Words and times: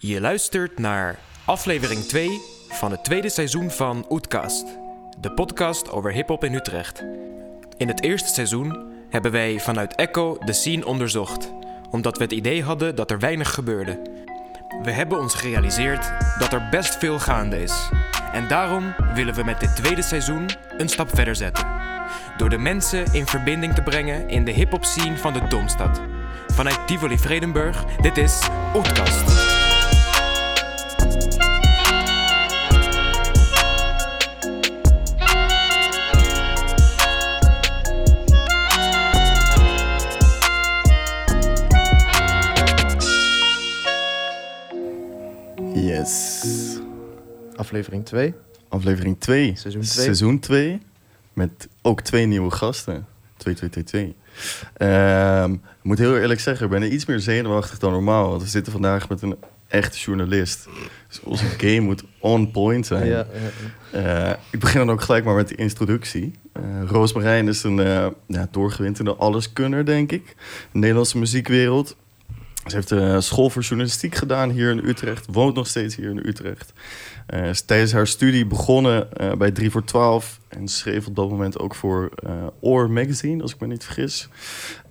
Je 0.00 0.20
luistert 0.20 0.78
naar 0.78 1.18
aflevering 1.44 2.00
2 2.00 2.40
van 2.68 2.90
het 2.90 3.04
tweede 3.04 3.28
seizoen 3.28 3.70
van 3.70 4.06
Oetkast, 4.10 4.66
de 5.20 5.32
podcast 5.32 5.90
over 5.90 6.12
hip-hop 6.12 6.44
in 6.44 6.54
Utrecht. 6.54 7.04
In 7.76 7.88
het 7.88 8.02
eerste 8.02 8.28
seizoen 8.28 8.92
hebben 9.10 9.30
wij 9.30 9.60
vanuit 9.60 9.94
Echo 9.94 10.38
de 10.44 10.52
scene 10.52 10.86
onderzocht, 10.86 11.52
omdat 11.90 12.16
we 12.18 12.22
het 12.22 12.32
idee 12.32 12.62
hadden 12.62 12.94
dat 12.94 13.10
er 13.10 13.18
weinig 13.18 13.54
gebeurde. 13.54 14.00
We 14.82 14.90
hebben 14.90 15.18
ons 15.18 15.34
gerealiseerd 15.34 16.12
dat 16.38 16.52
er 16.52 16.68
best 16.70 16.96
veel 16.96 17.18
gaande 17.18 17.62
is. 17.62 17.90
En 18.32 18.48
daarom 18.48 18.94
willen 19.14 19.34
we 19.34 19.44
met 19.44 19.60
dit 19.60 19.76
tweede 19.76 20.02
seizoen 20.02 20.48
een 20.76 20.88
stap 20.88 21.08
verder 21.14 21.36
zetten. 21.36 21.66
Door 22.36 22.48
de 22.48 22.58
mensen 22.58 23.12
in 23.12 23.26
verbinding 23.26 23.74
te 23.74 23.82
brengen 23.82 24.28
in 24.28 24.44
de 24.44 24.52
hip-hop 24.52 24.84
scene 24.84 25.16
van 25.16 25.32
de 25.32 25.48
Domstad. 25.48 26.00
Vanuit 26.46 26.86
Tivoli 26.86 27.18
Vredenburg, 27.18 27.84
dit 27.84 28.16
is 28.16 28.48
Oetkast. 28.74 29.37
Aflevering 47.58 48.04
2. 48.04 48.34
Aflevering 48.68 49.20
2. 49.20 49.52
Seizoen 49.56 49.82
twee. 49.82 50.04
Seizoen 50.04 50.38
2. 50.38 50.80
Met 51.32 51.68
ook 51.82 52.00
twee 52.00 52.26
nieuwe 52.26 52.50
gasten. 52.50 53.06
2, 53.36 53.54
2, 53.54 53.70
2, 53.70 53.84
2. 53.84 54.16
Ehm, 54.76 55.52
ik 55.52 55.58
moet 55.82 55.98
heel 55.98 56.18
eerlijk 56.18 56.40
zeggen, 56.40 56.64
ik 56.64 56.72
ben 56.72 56.82
er 56.82 56.88
iets 56.88 57.06
meer 57.06 57.20
zenuwachtig 57.20 57.78
dan 57.78 57.92
normaal. 57.92 58.28
Want 58.28 58.42
we 58.42 58.48
zitten 58.48 58.72
vandaag 58.72 59.08
met 59.08 59.22
een 59.22 59.36
echte 59.68 59.98
journalist. 59.98 60.68
Dus 61.08 61.20
onze 61.20 61.44
game 61.64 61.80
moet 61.80 62.04
on 62.18 62.50
point 62.50 62.86
zijn. 62.86 63.06
Ja, 63.06 63.26
ja, 63.32 64.30
Eh, 64.30 64.34
ik 64.50 64.60
begin 64.60 64.78
dan 64.78 64.90
ook 64.90 65.00
gelijk 65.00 65.24
maar 65.24 65.34
met 65.34 65.48
de 65.48 65.54
introductie. 65.54 66.32
Eh 66.52 66.62
Roos 66.86 67.12
Marijn 67.12 67.48
is 67.48 67.62
een 67.62 67.78
eh 67.80 68.06
ja, 68.26 68.48
doorgewinterde 68.50 69.14
alleskunner, 69.14 69.84
denk 69.84 70.12
ik. 70.12 70.34
De 70.72 70.78
Nederlandse 70.78 71.18
muziekwereld. 71.18 71.96
Ze 72.66 72.74
heeft 72.76 72.92
eh, 72.92 73.20
school 73.20 73.50
voor 73.50 73.62
journalistiek 73.62 74.14
gedaan 74.14 74.50
hier 74.50 74.70
in 74.70 74.84
Utrecht. 74.84 75.26
Woont 75.30 75.54
nog 75.54 75.66
steeds 75.66 75.96
hier 75.96 76.10
in 76.10 76.22
Utrecht. 76.26 76.72
Eh, 77.28 77.48
is 77.48 77.60
tijdens 77.60 77.92
haar 77.92 78.06
studie 78.06 78.46
begonnen 78.46 79.12
eh, 79.12 79.32
bij 79.32 79.50
3 79.50 79.70
voor 79.70 79.84
12. 79.84 80.40
En 80.48 80.68
schreef 80.68 81.06
op 81.06 81.16
dat 81.16 81.30
moment 81.30 81.58
ook 81.58 81.74
voor 81.74 82.10
Oor 82.60 82.90
Magazine, 82.90 83.42
als 83.42 83.54
ik 83.54 83.60
me 83.60 83.66
niet 83.66 83.84
vergis. 83.84 84.28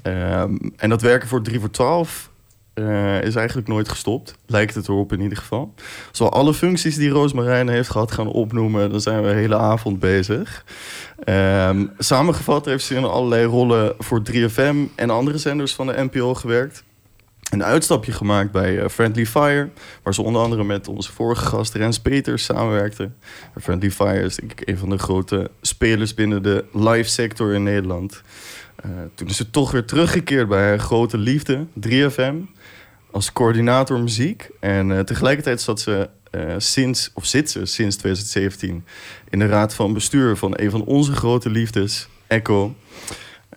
Ehm, 0.02 0.55
en 0.75 0.89
dat 0.89 1.02
werken 1.02 1.27
voor 1.27 1.41
3 1.41 1.59
voor 1.59 1.71
12 1.71 2.30
eh, 2.77 3.21
is 3.21 3.35
eigenlijk 3.35 3.67
nooit 3.67 3.89
gestopt. 3.89 4.35
Lijkt 4.45 4.75
het 4.75 4.88
erop 4.88 5.13
in 5.13 5.21
ieder 5.21 5.38
geval. 5.38 5.73
We 6.11 6.30
alle 6.30 6.53
functies 6.53 6.95
die 6.95 7.09
Roos 7.09 7.33
Marijn 7.33 7.67
heeft 7.67 7.89
gehad 7.89 8.11
gaan 8.11 8.27
opnoemen, 8.27 8.89
dan 8.89 9.02
zijn 9.02 9.21
we 9.21 9.27
de 9.27 9.33
hele 9.33 9.58
avond 9.58 9.99
bezig. 9.99 10.65
Ehm, 11.23 11.85
samengevat 11.97 12.65
heeft 12.65 12.85
ze 12.85 12.95
in 12.95 13.03
allerlei 13.03 13.45
rollen 13.45 13.95
voor 13.97 14.21
3FM 14.21 14.75
en 14.95 15.09
andere 15.09 15.38
zenders 15.38 15.75
van 15.75 15.88
de 15.88 16.08
NPO 16.11 16.33
gewerkt. 16.33 16.83
Een 17.47 17.63
uitstapje 17.63 18.11
gemaakt 18.11 18.51
bij 18.51 18.79
eh, 18.79 18.89
Friendly 18.89 19.25
Fire, 19.25 19.69
waar 20.03 20.13
ze 20.13 20.21
onder 20.21 20.41
andere 20.41 20.63
met 20.63 20.87
onze 20.87 21.11
vorige 21.11 21.45
gast 21.45 21.73
Rens 21.73 21.99
Peters 21.99 22.43
samenwerkte. 22.43 23.09
Friendly 23.61 23.91
Fire 23.91 24.21
is 24.21 24.35
denk 24.35 24.51
ik 24.51 24.69
een 24.69 24.77
van 24.77 24.89
de 24.89 24.97
grote 24.97 25.51
spelers 25.61 26.13
binnen 26.13 26.43
de 26.43 26.65
live 26.73 27.09
sector 27.09 27.53
in 27.53 27.63
Nederland. 27.63 28.21
Eh, 28.75 28.89
toen 29.15 29.27
is 29.27 29.37
ze 29.37 29.49
toch 29.49 29.71
weer 29.71 29.85
teruggekeerd 29.85 30.47
bij 30.47 30.63
haar 30.63 30.79
grote 30.79 31.17
liefde, 31.17 31.65
3FM, 31.73 32.35
als 33.11 33.33
coördinator 33.33 33.99
muziek. 33.99 34.49
En 34.59 34.91
eh, 34.91 34.99
tegelijkertijd 34.99 35.61
zat 35.61 35.79
ze 35.79 36.09
sinds, 36.57 37.11
of 37.13 37.25
zit 37.25 37.51
ze 37.51 37.65
sinds 37.65 37.95
2017 37.95 38.85
in 39.29 39.39
de 39.39 39.47
raad 39.47 39.73
van 39.73 39.93
bestuur 39.93 40.37
van 40.37 40.53
een 40.55 40.69
van 40.69 40.83
onze 40.83 41.13
grote 41.13 41.49
liefdes, 41.49 42.07
Echo. 42.27 42.75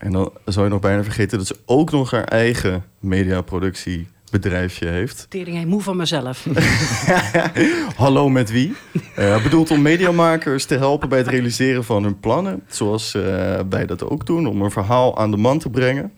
En 0.01 0.11
dan 0.11 0.31
zou 0.45 0.65
je 0.65 0.71
nog 0.71 0.81
bijna 0.81 1.03
vergeten 1.03 1.37
dat 1.37 1.47
ze 1.47 1.55
ook 1.65 1.91
nog 1.91 2.11
haar 2.11 2.23
eigen 2.23 2.83
mediaproductiebedrijfje 2.99 4.87
heeft. 4.87 5.25
Tering, 5.29 5.55
hij 5.55 5.65
moe 5.65 5.81
van 5.81 5.97
mezelf. 5.97 6.47
Hallo 7.95 8.29
met 8.29 8.51
wie? 8.51 8.75
Eh 9.15 9.43
bedoeld 9.43 9.71
om 9.71 9.81
mediamakers 9.81 10.65
te 10.65 10.77
helpen 10.77 11.09
bij 11.09 11.17
het 11.17 11.27
realiseren 11.27 11.83
van 11.83 12.03
hun 12.03 12.19
plannen. 12.19 12.63
Zoals 12.67 13.15
eh, 13.15 13.21
wij 13.69 13.85
dat 13.85 14.03
ook 14.03 14.25
doen, 14.25 14.47
om 14.47 14.61
een 14.61 14.71
verhaal 14.71 15.17
aan 15.17 15.31
de 15.31 15.37
man 15.37 15.59
te 15.59 15.69
brengen. 15.69 16.11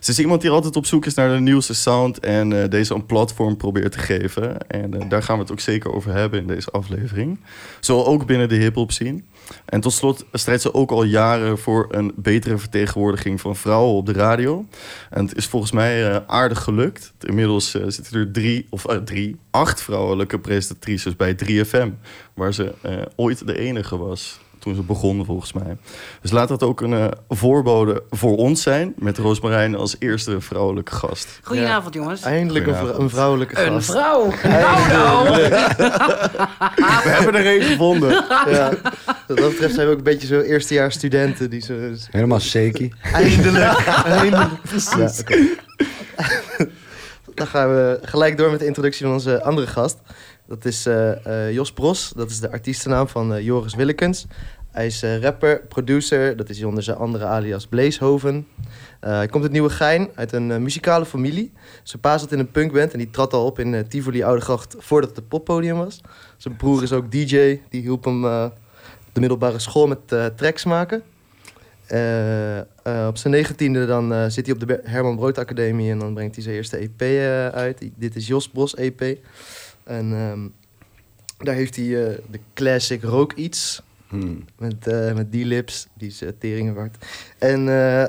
Ze 0.00 0.10
is 0.10 0.18
iemand 0.18 0.40
die 0.40 0.50
altijd 0.50 0.76
op 0.76 0.86
zoek 0.86 1.06
is 1.06 1.14
naar 1.14 1.28
de 1.28 1.40
nieuwste 1.40 1.74
sound 1.74 2.18
en 2.18 2.62
eh, 2.62 2.70
deze 2.70 2.94
een 2.94 3.06
platform 3.06 3.56
probeert 3.56 3.92
te 3.92 3.98
geven. 3.98 4.68
En 4.68 5.00
eh, 5.00 5.08
daar 5.08 5.22
gaan 5.22 5.36
we 5.36 5.42
het 5.42 5.52
ook 5.52 5.60
zeker 5.60 5.92
over 5.92 6.12
hebben 6.12 6.40
in 6.40 6.46
deze 6.46 6.70
aflevering. 6.70 7.40
Zo 7.80 8.02
ook 8.02 8.26
binnen 8.26 8.48
de 8.48 8.54
hip-hop 8.54 8.92
scene. 8.92 9.22
En 9.64 9.80
tot 9.80 9.92
slot 9.92 10.24
strijdt 10.32 10.62
ze 10.62 10.74
ook 10.74 10.90
al 10.90 11.02
jaren 11.02 11.58
voor 11.58 11.86
een 11.90 12.12
betere 12.16 12.58
vertegenwoordiging 12.58 13.40
van 13.40 13.56
vrouwen 13.56 13.94
op 13.94 14.06
de 14.06 14.12
radio. 14.12 14.66
En 15.10 15.26
het 15.26 15.36
is 15.36 15.46
volgens 15.46 15.72
mij 15.72 16.10
eh, 16.10 16.20
aardig 16.26 16.62
gelukt. 16.62 17.12
Inmiddels 17.20 17.70
zitten 17.70 18.18
er 18.20 18.32
drie, 18.32 18.66
of 18.70 18.86
drie, 19.04 19.36
acht 19.50 19.82
vrouwelijke 19.82 20.38
presentatrices 20.38 21.16
bij 21.16 21.36
3FM. 21.44 21.88
Waar 22.34 22.54
ze 22.54 22.74
ooit 23.16 23.46
de 23.46 23.58
enige 23.58 23.96
was 23.96 24.42
toen 24.64 24.74
ze 24.74 24.82
begonnen 24.82 25.26
volgens 25.26 25.52
mij. 25.52 25.76
Dus 26.22 26.30
laat 26.30 26.48
dat 26.48 26.62
ook 26.62 26.80
een 26.80 26.92
eh, 26.92 27.06
voorbode 27.28 28.02
voor 28.10 28.36
ons 28.36 28.62
zijn. 28.62 28.92
Met 28.98 29.18
Roos 29.18 29.40
Marijn 29.40 29.74
als 29.76 29.96
eerste 29.98 30.40
vrouwelijke 30.40 30.92
gast. 30.94 31.38
Goedenavond, 31.42 31.94
jongens. 31.94 32.22
Eindelijk 32.22 32.66
een, 32.66 32.74
vrou- 32.74 33.00
een 33.00 33.10
vrouwelijke 33.10 33.60
Een 33.62 33.72
gast. 33.72 33.90
vrouw. 33.90 34.30
Nou, 34.42 34.88
nou. 34.88 35.24
We 37.04 37.08
hebben 37.10 37.34
er 37.34 37.46
één 37.46 37.62
gevonden. 37.62 38.10
Ja. 38.50 38.70
Wat 39.26 39.36
dat 39.36 39.48
betreft 39.50 39.74
zijn 39.74 39.86
we 39.86 39.92
ook 39.92 39.98
een 39.98 40.04
beetje 40.04 40.26
zo 40.26 40.40
eerstejaars 40.40 40.94
studenten. 40.94 41.50
Die 41.50 41.60
zo, 41.60 41.74
Helemaal 42.10 42.40
shaky. 42.40 42.90
eindelijk, 43.12 43.86
eindelijk. 44.06 44.50
Precies. 44.62 45.22
Dan 47.34 47.46
gaan 47.46 47.68
we 47.68 47.98
gelijk 48.02 48.36
door 48.38 48.50
met 48.50 48.58
de 48.60 48.66
introductie 48.66 49.04
van 49.04 49.14
onze 49.14 49.42
andere 49.42 49.66
gast. 49.66 49.96
Dat 50.46 50.64
is 50.64 50.86
eh, 50.86 51.46
eh, 51.46 51.52
Jos 51.54 51.72
Bros. 51.72 52.12
Dat 52.16 52.30
is 52.30 52.40
de 52.40 52.50
artiestennaam 52.50 53.08
van 53.08 53.34
eh, 53.34 53.44
Joris 53.44 53.74
Willekens. 53.74 54.26
Hij 54.70 54.86
is 54.86 55.02
rapper, 55.20 55.60
producer. 55.60 56.36
Dat 56.36 56.48
is 56.48 56.58
hij 56.58 56.66
onder 56.66 56.82
zijn 56.82 56.96
andere 56.96 57.24
alias 57.24 57.66
Blazehoven. 57.66 58.46
Eh, 59.00 59.16
hij 59.16 59.26
komt 59.26 59.42
uit 59.42 59.52
Nieuwegein, 59.52 60.08
uit 60.14 60.32
een 60.32 60.62
muzikale 60.62 61.06
familie. 61.06 61.52
Zijn 61.82 62.00
pa 62.00 62.18
zat 62.18 62.32
in 62.32 62.38
een 62.38 62.50
punkband 62.50 62.92
en 62.92 62.98
die 62.98 63.10
trad 63.10 63.32
al 63.32 63.44
op 63.46 63.58
in 63.58 63.74
eh, 63.74 63.80
Tivoli 63.80 64.22
Oudegracht 64.22 64.74
voordat 64.78 65.08
het 65.08 65.18
een 65.18 65.28
poppodium 65.28 65.76
was. 65.76 66.00
Zijn 66.36 66.56
broer 66.56 66.82
is 66.82 66.92
ook 66.92 67.10
DJ, 67.10 67.60
die 67.68 67.80
hielp 67.80 68.04
hem 68.04 68.22
de 69.12 69.20
middelbare 69.20 69.58
school 69.58 69.86
met 69.86 70.08
tracks 70.36 70.64
maken. 70.64 71.02
Op 73.08 73.16
zijn 73.16 73.32
negentiende 73.32 73.86
dan 73.86 74.30
zit 74.30 74.46
hij 74.46 74.54
op 74.54 74.68
de 74.68 74.80
Herman 74.84 75.16
Brood 75.16 75.38
Academie 75.38 75.90
en 75.90 75.98
dan 75.98 76.14
brengt 76.14 76.34
hij 76.34 76.44
zijn 76.44 76.56
eerste 76.56 76.76
EP 76.76 77.02
uit. 77.54 77.90
Dit 77.96 78.16
is 78.16 78.26
Jos 78.26 78.48
Bros 78.48 78.74
EP. 78.74 79.18
En 79.84 80.12
ehm, 80.12 80.48
daar 81.44 81.54
heeft 81.54 81.76
hij 81.76 81.84
eh, 81.84 82.18
de 82.30 82.40
classic 82.54 83.02
Rook 83.02 83.32
Iets 83.32 83.82
Hmm. 84.08 84.44
met, 84.58 84.86
eh, 84.86 85.14
met 85.14 85.32
die 85.32 85.44
lips, 85.44 85.86
die 85.94 86.08
is 86.08 86.22
uh, 86.22 86.28
teringen 86.38 86.74
waard. 86.74 86.96
En 87.38 87.60
eh, 87.68 88.04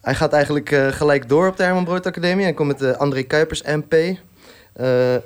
hij 0.00 0.14
gaat 0.14 0.32
eigenlijk 0.32 0.70
eh, 0.70 0.88
gelijk 0.88 1.28
door 1.28 1.48
op 1.48 1.56
de 1.56 1.62
Herman 1.62 1.84
Brood 1.84 2.06
Academie 2.06 2.46
en 2.46 2.54
komt 2.54 2.68
met 2.68 2.78
de 2.78 2.96
André 2.96 3.22
Kuipers 3.22 3.62
MP. 3.62 3.94
Eh, 4.72 5.16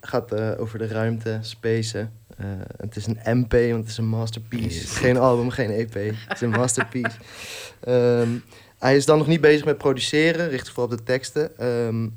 gaat 0.00 0.32
eh, 0.32 0.50
over 0.60 0.78
de 0.78 0.86
ruimte, 0.86 1.38
spacen. 1.40 2.12
Eh, 2.36 2.46
het 2.76 2.96
is 2.96 3.06
een 3.06 3.18
MP, 3.24 3.52
want 3.52 3.80
het 3.80 3.88
is 3.88 3.96
een 3.98 4.08
masterpiece. 4.08 4.80
Yes. 4.80 4.96
Geen 4.96 5.16
album, 5.16 5.50
geen 5.50 5.70
EP. 5.70 5.94
Het 5.94 6.34
is 6.34 6.40
een 6.40 6.50
masterpiece. 6.50 7.16
Ehm, 7.80 8.28
hij 8.78 8.96
is 8.96 9.06
dan 9.06 9.18
nog 9.18 9.26
niet 9.26 9.40
bezig 9.40 9.64
met 9.64 9.78
produceren, 9.78 10.48
richt 10.48 10.64
zich 10.64 10.74
vooral 10.74 10.92
op 10.92 10.98
de 10.98 11.04
teksten. 11.04 11.58
Ehm, 11.58 12.08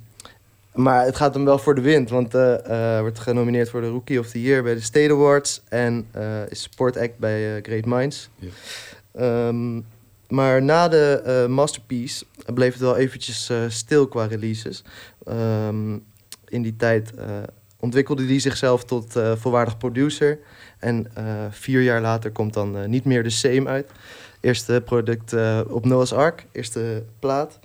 maar 0.73 1.05
het 1.05 1.15
gaat 1.15 1.33
hem 1.33 1.45
wel 1.45 1.57
voor 1.57 1.75
de 1.75 1.81
wind, 1.81 2.09
want 2.09 2.35
eh 2.35 2.95
eh, 2.95 2.99
wordt 2.99 3.19
genomineerd 3.19 3.69
voor 3.69 3.81
de 3.81 3.89
Rookie 3.89 4.19
of 4.19 4.27
the 4.27 4.41
Year 4.41 4.63
bij 4.63 4.73
de 4.73 4.81
State 4.81 5.11
Awards 5.11 5.61
en 5.69 6.07
eh, 6.11 6.49
is 6.49 6.61
support 6.61 6.97
act 6.97 7.17
bij 7.17 7.59
Great 7.61 7.85
Minds. 7.85 8.29
Ja. 8.35 8.49
Ehm, 9.11 9.81
maar 10.27 10.63
na 10.63 10.87
de 10.87 11.45
Masterpiece 11.49 12.25
bleef 12.53 12.71
het 12.71 12.81
wel 12.81 12.97
eventjes 12.97 13.51
stil 13.67 14.07
qua 14.07 14.25
releases. 14.25 14.83
Ehm, 15.25 15.97
in 16.47 16.61
die 16.61 16.75
tijd 16.75 17.13
ontwikkelde 17.79 18.25
hij 18.25 18.39
zichzelf 18.39 18.83
tot 18.83 19.13
volwaardig 19.35 19.77
producer. 19.77 20.39
En 20.79 21.11
vier 21.49 21.81
jaar 21.81 22.01
later 22.01 22.31
komt 22.31 22.53
dan 22.53 22.89
niet 22.89 23.05
meer 23.05 23.23
de 23.23 23.29
Same 23.29 23.65
uit. 23.65 23.91
Eerste 24.39 24.81
product 24.85 25.35
op 25.67 25.85
Noah's 25.85 26.11
Ark, 26.11 26.45
eerste 26.51 27.03
plaat. 27.19 27.59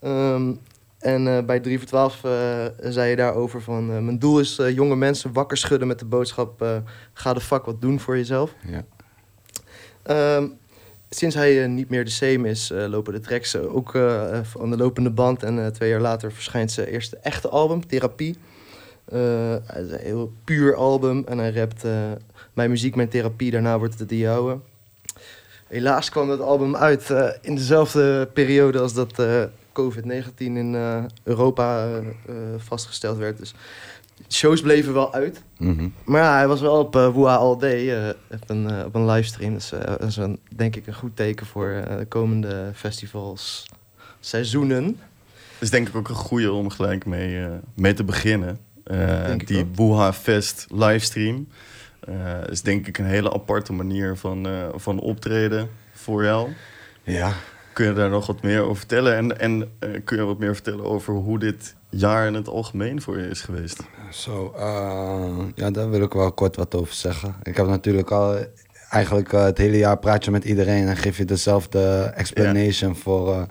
Ehm, 0.00 0.52
en 1.00 1.28
eh, 1.28 1.44
bij 1.44 1.60
3 1.60 1.78
voor 1.78 1.86
12 1.86 2.24
eh, 2.24 2.30
zei 2.80 3.10
je 3.10 3.16
daarover 3.16 3.62
van... 3.62 3.90
eh, 3.90 3.98
mijn 3.98 4.18
doel 4.18 4.40
is 4.40 4.60
jonge 4.74 4.96
mensen 4.96 5.32
wakker 5.32 5.56
schudden 5.56 5.88
met 5.88 5.98
de 5.98 6.04
boodschap... 6.04 6.82
ga 7.12 7.34
de 7.34 7.40
fuck 7.40 7.64
wat 7.64 7.80
doen 7.80 8.00
voor 8.00 8.16
jezelf. 8.16 8.54
Ja. 8.66 8.84
Ehm, 10.02 10.48
sinds 11.10 11.34
hij 11.34 11.66
niet 11.66 11.90
meer 11.90 12.04
de 12.04 12.10
same 12.10 12.48
is, 12.48 12.72
lopen 12.88 13.12
de 13.12 13.20
tracks 13.20 13.56
ook 13.56 13.96
aan 13.96 14.70
de 14.70 14.76
lopende 14.76 15.10
band. 15.10 15.42
En 15.42 15.72
twee 15.72 15.90
jaar 15.90 16.00
later 16.00 16.32
verschijnt 16.32 16.72
zijn 16.72 16.86
eerste 16.86 17.16
echte 17.16 17.48
album, 17.48 17.86
Therapie. 17.86 18.36
Het 19.64 19.86
is 19.86 19.92
een 19.92 19.98
heel 20.00 20.32
puur 20.44 20.74
album 20.74 21.24
en 21.26 21.38
hij 21.38 21.52
rapt 21.52 21.84
mijn 22.52 22.70
muziek, 22.70 22.94
mijn 22.94 23.08
therapie, 23.08 23.50
daarna 23.50 23.78
wordt 23.78 23.98
het 23.98 24.08
de 24.08 24.18
jouwe. 24.18 24.58
Helaas 25.66 26.10
kwam 26.10 26.28
dat 26.28 26.40
album 26.40 26.76
uit 26.76 27.10
in 27.40 27.54
dezelfde 27.54 28.28
periode 28.32 28.78
als 28.78 28.94
dat 28.94 29.22
COVID-19 29.80 30.34
in 30.36 30.74
eh, 30.74 31.04
Europa 31.22 31.84
eh, 31.84 31.96
eh, 31.96 32.34
vastgesteld 32.56 33.18
werd. 33.18 33.38
Dus 33.38 33.54
shows 34.28 34.60
bleven 34.60 34.92
wel 34.92 35.14
uit. 35.14 35.42
Mhm. 35.58 35.88
Maar 36.04 36.22
ja, 36.22 36.36
hij 36.36 36.48
was 36.48 36.60
wel 36.60 36.78
op 36.78 36.96
uh, 36.96 37.08
Woeha 37.08 37.34
All 37.34 37.58
Day 37.58 37.96
eh, 37.96 38.14
op, 38.30 38.50
een, 38.50 38.84
op 38.84 38.94
een 38.94 39.06
livestream. 39.06 39.54
Dus 39.54 39.72
eh, 39.72 39.80
dat 39.80 40.02
is 40.02 40.16
een, 40.16 40.38
denk 40.56 40.76
ik 40.76 40.86
een 40.86 40.94
goed 40.94 41.16
teken 41.16 41.46
voor 41.46 41.82
de 41.98 42.06
komende 42.08 42.70
festivals, 42.74 43.66
seizoenen. 44.20 44.84
Het 44.84 45.68
is 45.68 45.70
denk 45.70 45.88
ik 45.88 45.94
ook 45.94 46.08
een 46.08 46.14
goede 46.14 46.52
om 46.52 46.70
gelijk 46.70 47.06
mee, 47.06 47.44
eh, 47.44 47.50
mee 47.74 47.92
te 47.92 48.04
beginnen. 48.04 48.58
Eh, 48.84 49.36
die. 49.44 49.66
Wuha 49.74 50.12
Fest 50.12 50.66
livestream 50.70 51.48
eh, 52.00 52.14
is 52.50 52.62
denk 52.62 52.86
ik 52.86 52.98
een 52.98 53.04
hele 53.04 53.32
aparte 53.32 53.72
manier 53.72 54.16
van, 54.16 54.46
eh, 54.46 54.68
van 54.74 54.98
optreden 54.98 55.70
voor 55.92 56.24
jou. 56.24 56.48
Ja, 57.02 57.32
Kun 57.80 57.88
je 57.88 57.94
daar 57.94 58.10
nog 58.10 58.26
wat 58.26 58.42
meer 58.42 58.62
over 58.62 58.76
vertellen? 58.76 59.16
En, 59.16 59.38
en 59.38 59.70
eh, 59.78 59.88
kun 60.04 60.16
je 60.16 60.24
wat 60.24 60.38
meer 60.38 60.54
vertellen 60.54 60.84
over 60.84 61.14
hoe 61.14 61.38
dit 61.38 61.74
jaar 61.88 62.26
in 62.26 62.34
het 62.34 62.48
algemeen 62.48 63.02
voor 63.02 63.18
je 63.18 63.28
is 63.28 63.40
geweest? 63.40 63.82
zo. 64.10 64.54
eh, 64.56 65.38
ja, 65.54 65.70
daar 65.70 65.90
wil 65.90 66.02
ik 66.02 66.12
wel 66.12 66.32
kort 66.32 66.56
wat 66.56 66.74
over 66.74 66.94
zeggen. 66.94 67.34
Ik 67.42 67.56
heb 67.56 67.66
natuurlijk 67.66 68.10
al 68.10 68.36
eigenlijk 68.90 69.32
eh, 69.32 69.44
het 69.44 69.58
hele 69.58 69.76
jaar 69.76 69.98
praat 69.98 70.24
je 70.24 70.30
met 70.30 70.44
iedereen 70.44 70.88
en 70.88 70.96
geef 70.96 71.16
je 71.16 71.24
dezelfde 71.24 72.12
explanation 72.14 72.96
voor 72.96 73.46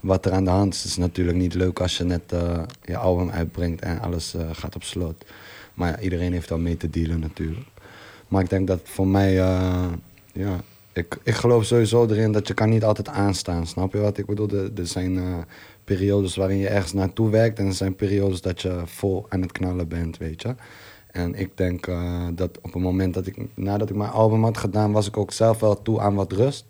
wat 0.00 0.26
er 0.26 0.32
aan 0.32 0.44
de 0.44 0.50
hand 0.50 0.74
is. 0.74 0.82
Het 0.82 0.90
is 0.90 0.96
natuurlijk 0.96 1.38
niet 1.38 1.54
leuk 1.54 1.80
als 1.80 1.96
je 1.96 2.04
net 2.04 2.34
je 2.82 2.96
album 2.96 3.30
uitbrengt 3.30 3.82
en 3.82 4.00
alles 4.00 4.34
gaat 4.52 4.74
op 4.74 4.82
slot. 4.82 5.24
Maar 5.74 5.88
ja, 5.88 5.98
iedereen 5.98 6.32
heeft 6.32 6.50
al 6.50 6.58
mee 6.58 6.76
te 6.76 6.90
dealen 6.90 7.20
natuurlijk. 7.20 7.66
Maar 8.28 8.42
ik 8.42 8.50
denk 8.50 8.66
dat 8.66 8.80
voor 8.84 9.06
mij, 9.06 9.32
ja, 10.32 10.60
ik, 10.94 11.18
ik 11.22 11.34
geloof 11.34 11.64
sowieso 11.64 12.06
erin 12.06 12.32
dat 12.32 12.48
je 12.48 12.54
kan 12.54 12.68
niet 12.68 12.84
altijd 12.84 13.08
aanstaan. 13.08 13.66
Snap 13.66 13.92
je 13.92 13.98
wat 13.98 14.18
ik 14.18 14.26
bedoel? 14.26 14.48
Er, 14.50 14.86
zijn 14.86 15.18
eh, 15.18 15.38
periodes 15.84 16.36
waarin 16.36 16.56
je 16.56 16.68
ergens 16.68 16.92
naartoe 16.92 17.30
werkt 17.30 17.58
en 17.58 17.66
er 17.66 17.72
zijn 17.72 17.96
periodes 17.96 18.40
dat 18.40 18.62
je 18.62 18.82
vol 18.84 19.26
aan 19.28 19.40
het 19.40 19.52
knallen 19.52 19.88
bent, 19.88 20.16
weet 20.16 20.42
je. 20.42 20.54
En 21.10 21.34
ik 21.34 21.56
denk 21.56 21.86
eh, 21.86 22.26
dat 22.32 22.58
op 22.62 22.72
het 22.72 22.82
moment 22.82 23.14
dat 23.14 23.26
ik, 23.26 23.36
nadat 23.54 23.90
ik 23.90 23.96
mijn 23.96 24.10
album 24.10 24.44
had 24.44 24.58
gedaan, 24.58 24.92
was 24.92 25.06
ik 25.06 25.16
ook 25.16 25.32
zelf 25.32 25.60
wel 25.60 25.82
toe 25.82 26.00
aan 26.00 26.14
wat 26.14 26.32
rust. 26.32 26.64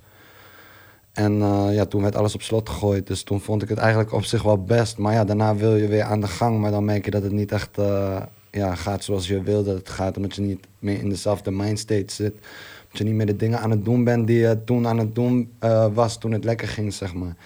En 1.12 1.42
eh, 1.42 1.74
ja, 1.74 1.84
toen 1.84 2.02
werd 2.02 2.16
alles 2.16 2.34
op 2.34 2.42
slot 2.42 2.68
gegooid. 2.68 3.06
Dus 3.06 3.22
toen 3.22 3.40
vond 3.40 3.62
ik 3.62 3.68
het 3.68 3.78
eigenlijk 3.78 4.12
op 4.12 4.24
zich 4.24 4.42
wel 4.42 4.62
best. 4.62 4.98
Maar 4.98 5.12
ja, 5.12 5.24
daarna 5.24 5.56
wil 5.56 5.76
je 5.76 5.86
weer 5.88 6.02
aan 6.02 6.20
de 6.20 6.26
gang. 6.26 6.60
Maar 6.60 6.70
dan 6.70 6.84
merk 6.84 7.04
je 7.04 7.10
dat 7.10 7.22
het 7.22 7.32
niet 7.32 7.52
echt 7.52 7.78
ja, 8.50 8.74
gaat 8.74 9.04
zoals 9.04 9.28
je 9.28 9.42
wil 9.42 9.64
dat 9.64 9.76
het 9.76 9.88
gaat. 9.88 10.16
Omdat 10.16 10.34
je 10.34 10.42
niet 10.42 10.66
meer 10.78 10.98
in 10.98 11.08
dezelfde 11.08 11.50
mindstate 11.50 12.14
zit. 12.14 12.34
Dat 12.94 13.02
je 13.02 13.08
niet 13.08 13.18
meer 13.18 13.34
de 13.34 13.36
dingen 13.36 13.60
aan 13.60 13.70
het 13.70 13.84
doen 13.84 14.04
bent 14.04 14.26
die 14.26 14.38
je 14.38 14.64
toen 14.64 14.86
aan 14.86 14.98
het 14.98 15.14
doen 15.14 15.52
eh, 15.58 15.86
was. 15.94 16.18
Toen 16.18 16.32
het 16.32 16.44
lekker 16.44 16.68
ging, 16.68 16.94
zeg 16.94 17.14
maar. 17.14 17.36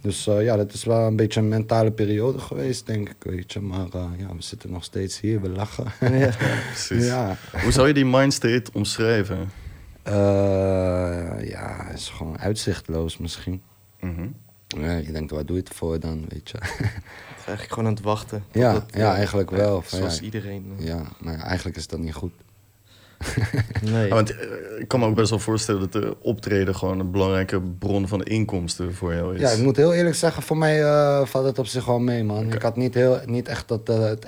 Dus 0.00 0.26
eh, 0.26 0.42
ja, 0.44 0.56
dat 0.56 0.72
is 0.72 0.84
wel 0.84 1.06
een 1.06 1.16
beetje 1.16 1.40
een 1.40 1.48
mentale 1.48 1.90
periode 1.90 2.38
geweest, 2.38 2.86
denk 2.86 3.08
ik. 3.08 3.16
Weet 3.18 3.52
je. 3.52 3.60
Maar 3.60 3.86
eh, 3.92 4.06
ja, 4.18 4.26
we 4.36 4.42
zitten 4.42 4.70
nog 4.70 4.84
steeds 4.84 5.20
hier. 5.20 5.40
We 5.40 5.48
lachen. 5.48 5.84
Ja. 6.00 6.30
Precies. 6.72 7.06
ja. 7.06 7.36
Hoe 7.62 7.72
zou 7.72 7.86
je 7.86 7.94
die 7.94 8.04
mindstate 8.04 8.70
omschrijven? 8.72 9.50
Eh, 10.02 11.48
ja, 11.48 11.84
het 11.84 11.98
is 11.98 12.08
gewoon 12.08 12.38
uitzichtloos 12.38 13.18
misschien. 13.18 13.62
Mhm. 14.00 14.28
Ja, 14.66 14.96
je 14.96 15.12
denkt, 15.12 15.30
waar 15.30 15.46
doe 15.46 15.56
je 15.56 15.62
het 15.62 15.74
voor 15.74 16.00
dan, 16.00 16.24
weet 16.28 16.50
je. 16.50 16.58
Eigenlijk 17.46 17.68
gewoon 17.68 17.86
aan 17.86 17.94
het 17.94 18.04
wachten. 18.04 18.44
Ja, 18.52 18.84
ja, 18.90 19.14
eigenlijk 19.14 19.50
wel. 19.50 19.82
Zoals 19.86 20.18
ja, 20.18 20.24
iedereen. 20.24 20.72
ja, 20.78 21.02
maar 21.20 21.38
eigenlijk 21.38 21.76
is 21.76 21.86
dat 21.86 21.98
niet 21.98 22.14
goed. 22.14 22.32
Nee. 23.82 24.08
Ja, 24.08 24.14
want 24.14 24.30
eh, 24.30 24.46
ik 24.78 24.88
kan 24.88 25.00
me 25.00 25.06
ook 25.06 25.14
best 25.14 25.30
wel 25.30 25.38
voorstellen 25.38 25.80
dat 25.80 25.92
de 25.92 26.16
optreden 26.20 26.74
gewoon 26.74 27.00
een 27.00 27.10
belangrijke 27.10 27.60
bron 27.60 28.08
van 28.08 28.22
inkomsten 28.22 28.94
voor 28.94 29.14
jou 29.14 29.34
is. 29.34 29.40
Ja, 29.40 29.50
ik 29.50 29.62
moet 29.62 29.76
heel 29.76 29.94
eerlijk 29.94 30.14
zeggen, 30.14 30.42
voor 30.42 30.56
mij 30.56 30.82
eh, 30.82 31.26
valt 31.26 31.46
het 31.46 31.58
op 31.58 31.66
zich 31.66 31.84
wel 31.84 31.98
mee, 31.98 32.24
man. 32.24 32.52
Ik 32.52 32.62
had 32.62 32.76
niet, 32.76 32.94
heel, 32.94 33.20
niet 33.26 33.48
echt 33.48 33.68
dat 33.68 33.88
eh, 33.88 34.00
het 34.00 34.24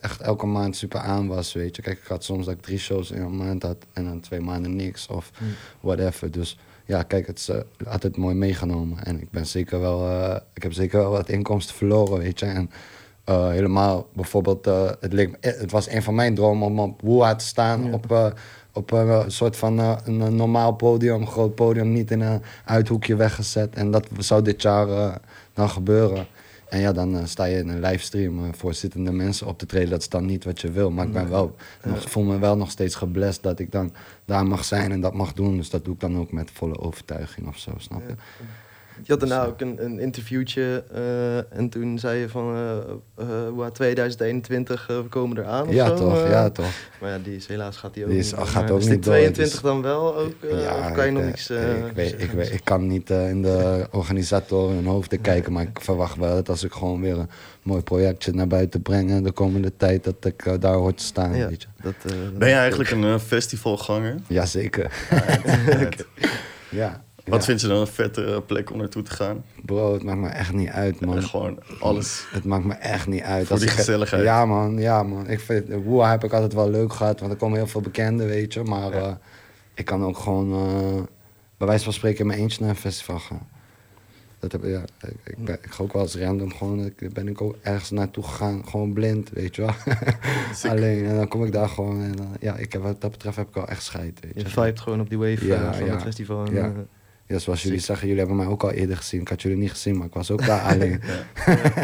echt 0.00 0.20
elke 0.20 0.46
maand 0.46 0.76
super 0.76 1.00
aan 1.00 1.26
was, 1.26 1.52
weet 1.52 1.76
je. 1.76 1.82
Kijk, 1.82 1.98
ik 1.98 2.06
had 2.06 2.24
soms 2.24 2.44
dat 2.44 2.54
ik 2.54 2.62
drie 2.62 2.78
shows 2.78 3.10
in 3.10 3.22
een 3.22 3.36
maand 3.36 3.62
had 3.62 3.76
en 3.92 4.04
dan 4.04 4.20
twee 4.20 4.40
maanden 4.40 4.76
niks 4.76 5.06
of 5.06 5.30
whatever. 5.80 6.30
Dus 6.30 6.58
ja, 6.84 7.02
kijk, 7.02 7.26
het 7.26 7.38
is 7.38 7.48
eh, 7.48 7.58
altijd 7.86 8.16
mooi 8.16 8.34
meegenomen. 8.34 9.04
En 9.04 9.20
ik 9.20 9.30
ben 9.30 9.46
zeker 9.46 9.80
wel, 9.80 10.32
ik 10.54 10.62
heb 10.62 10.72
zeker 10.72 10.98
wel 10.98 11.10
wat 11.10 11.28
inkomsten 11.28 11.74
verloren, 11.76 12.18
weet 12.18 12.38
je. 12.38 12.46
En 12.46 12.70
eh, 13.24 13.48
helemaal 13.48 14.08
bijvoorbeeld, 14.12 14.66
eh, 14.66 14.90
het, 15.00 15.12
leek, 15.12 15.36
eh, 15.40 15.52
het 15.58 15.70
was 15.70 15.88
een 15.88 16.02
van 16.02 16.14
mijn 16.14 16.34
dromen 16.34 16.66
om 16.66 16.78
op 16.78 17.00
Woeha 17.00 17.34
te 17.34 17.44
staan 17.44 17.94
op... 17.94 18.32
op 18.72 18.90
een 18.90 19.30
soort 19.30 19.56
van 19.56 19.78
een, 19.78 20.36
normaal 20.36 20.72
podium, 20.72 21.20
een 21.20 21.26
groot 21.26 21.54
podium, 21.54 21.92
niet 21.92 22.10
in 22.10 22.20
een 22.20 22.42
uithoekje 22.64 23.16
weggezet. 23.16 23.74
En 23.74 23.90
dat 23.90 24.06
zou 24.18 24.42
dit 24.42 24.62
jaar 24.62 25.18
dan 25.52 25.70
gebeuren. 25.70 26.26
En 26.68 26.80
ja, 26.80 26.92
dan 26.92 27.28
sta 27.28 27.44
je 27.44 27.58
in 27.58 27.68
een 27.68 27.80
livestream 27.80 28.54
voor 28.54 28.74
zittende 28.74 29.12
mensen 29.12 29.46
op 29.46 29.58
te 29.58 29.66
treden. 29.66 29.90
Dat 29.90 30.00
is 30.00 30.08
dan 30.08 30.26
niet 30.26 30.44
wat 30.44 30.60
je 30.60 30.70
wil. 30.70 30.90
Maar 30.90 31.06
ik 31.06 31.12
ben 31.12 31.30
wel, 31.30 31.54
nog, 31.82 32.10
voel 32.10 32.24
me 32.24 32.38
wel 32.38 32.56
nog 32.56 32.70
steeds 32.70 32.94
geblest 32.94 33.42
dat 33.42 33.58
ik 33.58 33.72
dan 33.72 33.92
daar 34.24 34.46
mag 34.46 34.64
zijn 34.64 34.92
en 34.92 35.00
dat 35.00 35.14
mag 35.14 35.32
doen. 35.32 35.56
Dus 35.56 35.70
dat 35.70 35.84
doe 35.84 35.94
ik 35.94 36.00
dan 36.00 36.18
ook 36.18 36.32
met 36.32 36.50
volle 36.50 36.78
overtuiging 36.78 37.48
of 37.48 37.58
zo, 37.58 37.70
snap 37.76 38.02
je? 38.08 38.14
Je 39.06 39.12
had 39.12 39.20
daarna 39.20 39.44
ook 39.46 39.60
een, 39.60 39.84
een 39.84 39.98
interviewtje 39.98 40.84
eh, 40.94 41.58
en 41.58 41.68
toen 41.68 41.98
zei 41.98 42.18
je 42.20 42.28
van 42.28 42.54
eh 42.54 42.76
eh, 43.16 43.48
hoe 43.48 43.72
2021 43.72 44.86
eh, 44.90 44.96
we 44.96 45.02
komen 45.02 45.38
eraan 45.38 45.66
of 45.68 45.74
Ja, 45.74 45.86
zo. 45.86 45.94
toch, 45.94 46.28
ja, 46.28 46.50
toch. 46.50 46.66
Maar 47.00 47.10
ja, 47.10 47.18
die 47.18 47.36
is 47.36 47.46
helaas 47.46 47.76
gaat 47.76 47.94
die 47.94 48.04
ook 48.04 48.10
Die 48.10 48.18
is- 48.18 48.32
niet 48.34 48.40
gaat 48.48 48.62
Maar 48.62 48.70
ook 48.72 48.78
is 48.78 48.84
niet 48.84 48.92
die 48.94 49.02
door, 49.02 49.12
22 49.12 49.52
dus- 49.52 49.62
dan 49.62 49.82
wel 49.82 50.16
ook? 50.16 50.34
of 50.80 50.92
kan 50.92 51.04
je 51.06 51.10
nog 51.12 51.22
ik, 51.22 51.28
niks 51.28 51.50
ik, 51.50 51.92
weet, 51.94 52.22
ik, 52.22 52.30
weet, 52.30 52.52
ik 52.52 52.60
kan 52.64 52.86
niet 52.86 53.10
in 53.10 53.42
de 53.42 53.86
organisatoren 53.90 54.74
hun 54.74 54.86
hoofden 54.86 55.20
kijken, 55.20 55.52
maar 55.52 55.62
ik 55.62 55.80
verwacht 55.80 56.16
wel 56.16 56.34
dat 56.34 56.48
als 56.48 56.64
ik 56.64 56.72
gewoon 56.72 57.00
weer 57.00 57.18
een 57.18 57.28
mooi 57.62 57.82
projectje 57.82 58.32
naar 58.32 58.46
buiten 58.46 58.82
breng 58.82 59.22
de 59.22 59.32
komende 59.32 59.76
tijd, 59.76 60.04
dat 60.04 60.24
ik 60.24 60.60
daar 60.60 60.74
hoort 60.74 60.96
te 60.98 61.04
staan, 61.04 61.36
Ja, 61.36 61.48
weet 61.48 61.62
je. 61.62 61.68
dat, 61.82 61.94
eh, 62.12 62.18
Ben 62.38 62.48
je 62.48 62.54
eigenlijk 62.54 62.90
een 62.90 63.20
festivalganger? 63.20 64.14
Jazeker. 64.28 64.90
ja. 66.70 67.02
Wat 67.24 67.38
ja. 67.40 67.44
vind 67.44 67.60
je 67.60 67.66
dan 67.66 67.76
een 67.80 67.86
vette 67.86 68.24
eh, 68.24 68.36
plek 68.46 68.70
om 68.70 68.78
naartoe 68.78 69.02
te 69.02 69.10
gaan? 69.10 69.44
Bro, 69.64 69.92
het 69.92 70.02
maakt 70.02 70.18
me 70.18 70.28
echt 70.28 70.52
niet 70.52 70.68
uit, 70.68 71.00
man. 71.00 71.22
Gewoon 71.22 71.58
alles. 71.80 72.26
Het 72.30 72.44
maakt 72.44 72.64
me 72.64 72.72
echt 72.74 73.06
niet 73.06 73.22
uit. 73.22 73.46
Voor 73.46 73.58
die 73.58 73.66
ik- 73.66 73.72
gezelligheid. 73.72 74.22
Ja, 74.24 74.44
man. 74.46 74.78
Ja, 74.78 75.02
man. 75.02 75.28
Ik 75.28 75.40
vind, 75.40 75.68
Woeha 75.84 76.10
heb 76.10 76.24
ik 76.24 76.32
altijd 76.32 76.52
wel 76.52 76.70
leuk 76.70 76.92
gehad, 76.92 77.20
want 77.20 77.32
er 77.32 77.38
komen 77.38 77.58
heel 77.58 77.66
veel 77.66 77.80
bekenden, 77.80 78.26
weet 78.26 78.52
je. 78.52 78.62
Maar 78.62 78.92
eh, 78.92 79.12
ik 79.74 79.84
kan 79.84 80.04
ook 80.04 80.18
gewoon, 80.18 80.52
eh, 80.52 81.02
bij 81.56 81.66
wijze 81.66 81.84
van 81.84 81.92
spreken, 81.92 82.20
in 82.20 82.26
mijn 82.26 82.38
eentje 82.38 82.60
naar 82.60 82.70
een 82.70 82.76
festival 82.76 83.18
gaan. 83.18 83.48
Dat 84.38 84.52
heb, 84.52 84.64
ja, 84.64 84.82
ik, 85.00 85.14
ik, 85.24 85.44
ben, 85.44 85.54
ik 85.62 85.70
ga 85.70 85.82
ook 85.82 85.92
wel 85.92 86.02
eens 86.02 86.16
random 86.16 86.52
gewoon, 86.54 86.84
ik, 86.84 87.12
ben 87.12 87.28
ik 87.28 87.40
ook 87.40 87.56
ergens 87.62 87.90
naartoe 87.90 88.24
gegaan, 88.24 88.68
gewoon 88.68 88.92
blind, 88.92 89.30
weet 89.30 89.56
je 89.56 89.62
wel. 89.62 89.74
Alleen, 90.72 91.04
en 91.06 91.16
dan 91.16 91.28
kom 91.28 91.44
ik 91.44 91.52
daar 91.52 91.68
gewoon 91.68 92.02
en 92.02 92.12
dan- 92.16 92.36
ja, 92.40 92.56
ik 92.56 92.72
heb, 92.72 92.82
wat 92.82 93.00
dat 93.00 93.10
betreft 93.10 93.36
heb 93.36 93.48
ik 93.48 93.54
wel 93.54 93.68
echt 93.68 93.82
scheid, 93.82 94.20
weet 94.20 94.32
je. 94.34 94.40
Je 94.40 94.46
vibet 94.48 94.80
gewoon 94.80 95.00
op 95.00 95.08
die 95.08 95.18
wave 95.18 95.46
Ja, 95.46 95.72
van 95.74 95.84
ja. 95.86 95.92
het 95.92 96.02
festival. 96.02 96.44
En, 96.46 96.54
Ja. 96.54 96.72
Ja, 97.26 97.38
zoals 97.38 97.62
jullie 97.62 97.78
zeggen, 97.78 98.06
jullie 98.08 98.22
hebben 98.22 98.38
mij 98.38 98.46
ook 98.52 98.62
al 98.62 98.70
eerder 98.70 98.96
gezien. 98.96 99.20
Ik 99.20 99.28
had 99.28 99.42
jullie 99.42 99.58
niet 99.58 99.70
gezien, 99.70 99.96
maar 99.96 100.06
ik 100.06 100.12
was 100.14 100.30
ook 100.30 100.46
daar 100.46 100.60
alleen. 100.72 101.00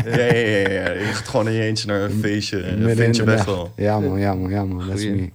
Ja, 0.04 0.16
ja, 0.16 0.34
ja, 0.34 0.68
ja. 0.70 0.90
Je 0.90 1.10
gaat 1.12 1.28
gewoon 1.28 1.46
in 1.48 1.52
je 1.54 1.62
eentje 1.62 1.86
naar 1.86 2.00
een 2.00 2.18
feestje 2.20 2.60
en 2.62 2.82
vind 2.96 2.98
in 3.00 3.12
je 3.12 3.22
nacht. 3.22 3.44
wel. 3.46 3.72
Ja 3.76 4.00
man, 4.00 4.18
ja 4.18 4.34
man, 4.34 4.50
ja 4.50 4.64
man, 4.64 4.86
dat 4.88 4.96
is 4.98 5.02
Goeie. 5.04 5.20
me. 5.20 5.30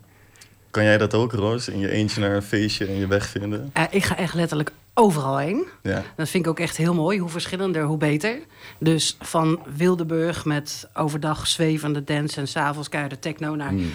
Kan 0.71 0.83
jij 0.83 0.97
dat 0.97 1.13
ook, 1.13 1.31
Roos? 1.31 1.67
In 1.69 1.79
je 1.79 1.89
eentje 1.91 2.21
naar 2.21 2.35
een 2.35 2.41
feestje 2.41 2.85
en 2.85 2.95
je 2.95 3.07
weg 3.07 3.27
vinden? 3.27 3.69
Eh, 3.73 3.83
ik 3.89 4.03
ga 4.03 4.17
echt 4.17 4.33
letterlijk 4.33 4.71
overal 4.97 5.37
heen. 5.37 5.65
Ja. 5.81 6.03
Dat 6.15 6.29
vind 6.29 6.43
ik 6.45 6.49
ook 6.49 6.59
echt 6.59 6.77
heel 6.77 6.93
mooi. 6.93 7.19
Hoe 7.19 7.29
verschillender, 7.29 7.83
hoe 7.83 7.97
beter. 7.97 8.39
Dus 8.79 9.17
van 9.19 9.59
Wildeburg 9.75 10.45
met 10.45 10.89
overdag 10.93 11.47
zwevende 11.47 12.03
dance 12.03 12.39
en 12.39 12.47
s'avonds 12.47 12.89
keiharde 12.89 13.19
techno 13.19 13.55
naar 13.55 13.73
Mm. 13.73 13.91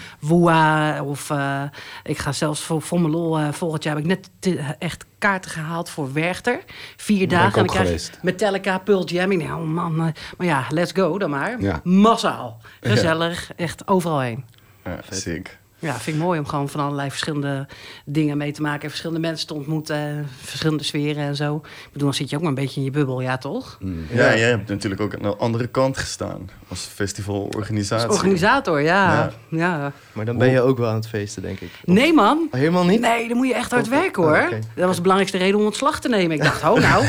Of 1.04 1.30
eh, 1.30 1.62
ik 2.04 2.18
ga 2.18 2.32
zelfs 2.32 2.60
voor, 2.62 2.82
voor 2.82 3.00
mijn 3.00 3.12
lol. 3.12 3.38
eh, 3.38 3.52
volgend 3.52 3.82
jaar 3.82 3.94
heb 3.94 4.02
ik 4.04 4.08
net 4.10 4.30
te- 4.38 4.74
echt 4.78 5.04
kaarten 5.18 5.50
gehaald 5.50 5.90
voor 5.90 6.12
Werchter. 6.12 6.60
Vier 6.96 7.28
dagen. 7.28 7.46
En 7.60 7.66
dan 7.66 7.76
krijg 7.76 8.06
je. 8.06 8.10
Metallica, 8.22 8.78
Pearl 8.78 9.04
Jam. 9.04 9.30
Ik 9.32 9.38
denk, 9.38 9.50
oh 9.50 9.64
man. 9.66 9.92
eh, 9.92 10.06
maar 10.38 10.46
ja, 10.46 10.64
let's 10.68 10.92
go 10.92 11.18
dan 11.18 11.30
maar. 11.30 11.60
Ja. 11.60 11.80
Massaal. 11.84 12.60
Gezellig. 12.80 13.50
Echt 13.56 13.88
overal 13.88 14.20
heen. 14.20 14.44
Ja, 14.84 14.98
sick. 15.10 15.58
Ja, 15.80 15.98
vind 15.98 16.16
ik 16.16 16.22
mooi 16.22 16.38
om 16.38 16.46
gewoon 16.46 16.68
van 16.68 16.80
allerlei 16.80 17.10
verschillende 17.10 17.66
dingen 18.04 18.36
mee 18.36 18.52
te 18.52 18.62
maken. 18.62 18.82
En 18.82 18.88
verschillende 18.88 19.20
mensen 19.20 19.46
te 19.46 19.54
ontmoeten. 19.54 20.26
Verschillende 20.40 20.84
sferen 20.84 21.24
en 21.24 21.36
zo. 21.36 21.56
Ik 21.56 21.92
bedoel, 21.92 22.08
dan 22.08 22.14
zit 22.16 22.30
je 22.30 22.36
ook 22.36 22.42
maar 22.42 22.50
een 22.50 22.56
beetje 22.56 22.78
in 22.80 22.84
je 22.86 22.90
bubbel, 22.92 23.20
ja 23.20 23.38
toch? 23.38 23.76
Mm. 23.80 24.06
Ja, 24.10 24.36
jij 24.36 24.48
hebt 24.48 24.68
natuurlijk 24.68 25.00
ook 25.00 25.14
aan 25.14 25.22
de 25.22 25.36
andere 25.36 25.66
kant 25.66 25.98
gestaan. 25.98 26.50
Als 26.68 26.88
festivalorganisatie. 26.94 28.06
Als 28.08 28.16
organisator, 28.16 28.80
ja. 28.80 29.12
Ja. 29.14 29.32
ja. 29.48 29.92
Maar 30.12 30.24
dan 30.24 30.38
ben 30.38 30.50
je 30.50 30.60
ook 30.60 30.78
wel 30.78 30.88
aan 30.88 30.94
het 30.94 31.08
feesten, 31.08 31.42
denk 31.42 31.60
ik. 31.60 31.68
Of- 31.84 31.94
Nee 31.94 32.12
man. 32.12 32.48
Oh, 32.50 32.58
helemaal 32.58 32.84
niet? 32.84 33.00
Nee, 33.00 33.28
dan 33.28 33.36
moet 33.36 33.46
je 33.48 33.54
echt 33.54 33.70
hard 33.70 33.88
werken 33.88 34.22
oh, 34.22 34.28
hoor. 34.28 34.48
Dat 34.74 34.86
was 34.86 34.96
de 34.96 35.02
belangrijkste 35.02 35.38
reden 35.38 35.58
om 35.58 35.64
ontslag 35.64 36.00
te 36.00 36.08
nemen. 36.08 36.36
Ik 36.36 36.42
dacht, 36.42 36.62
oh 36.64 36.74
nou, 36.88 37.04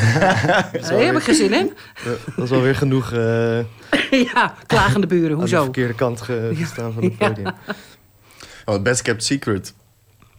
daar 0.72 1.00
heb 1.00 1.16
ik 1.16 1.24
geen 1.24 1.36
zin 1.36 1.54
in. 1.54 1.74
Dat 2.36 2.44
is 2.46 2.50
wel 2.50 2.62
weer 2.62 2.76
genoeg 2.76 3.12
uh, 3.12 3.60
ja, 4.34 4.56
klagende 4.68 5.08
buren, 5.08 5.24
aan 5.24 5.34
de 5.36 5.40
hoezo? 5.40 5.64
verkeerde 5.64 5.94
kant 5.96 6.22
ge- 6.22 6.52
gestaan 6.56 6.94
van 6.94 7.04
het 7.04 7.38
Ja. 7.38 7.56
Oh, 8.72 8.78
het 8.78 8.86
Best 8.86 9.02
Kept 9.02 9.24
Secret 9.24 9.74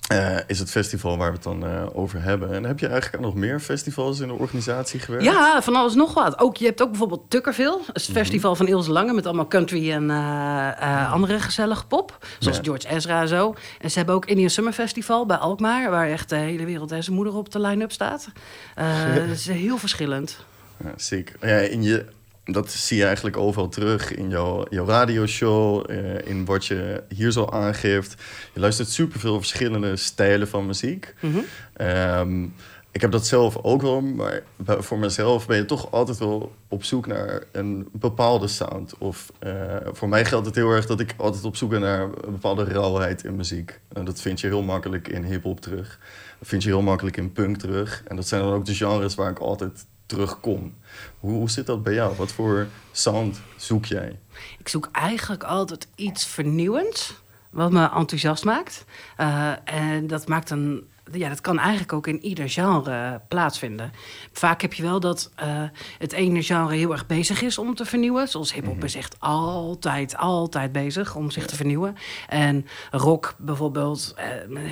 eh, 0.08 0.36
is 0.46 0.58
het 0.58 0.70
festival 0.70 1.16
waar 1.16 1.28
we 1.28 1.34
het 1.34 1.42
dan 1.42 1.66
eh, 1.66 1.86
over 1.92 2.22
hebben. 2.22 2.52
En 2.52 2.64
heb 2.64 2.78
je 2.78 2.86
eigenlijk 2.86 3.16
aan 3.16 3.22
nog 3.22 3.34
meer 3.34 3.60
festivals 3.60 4.20
in 4.20 4.28
de 4.28 4.34
organisatie 4.34 5.00
gewerkt? 5.00 5.24
Ja, 5.24 5.62
van 5.62 5.76
alles 5.76 5.94
nog 5.94 6.14
wat. 6.14 6.38
Ook, 6.38 6.56
je 6.56 6.64
hebt 6.64 6.82
ook 6.82 6.88
bijvoorbeeld 6.88 7.30
Tukkerville. 7.30 7.70
Dat 7.70 7.86
Mhm. 7.86 7.92
het 7.92 8.10
festival 8.10 8.56
van 8.56 8.66
Ilse 8.66 8.90
Lange 8.92 9.12
met 9.12 9.26
allemaal 9.26 9.48
country 9.48 9.90
en 9.92 10.10
eh, 10.10 11.12
andere 11.12 11.40
gezellige 11.40 11.86
pop. 11.86 12.26
Zoals 12.38 12.56
Ja. 12.56 12.62
George 12.62 12.88
Ezra 12.88 13.20
en 13.20 13.28
zo. 13.28 13.54
En 13.80 13.90
ze 13.90 13.96
hebben 13.96 14.14
ook 14.14 14.26
Indian 14.26 14.50
Summer 14.50 14.72
Festival 14.72 15.26
bij 15.26 15.36
Alkmaar... 15.36 15.90
waar 15.90 16.08
echt 16.08 16.28
de 16.28 16.36
hele 16.36 16.64
wereld 16.64 16.92
en 16.92 17.02
zijn 17.02 17.16
moeder 17.16 17.34
op 17.34 17.52
de 17.52 17.60
line-up 17.60 17.92
staat. 17.92 18.28
Het 18.74 19.30
is 19.30 19.46
heel 19.48 19.78
verschillend. 19.78 20.44
Ja, 20.84 20.92
zeker. 20.96 21.36
Ja, 21.40 21.56
in 21.56 21.82
je, 21.82 22.06
dat 22.44 22.70
zie 22.70 22.96
je 22.96 23.04
eigenlijk 23.04 23.36
overal 23.36 23.68
terug 23.68 24.14
in 24.14 24.28
jouw, 24.28 24.64
jouw 24.70 24.86
radioshow, 24.86 25.90
eh, 25.90 26.26
in 26.28 26.44
wat 26.44 26.66
je 26.66 27.02
hier 27.08 27.30
zo 27.30 27.44
aangeeft. 27.44 28.22
Je 28.54 28.60
luistert 28.60 28.88
superveel 28.88 29.38
verschillende 29.38 29.96
stijlen 29.96 30.48
van 30.48 30.66
muziek. 30.66 31.14
Mhm. 31.20 31.38
Ehm, 31.72 32.44
ik 32.92 33.00
heb 33.00 33.10
dat 33.10 33.26
zelf 33.26 33.56
ook 33.62 33.82
wel, 33.82 34.00
maar 34.00 34.42
voor 34.64 34.98
mezelf 34.98 35.46
ben 35.46 35.56
je 35.56 35.64
toch 35.64 35.90
altijd 35.90 36.18
wel 36.18 36.52
op 36.68 36.84
zoek 36.84 37.06
naar 37.06 37.42
een 37.52 37.88
bepaalde 37.92 38.48
sound. 38.48 38.94
Of 38.98 39.32
eh, 39.38 39.76
voor 39.92 40.08
mij 40.08 40.24
geldt 40.24 40.46
het 40.46 40.54
heel 40.54 40.70
erg 40.70 40.86
dat 40.86 41.00
ik 41.00 41.14
altijd 41.16 41.44
op 41.44 41.56
zoek 41.56 41.70
ben 41.70 41.80
naar 41.80 42.02
een 42.02 42.32
bepaalde 42.32 42.64
rauwheid 42.64 43.24
in 43.24 43.36
muziek. 43.36 43.80
En 43.92 44.04
dat 44.04 44.20
vind 44.20 44.40
je 44.40 44.46
heel 44.46 44.62
makkelijk 44.62 45.08
in 45.08 45.24
hip-hop 45.24 45.60
terug. 45.60 45.98
Vind 46.44 46.62
je 46.62 46.68
heel 46.68 46.82
makkelijk 46.82 47.16
in 47.16 47.32
punk 47.32 47.56
terug. 47.56 48.02
En 48.06 48.16
dat 48.16 48.28
zijn 48.28 48.42
dan 48.42 48.52
ook 48.52 48.64
de 48.64 48.74
genres 48.74 49.14
waar 49.14 49.30
ik 49.30 49.38
altijd 49.38 49.86
terugkom. 50.06 50.74
Hoe, 51.18 51.32
hoe 51.32 51.50
zit 51.50 51.66
dat 51.66 51.82
bij 51.82 51.94
jou? 51.94 52.16
Wat 52.16 52.32
voor 52.32 52.66
sound 52.92 53.40
zoek 53.56 53.84
jij? 53.84 54.18
Ik 54.58 54.68
zoek 54.68 54.88
eigenlijk 54.92 55.42
altijd 55.42 55.88
iets 55.94 56.26
vernieuwends, 56.26 57.22
wat 57.50 57.72
me 57.72 57.90
enthousiast 57.90 58.44
maakt. 58.44 58.84
Eh, 59.16 59.52
en 59.64 60.06
dat 60.06 60.28
maakt 60.28 60.50
een. 60.50 60.90
Ja, 61.12 61.28
dat 61.28 61.40
kan 61.40 61.58
eigenlijk 61.58 61.92
ook 61.92 62.06
in 62.06 62.20
ieder 62.24 62.48
genre 62.50 63.20
plaatsvinden. 63.28 63.92
Vaak 64.32 64.60
heb 64.62 64.72
je 64.72 64.82
wel 64.82 65.00
dat 65.00 65.30
eh, 65.34 65.62
het 65.98 66.12
ene 66.12 66.42
genre 66.42 66.74
heel 66.74 66.92
erg 66.92 67.06
bezig 67.06 67.42
is 67.42 67.58
om 67.58 67.74
te 67.74 67.84
vernieuwen. 67.84 68.28
Zoals 68.28 68.52
hip-hop 68.54 68.84
is 68.84 68.94
echt 68.94 69.16
altijd, 69.18 70.16
altijd 70.16 70.72
bezig 70.72 71.14
om 71.14 71.30
zich 71.30 71.46
te 71.46 71.56
vernieuwen. 71.56 71.96
En 72.28 72.66
rock 72.90 73.34
bijvoorbeeld 73.38 74.14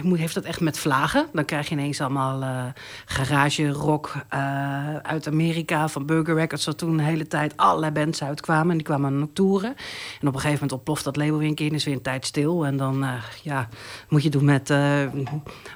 moet- 0.03 0.19
heeft 0.19 0.35
dat 0.35 0.45
echt 0.45 0.61
met 0.61 0.79
vlagen. 0.79 1.27
Dan 1.33 1.45
krijg 1.45 1.69
je 1.69 1.75
ineens 1.75 2.01
allemaal 2.01 2.43
eh, 2.43 2.65
garage 3.05 3.69
rock 3.69 4.13
uit 5.03 5.27
Amerika 5.27 5.89
van 5.89 6.07
Burger 6.07 6.35
Records. 6.35 6.65
Dat 6.65 6.79
toen 6.79 6.93
een 6.93 7.05
hele 7.05 7.27
tijd 7.27 7.57
allerlei 7.57 7.93
bands 7.93 8.23
uitkwamen. 8.23 8.71
En 8.71 8.77
die 8.77 8.87
kwamen 8.87 9.13
dan 9.13 9.23
ook 9.23 9.35
toeren. 9.35 9.71
En 10.21 10.29
op 10.29 10.35
een 10.35 10.41
gegeven 10.41 10.53
moment 10.53 10.73
ontploft 10.73 11.05
dat 11.05 11.17
label 11.17 11.39
weer 11.39 11.49
een 11.49 11.55
keer. 11.55 11.69
En 11.69 11.75
is 11.75 11.85
weer 11.85 11.95
een 11.95 12.03
tijd 12.03 12.27
stil. 12.27 12.67
En 12.67 12.77
dan 12.77 13.05
ja, 13.43 13.69
moet 14.09 14.23
je 14.23 14.31
doen 14.31 14.45
met 14.45 14.73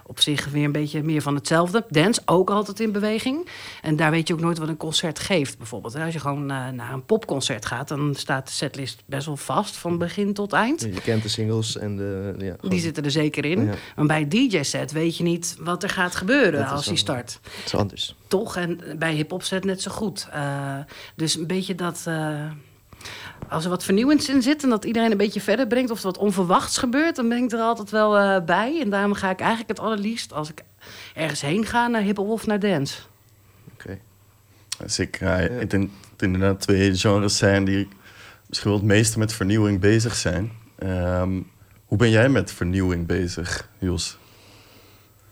op 0.07 0.21
zich 0.21 0.44
weer 0.51 0.65
een 0.65 0.73
beetje 0.73 1.03
meer 1.03 1.23
van 1.23 1.35
hetzelfde. 1.35 1.85
Dance 1.89 2.21
ook 2.25 2.51
altijd 2.51 2.81
in 2.81 2.93
beweging. 2.93 3.49
En 3.83 3.97
daar 3.97 4.11
weet 4.11 4.29
je 4.29 4.35
ook 4.35 4.41
nooit 4.41 4.59
wat 4.59 4.69
een 4.69 4.77
concert 4.77 5.19
geeft, 5.19 5.59
bijvoorbeeld. 5.59 5.95
Als 5.97 6.13
je 6.13 6.21
gewoon 6.21 6.51
eh, 6.51 6.69
naar 6.69 6.93
een 6.93 7.05
popconcert 7.05 7.67
gaat, 7.67 7.89
dan 7.89 8.15
staat 8.15 8.47
de 8.47 8.53
setlist 8.53 9.03
best 9.07 9.27
wel 9.27 9.37
vast 9.37 9.77
van 9.77 9.99
begin 9.99 10.33
tot 10.35 10.53
eind. 10.53 10.81
Je 10.81 11.01
kent 11.01 11.23
de 11.23 11.29
singles 11.29 11.77
en 11.77 11.97
de... 11.97 12.35
Ja, 12.39 12.69
Die 12.69 12.81
zitten 12.81 13.05
er 13.05 13.11
zeker 13.11 13.45
in. 13.45 13.65
Ja. 13.65 13.75
Maar 13.97 14.07
bij 14.07 14.21
een 14.21 14.29
DJ-set 14.29 14.93
weet 14.93 15.17
je 15.17 15.23
niet 15.23 15.57
wat 15.61 15.83
er 15.83 15.89
gaat 15.91 16.15
gebeuren 16.17 16.67
als 16.67 16.87
die 16.87 16.97
start. 16.97 17.39
Het 17.43 17.65
is 17.65 17.75
anders. 17.75 18.15
Toch? 18.29 18.57
En 18.57 18.81
bij 18.99 19.13
hip-hop 19.15 19.43
set 19.43 19.65
net 19.65 19.83
zo 19.83 19.91
goed. 19.91 20.29
Eh, 20.33 20.77
dus 21.17 21.37
een 21.37 21.47
beetje 21.47 21.75
dat. 21.75 22.03
eh, 22.07 22.45
als 23.49 23.65
er 23.65 23.71
wat 23.71 23.85
vernieuwends 23.85 24.29
in 24.29 24.43
zit 24.43 24.63
en 24.63 24.69
dat 24.69 24.85
iedereen 24.85 25.11
een 25.11 25.17
beetje 25.17 25.41
verder 25.41 25.67
brengt, 25.67 25.91
of 25.91 25.99
er 25.99 26.05
wat 26.05 26.19
onverwachts 26.19 26.79
gebeurt, 26.79 27.17
dan 27.17 27.29
ben 27.29 27.43
ik 27.43 27.53
er 27.53 27.59
altijd 27.59 27.91
wel 27.91 28.19
eh, 28.19 28.45
bij. 28.45 28.81
En 28.81 28.91
daarom 28.91 29.13
ga 29.13 29.31
ik 29.31 29.41
eigenlijk 29.41 29.69
het 29.69 29.81
allerliefst 29.81 30.33
als 30.33 30.51
ik 30.51 30.63
ergens 31.15 31.41
heen 31.41 31.67
ga 31.67 31.87
naar 31.87 32.03
hip-hop 32.03 32.29
of 32.29 32.47
naar 32.47 32.61
dance. 32.61 32.99
Oké. 33.73 33.99
Zeker. 34.87 35.27
Ja, 35.27 35.37
Ik 35.39 35.71
denk 35.71 35.83
dat 35.83 36.11
het 36.13 36.23
inderdaad 36.23 36.61
twee 36.61 36.95
genres 36.95 37.37
zijn 37.37 37.65
die 37.65 37.89
misschien 38.47 38.71
wel 38.71 38.79
het 38.79 38.89
meeste 38.89 39.19
met 39.19 39.33
vernieuwing 39.33 39.81
bezig 39.81 40.15
zijn. 40.15 40.53
Ehm, 40.79 41.41
hoe 41.85 41.99
ben 41.99 42.11
jij 42.11 42.29
met 42.29 42.53
vernieuwing 42.53 43.07
bezig, 43.07 43.71
Jos? 43.79 44.19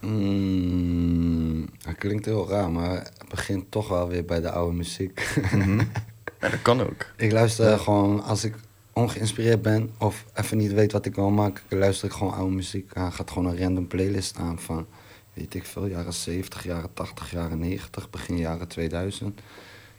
Mm, 0.00 1.68
dat 1.84 1.94
klinkt 1.94 2.24
heel 2.24 2.48
raar, 2.48 2.70
maar 2.70 2.96
het 2.96 3.28
begint 3.28 3.70
toch 3.70 3.88
wel 3.88 4.08
weer 4.08 4.24
bij 4.24 4.40
de 4.40 4.50
oude 4.50 4.76
muziek. 4.76 5.34
Ja, 6.42 6.48
dat 6.48 6.62
kan 6.62 6.80
ook. 6.80 7.06
ik 7.16 7.32
luister 7.32 7.78
gewoon, 7.78 8.22
als 8.22 8.44
ik 8.44 8.54
ongeïnspireerd 8.92 9.62
ben 9.62 9.90
of 9.98 10.24
even 10.34 10.56
niet 10.56 10.72
weet 10.72 10.92
wat 10.92 11.06
ik 11.06 11.14
wil 11.14 11.30
maken, 11.30 11.78
luister 11.78 12.08
ik 12.08 12.14
gewoon 12.14 12.32
oude 12.32 12.54
muziek. 12.54 12.94
Dan 12.94 13.12
gaat 13.12 13.30
gewoon 13.30 13.52
een 13.52 13.58
random 13.58 13.86
playlist 13.86 14.36
aan 14.38 14.58
van, 14.58 14.86
weet 15.32 15.54
ik 15.54 15.66
veel, 15.66 15.86
jaren 15.86 16.12
70, 16.12 16.64
jaren 16.64 16.92
80, 16.92 17.30
jaren 17.30 17.58
90, 17.58 18.10
begin 18.10 18.36
jaren 18.36 18.68
2000. 18.68 19.40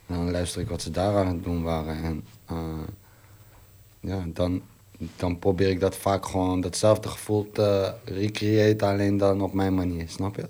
En 0.06 0.14
dan 0.14 0.30
luister 0.30 0.60
ik 0.60 0.68
wat 0.68 0.82
ze 0.82 0.90
daar 0.90 1.16
aan 1.16 1.26
het 1.26 1.44
doen 1.44 1.62
waren. 1.62 2.02
En 2.02 2.24
eh, 2.46 2.88
ja, 4.00 4.24
dan, 4.26 4.62
dan 5.16 5.38
probeer 5.38 5.68
ik 5.68 5.80
dat 5.80 5.96
vaak 5.96 6.26
gewoon, 6.26 6.60
datzelfde 6.60 7.08
gevoel 7.08 7.50
te 7.52 7.94
recreëren, 8.04 8.88
alleen 8.88 9.16
dan 9.16 9.40
op 9.40 9.52
mijn 9.52 9.74
manier, 9.74 10.08
snap 10.08 10.36
je? 10.36 10.48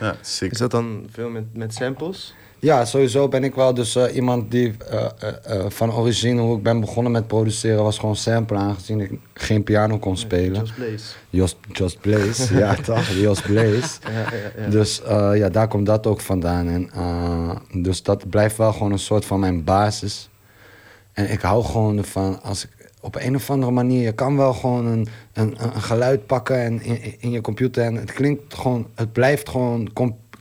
Ja, 0.00 0.16
zeker. 0.22 0.54
Is 0.54 0.60
dat 0.60 0.70
dan 0.70 1.06
veel 1.10 1.28
met, 1.28 1.56
met 1.56 1.74
samples? 1.74 2.34
Ja, 2.66 2.84
sowieso 2.84 3.28
ben 3.28 3.44
ik 3.44 3.54
wel 3.54 3.74
dus 3.74 3.96
eh, 3.96 4.14
iemand 4.14 4.50
die 4.50 4.74
eh, 4.90 5.06
eh, 5.44 5.64
van 5.68 5.92
origine, 5.92 6.40
hoe 6.40 6.56
ik 6.56 6.62
ben 6.62 6.80
begonnen 6.80 7.12
met 7.12 7.26
produceren, 7.26 7.82
was 7.82 7.98
gewoon 7.98 8.16
sample, 8.16 8.56
aangezien 8.56 9.00
ik 9.00 9.10
geen 9.34 9.62
piano 9.62 9.98
kon 9.98 10.16
spelen. 10.16 10.60
Just 10.60 10.74
Blaze. 10.74 11.04
Jos, 11.30 11.56
Just 11.72 12.00
Blaze, 12.00 12.54
ja 12.58 12.74
toch, 12.74 13.08
Jos 13.08 13.40
Blaze. 13.40 13.98
Ja, 14.02 14.10
ja, 14.10 14.62
ja. 14.64 14.68
Dus 14.68 15.02
ja, 15.34 15.48
daar 15.48 15.68
komt 15.68 15.86
dat 15.86 16.06
ook 16.06 16.20
vandaan. 16.20 16.68
En, 16.68 16.90
dus 17.82 18.02
dat 18.02 18.30
blijft 18.30 18.56
wel 18.56 18.72
gewoon 18.72 18.92
een 18.92 18.98
soort 18.98 19.24
van 19.24 19.40
mijn 19.40 19.64
basis. 19.64 20.28
En 21.12 21.30
ik 21.30 21.40
hou 21.40 21.64
gewoon 21.64 21.98
ervan, 21.98 22.42
als 22.42 22.64
ik 22.64 22.70
op 23.00 23.16
een 23.16 23.34
of 23.34 23.50
andere 23.50 23.72
manier, 23.72 24.02
je 24.02 24.12
kan 24.12 24.36
wel 24.36 24.52
gewoon 24.52 24.86
een, 24.86 25.06
een, 25.32 25.56
een 25.58 25.82
geluid 25.82 26.26
pakken 26.26 26.58
en 26.60 26.82
in, 26.82 27.14
in 27.18 27.30
je 27.30 27.40
computer 27.40 27.84
en 27.84 27.94
het 27.94 28.12
klinkt 28.12 28.54
gewoon, 28.54 28.86
het 28.94 29.12
blijft 29.12 29.48
gewoon 29.48 29.92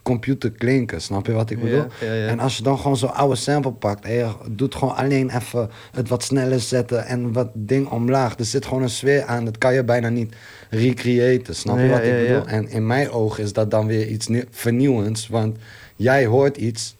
computer 0.05 0.51
klinken, 0.51 1.01
snap 1.01 1.25
je 1.25 1.31
wat 1.31 1.49
ik 1.49 1.59
bedoel? 1.59 1.85
ja, 2.01 2.13
ja. 2.13 2.27
En 2.27 2.39
als 2.39 2.57
je 2.57 2.63
dan 2.63 2.77
gewoon 2.77 2.97
zo'n 2.97 3.13
oude 3.13 3.35
sample 3.35 3.71
pakt 3.71 4.05
en 4.05 4.13
je 4.13 4.27
doet 4.49 4.75
gewoon 4.75 4.95
alleen 4.95 5.29
even 5.29 5.69
het 5.91 6.09
wat 6.09 6.23
sneller 6.23 6.59
zetten 6.59 7.05
en 7.05 7.33
wat 7.33 7.49
ding 7.53 7.89
omlaag. 7.89 8.37
Er 8.39 8.45
zit 8.45 8.65
gewoon 8.65 8.83
een 8.83 8.89
sfeer 8.89 9.23
aan, 9.23 9.45
dat 9.45 9.57
kan 9.57 9.73
je 9.73 9.83
bijna 9.83 10.09
niet 10.09 10.35
recreëren, 10.69 11.55
snap 11.55 11.77
je 11.79 11.87
wat 11.87 12.03
ik 12.03 12.17
bedoel? 12.27 12.47
En 12.47 12.69
in 12.69 12.87
mijn 12.87 13.09
ogen 13.11 13.43
is 13.43 13.53
dat 13.53 13.71
dan 13.71 13.87
weer 13.87 14.07
iets 14.07 14.27
nieuw- 14.27 14.43
vernieuwends, 14.51 15.27
want 15.27 15.57
jij 15.95 16.25
hoort 16.25 16.57
iets 16.57 16.95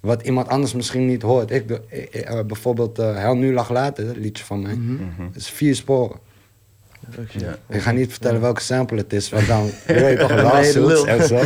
wat 0.00 0.22
iemand 0.22 0.48
anders 0.48 0.74
misschien 0.74 1.06
niet 1.06 1.22
hoort. 1.22 1.50
Ik, 1.50 1.70
eh, 1.70 2.40
bijvoorbeeld 2.46 2.98
uh, 2.98 3.16
Hel 3.16 3.34
Nu 3.36 3.52
Lag 3.52 3.70
Later, 3.70 4.06
dat 4.06 4.16
liedje 4.16 4.44
van 4.44 4.62
mij, 4.62 4.74
Mhm. 4.74 5.22
is 5.34 5.50
vier 5.50 5.74
sporen. 5.74 6.18
Ja. 7.30 7.58
Ik 7.68 7.80
ga 7.80 7.90
niet 7.90 8.10
vertellen 8.10 8.40
welke 8.40 8.60
sample 8.60 8.96
het 8.96 9.12
is, 9.12 9.28
want 9.28 9.46
dan 9.46 9.64
je 9.86 9.94
weet 9.94 10.18
toch 10.18 10.30
je 10.30 10.36
de 10.36 10.42
lawsuits 10.42 10.74
lul. 10.74 11.06
en 11.06 11.26
zo. 11.26 11.36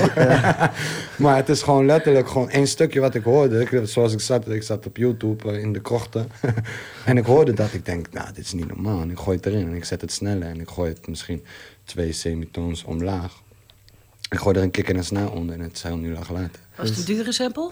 maar 1.24 1.36
het 1.36 1.48
is 1.48 1.62
gewoon 1.62 1.86
letterlijk 1.86 2.28
gewoon 2.28 2.50
één 2.50 2.66
stukje 2.66 3.00
wat 3.00 3.14
ik 3.14 3.22
hoorde. 3.22 3.60
Ik, 3.60 3.80
zoals 3.82 4.12
ik 4.12 4.20
zat, 4.20 4.48
ik 4.48 4.62
zat 4.62 4.86
op 4.86 4.96
YouTube 4.96 5.52
eh, 5.52 5.62
in 5.62 5.72
de 5.72 5.80
krochten. 5.80 6.28
en 7.04 7.16
ik 7.16 7.24
hoorde 7.24 7.52
dat. 7.52 7.72
Ik 7.72 7.84
denk, 7.84 8.12
nou, 8.12 8.26
dit 8.34 8.44
is 8.44 8.52
niet 8.52 8.68
normaal. 8.68 9.00
En 9.00 9.10
ik 9.10 9.18
gooi 9.18 9.36
het 9.36 9.46
erin 9.46 9.66
en 9.66 9.74
ik 9.74 9.84
zet 9.84 10.00
het 10.00 10.12
sneller. 10.12 10.48
En 10.48 10.60
ik 10.60 10.68
gooi 10.68 10.92
het 10.92 11.08
misschien 11.08 11.44
twee 11.84 12.12
semitoons 12.12 12.84
omlaag. 12.84 13.42
Ik 14.30 14.38
gooi 14.38 14.56
er 14.56 14.62
een 14.62 14.70
kick 14.70 14.88
en 14.88 14.96
een 14.96 15.04
snel 15.04 15.28
onder 15.28 15.54
en 15.54 15.60
het 15.60 15.76
is 15.76 15.82
heel 15.82 15.96
nu 15.96 16.12
lag 16.12 16.30
later. 16.30 16.60
Was 16.76 16.88
het 16.88 16.98
een 16.98 17.04
dure 17.04 17.32
sample? 17.32 17.70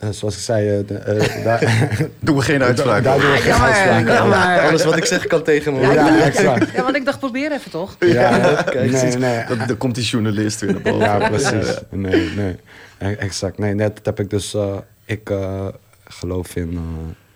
Eh, 0.00 0.08
zoals 0.10 0.34
ik 0.34 0.40
zei, 0.40 0.68
eh, 0.88 1.16
eh, 1.16 1.44
daar, 1.44 1.88
Doen 2.20 2.36
we 2.36 2.42
geen 2.42 2.62
uitspraak 2.62 3.04
daar 3.04 3.20
doen 3.20 3.30
we 3.30 3.36
geen 3.36 3.52
uitspraak. 3.52 4.60
Alles 4.68 4.84
wat 4.84 4.96
ik 4.96 5.04
zeg 5.04 5.26
kan 5.26 5.42
tegen 5.42 5.72
me. 5.72 5.80
Ja. 5.80 6.30
Ja, 6.74 6.82
want 6.82 6.96
ik 6.96 7.04
dacht, 7.04 7.18
probeer 7.18 7.52
even 7.52 7.70
toch? 7.70 7.96
Ja, 7.98 8.62
Kijk, 8.62 8.90
nee, 8.90 9.16
nee. 9.16 9.44
Dat, 9.46 9.68
dan 9.68 9.76
komt 9.76 9.94
die 9.94 10.04
journalist 10.04 10.60
weer 10.60 10.72
naar 10.72 10.80
boven. 10.82 10.98
Ja, 10.98 11.28
precies. 11.28 11.76
Nee, 11.90 12.30
nee. 12.36 12.56
E- 12.98 13.12
Exact. 13.14 13.58
Nee, 13.58 13.74
net 13.74 14.00
heb 14.02 14.20
ik 14.20 14.30
dus... 14.30 14.54
eh, 14.54 14.76
ik 15.04 15.30
eh, 15.30 15.66
geloof 16.04 16.56
in 16.56 16.70
eh, 16.74 16.80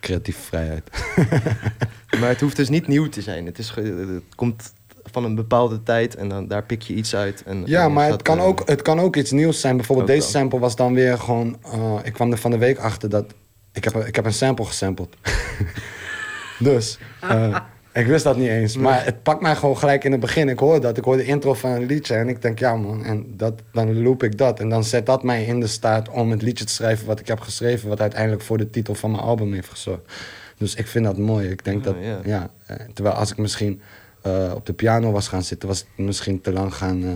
creatieve 0.00 0.40
vrijheid. 0.40 0.90
Maar 2.20 2.28
het 2.28 2.40
hoeft 2.40 2.56
dus 2.56 2.68
niet 2.68 2.86
nieuw 2.88 3.08
te 3.08 3.20
zijn. 3.22 3.46
Het, 3.46 3.58
is, 3.58 3.70
ge- 3.70 4.14
het 4.14 4.34
komt 4.34 4.72
van 5.10 5.24
een 5.24 5.34
bepaalde 5.34 5.82
tijd 5.82 6.14
en 6.16 6.28
dan 6.28 6.48
daar 6.48 6.62
pik 6.64 6.82
je 6.82 6.94
iets 6.94 7.14
uit. 7.16 7.42
En, 7.46 7.62
Ja, 7.66 7.84
en 7.84 7.92
maar 7.92 8.10
het 8.10 8.22
kan, 8.22 8.38
eh, 8.38 8.44
ook, 8.46 8.62
het 8.68 8.82
kan 8.82 9.00
ook 9.00 9.16
iets 9.16 9.30
nieuws 9.30 9.60
zijn. 9.60 9.76
Bijvoorbeeld 9.76 10.08
deze 10.08 10.28
sample 10.28 10.58
was 10.58 10.76
dan 10.76 10.94
weer 10.94 11.18
gewoon... 11.18 11.56
eh, 11.72 11.94
ik 12.02 12.12
kwam 12.12 12.30
er 12.32 12.38
van 12.38 12.50
de 12.50 12.58
week 12.58 12.78
achter 12.78 13.08
dat... 13.08 13.24
Ik 13.72 13.84
heb, 13.84 13.94
ik 13.96 14.14
heb 14.16 14.24
een 14.24 14.32
sample 14.32 14.64
gesampled. 14.64 15.08
dus, 16.58 16.98
eh, 17.20 17.56
ik 17.92 18.06
wist 18.06 18.24
dat 18.24 18.36
niet 18.36 18.48
eens. 18.48 18.76
Maar 18.76 19.04
het 19.04 19.22
pakt 19.22 19.40
mij 19.40 19.56
gewoon 19.56 19.78
gelijk 19.78 20.04
in 20.04 20.12
het 20.12 20.20
begin. 20.20 20.48
Ik 20.48 20.58
hoor 20.58 20.80
dat, 20.80 20.96
ik 20.98 21.04
hoor 21.04 21.16
de 21.16 21.24
intro 21.24 21.54
van 21.54 21.70
een 21.70 21.86
liedje. 21.86 22.14
En 22.14 22.28
ik 22.28 22.42
denk, 22.42 22.58
ja 22.58 22.76
man, 22.76 23.04
en 23.04 23.24
dat, 23.36 23.54
dan 23.72 24.02
loop 24.02 24.22
ik 24.22 24.38
dat. 24.38 24.60
En 24.60 24.68
dan 24.68 24.84
zet 24.84 25.06
dat 25.06 25.22
mij 25.22 25.44
in 25.44 25.60
de 25.60 25.66
staat 25.66 26.08
om 26.08 26.30
het 26.30 26.42
liedje 26.42 26.64
te 26.64 26.72
schrijven 26.72 27.06
wat 27.06 27.20
ik 27.20 27.26
heb 27.28 27.40
geschreven. 27.40 27.88
Wat 27.88 28.00
uiteindelijk 28.00 28.42
voor 28.42 28.58
de 28.58 28.70
titel 28.70 28.94
van 28.94 29.10
mijn 29.10 29.22
album 29.22 29.52
heeft 29.52 29.68
gezorgd. 29.68 30.12
Dus 30.58 30.74
ik 30.74 30.86
vind 30.86 31.04
dat 31.04 31.18
mooi. 31.18 31.48
Ik 31.48 31.64
denk 31.64 31.78
Ah, 31.78 31.84
dat, 31.84 31.94
ja. 32.02 32.18
ja. 32.24 32.76
terwijl 32.94 33.14
als 33.16 33.30
ik 33.30 33.36
misschien 33.38 33.80
eh, 34.24 34.52
op 34.54 34.66
de 34.66 34.72
piano 34.72 35.10
was 35.12 35.28
gaan 35.28 35.42
zitten, 35.42 35.68
was 35.68 35.78
het 35.78 36.06
misschien 36.06 36.40
te 36.40 36.52
lang 36.52 36.74
gaan 36.74 37.04
eh, 37.04 37.10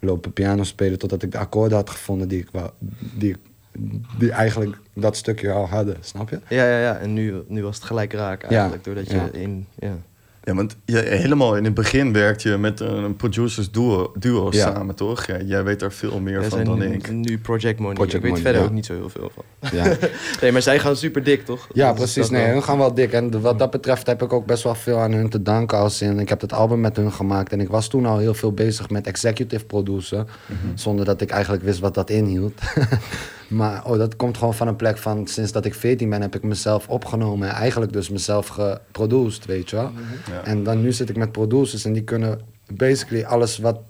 lopen 0.00 0.32
piano 0.32 0.62
spelen 0.64 0.98
totdat 0.98 1.22
ik 1.22 1.32
de 1.32 1.38
akkoorden 1.38 1.76
had 1.78 1.90
gevonden 1.90 2.28
die 2.28 2.40
ik 2.40 2.48
wou, 2.52 2.70
die, 3.14 3.30
ik- 3.30 3.38
die 4.18 4.30
eigenlijk 4.32 4.76
dat 4.94 5.16
stukje 5.16 5.52
al 5.52 5.68
hadden, 5.68 5.96
snap 6.00 6.28
je? 6.30 6.40
Ja, 6.48 6.64
ja, 6.68 6.78
ja. 6.78 6.96
En 6.98 7.12
nu, 7.12 7.42
nu 7.48 7.62
was 7.62 7.76
het 7.76 7.84
gelijk 7.84 8.12
raak 8.12 8.42
eigenlijk. 8.42 8.84
doordat 8.84 9.10
je 9.10 9.16
ja. 9.16 9.28
in... 9.32 9.66
Ja. 9.78 9.96
Ja, 10.46 10.54
want 10.54 10.76
je, 10.84 10.98
helemaal 10.98 11.56
in 11.56 11.64
het 11.64 11.74
begin 11.74 12.12
werkt 12.12 12.42
je 12.42 12.56
met 12.56 12.80
een 12.80 13.16
producers 13.16 13.70
duo, 13.70 14.12
duo 14.18 14.48
Ja. 14.50 14.72
samen, 14.72 14.94
toch? 14.94 15.26
Ja, 15.26 15.40
jij 15.40 15.64
weet 15.64 15.80
daar 15.80 15.92
veel 15.92 16.20
meer 16.20 16.44
van 16.44 16.64
dan 16.64 16.78
nu, 16.78 16.92
ik. 16.92 17.10
nu 17.10 17.38
Project 17.38 17.78
Money. 17.78 17.94
Project 17.94 18.14
ik 18.14 18.20
weet 18.20 18.30
Money, 18.30 18.44
verder 18.44 18.60
ja. 18.60 18.66
ook 18.66 18.72
niet 18.74 18.86
zo 18.86 18.94
heel 18.94 19.08
veel 19.08 19.30
van. 19.34 19.44
Ja, 19.72 19.96
Nee, 20.40 20.52
maar 20.52 20.62
zij 20.62 20.78
gaan 20.78 20.96
super 20.96 21.22
dik, 21.22 21.44
toch? 21.44 21.68
ja 21.72 21.86
Dat 21.86 21.96
precies. 21.96 22.30
Nee, 22.30 22.44
wel. 22.44 22.52
hun 22.52 22.62
gaan 22.62 22.78
wel 22.78 22.94
dik. 22.94 23.12
En 23.12 23.40
wat 23.40 23.58
dat 23.58 23.70
betreft 23.70 24.06
heb 24.06 24.22
ik 24.22 24.32
ook 24.32 24.46
best 24.46 24.62
wel 24.62 24.74
veel 24.74 24.98
aan 24.98 25.12
hun 25.12 25.28
te 25.28 25.42
danken. 25.42 25.78
Als 25.78 26.02
in, 26.02 26.18
ik 26.18 26.28
heb 26.28 26.40
het 26.40 26.52
album 26.52 26.80
met 26.80 26.96
hun 26.96 27.12
gemaakt. 27.12 27.52
En 27.52 27.60
ik 27.60 27.68
was 27.68 27.88
toen 27.88 28.06
al 28.06 28.18
heel 28.18 28.34
veel 28.34 28.52
bezig 28.52 28.90
met 28.90 29.06
executive 29.06 29.64
producer. 29.64 30.24
Zonder 30.74 31.04
dat 31.04 31.20
ik 31.20 31.30
eigenlijk 31.30 31.62
wist 31.62 31.78
wat 31.78 31.94
dat 31.94 32.10
inhield. 32.10 32.60
maar 33.48 33.84
oh, 33.84 33.98
dat 33.98 34.16
komt 34.16 34.38
gewoon 34.38 34.54
van 34.54 34.68
een 34.68 34.76
plek 34.76 34.98
van... 34.98 35.26
Sinds 35.26 35.52
dat 35.52 35.64
ik 35.64 35.74
14 35.74 36.10
ben 36.10 36.20
heb 36.20 36.34
ik 36.34 36.42
mezelf 36.42 36.88
opgenomen. 36.88 37.48
En 37.48 37.54
eigenlijk 37.54 37.92
dus 37.92 38.08
mezelf 38.08 38.46
geproduced, 38.46 39.44
weet 39.44 39.70
je 39.70 39.76
wel. 39.76 39.90
Ja. 40.30 40.44
En 40.44 40.62
dan 40.62 40.82
nu 40.82 40.92
zit 40.92 41.08
ik 41.08 41.16
met 41.16 41.32
producers 41.32 41.84
en 41.84 41.92
die 41.92 42.02
kunnen 42.02 42.40
basically 42.74 43.24
alles 43.24 43.58
wat, 43.58 43.80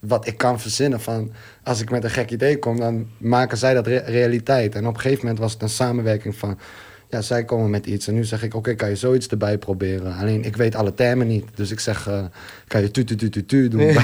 wat 0.00 0.26
ik 0.26 0.36
kan 0.36 0.60
verzinnen. 0.60 1.00
Van 1.00 1.32
als 1.62 1.80
ik 1.80 1.90
met 1.90 2.04
een 2.04 2.10
gek 2.10 2.30
idee 2.30 2.58
kom, 2.58 2.78
dan 2.80 3.06
maken 3.18 3.58
zij 3.58 3.74
dat 3.74 3.86
re- 3.86 4.04
realiteit. 4.06 4.74
En 4.74 4.86
op 4.86 4.94
een 4.94 5.00
gegeven 5.00 5.20
moment 5.24 5.38
was 5.42 5.52
het 5.52 5.62
een 5.62 5.68
samenwerking 5.68 6.36
van. 6.36 6.58
Ja, 7.10 7.22
zij 7.22 7.44
komen 7.44 7.70
met 7.70 7.86
iets 7.86 8.08
en 8.08 8.14
nu 8.14 8.24
zeg 8.24 8.42
ik, 8.42 8.54
oké, 8.54 8.74
kan 8.74 8.88
je 8.88 8.96
zoiets 8.96 9.28
erbij 9.28 9.58
proberen? 9.58 10.16
Alleen, 10.16 10.44
ik 10.44 10.56
weet 10.56 10.74
alle 10.74 10.94
termen 10.94 11.26
niet. 11.26 11.44
Dus 11.54 11.70
ik 11.70 11.80
zeg, 11.80 12.08
eh, 12.08 12.24
kan 12.66 12.80
je 12.80 12.90
tu 12.90 13.04
tu 13.04 13.14
tu 13.16 13.28
tu 13.28 13.44
tu 13.46 13.68
doen? 13.68 13.80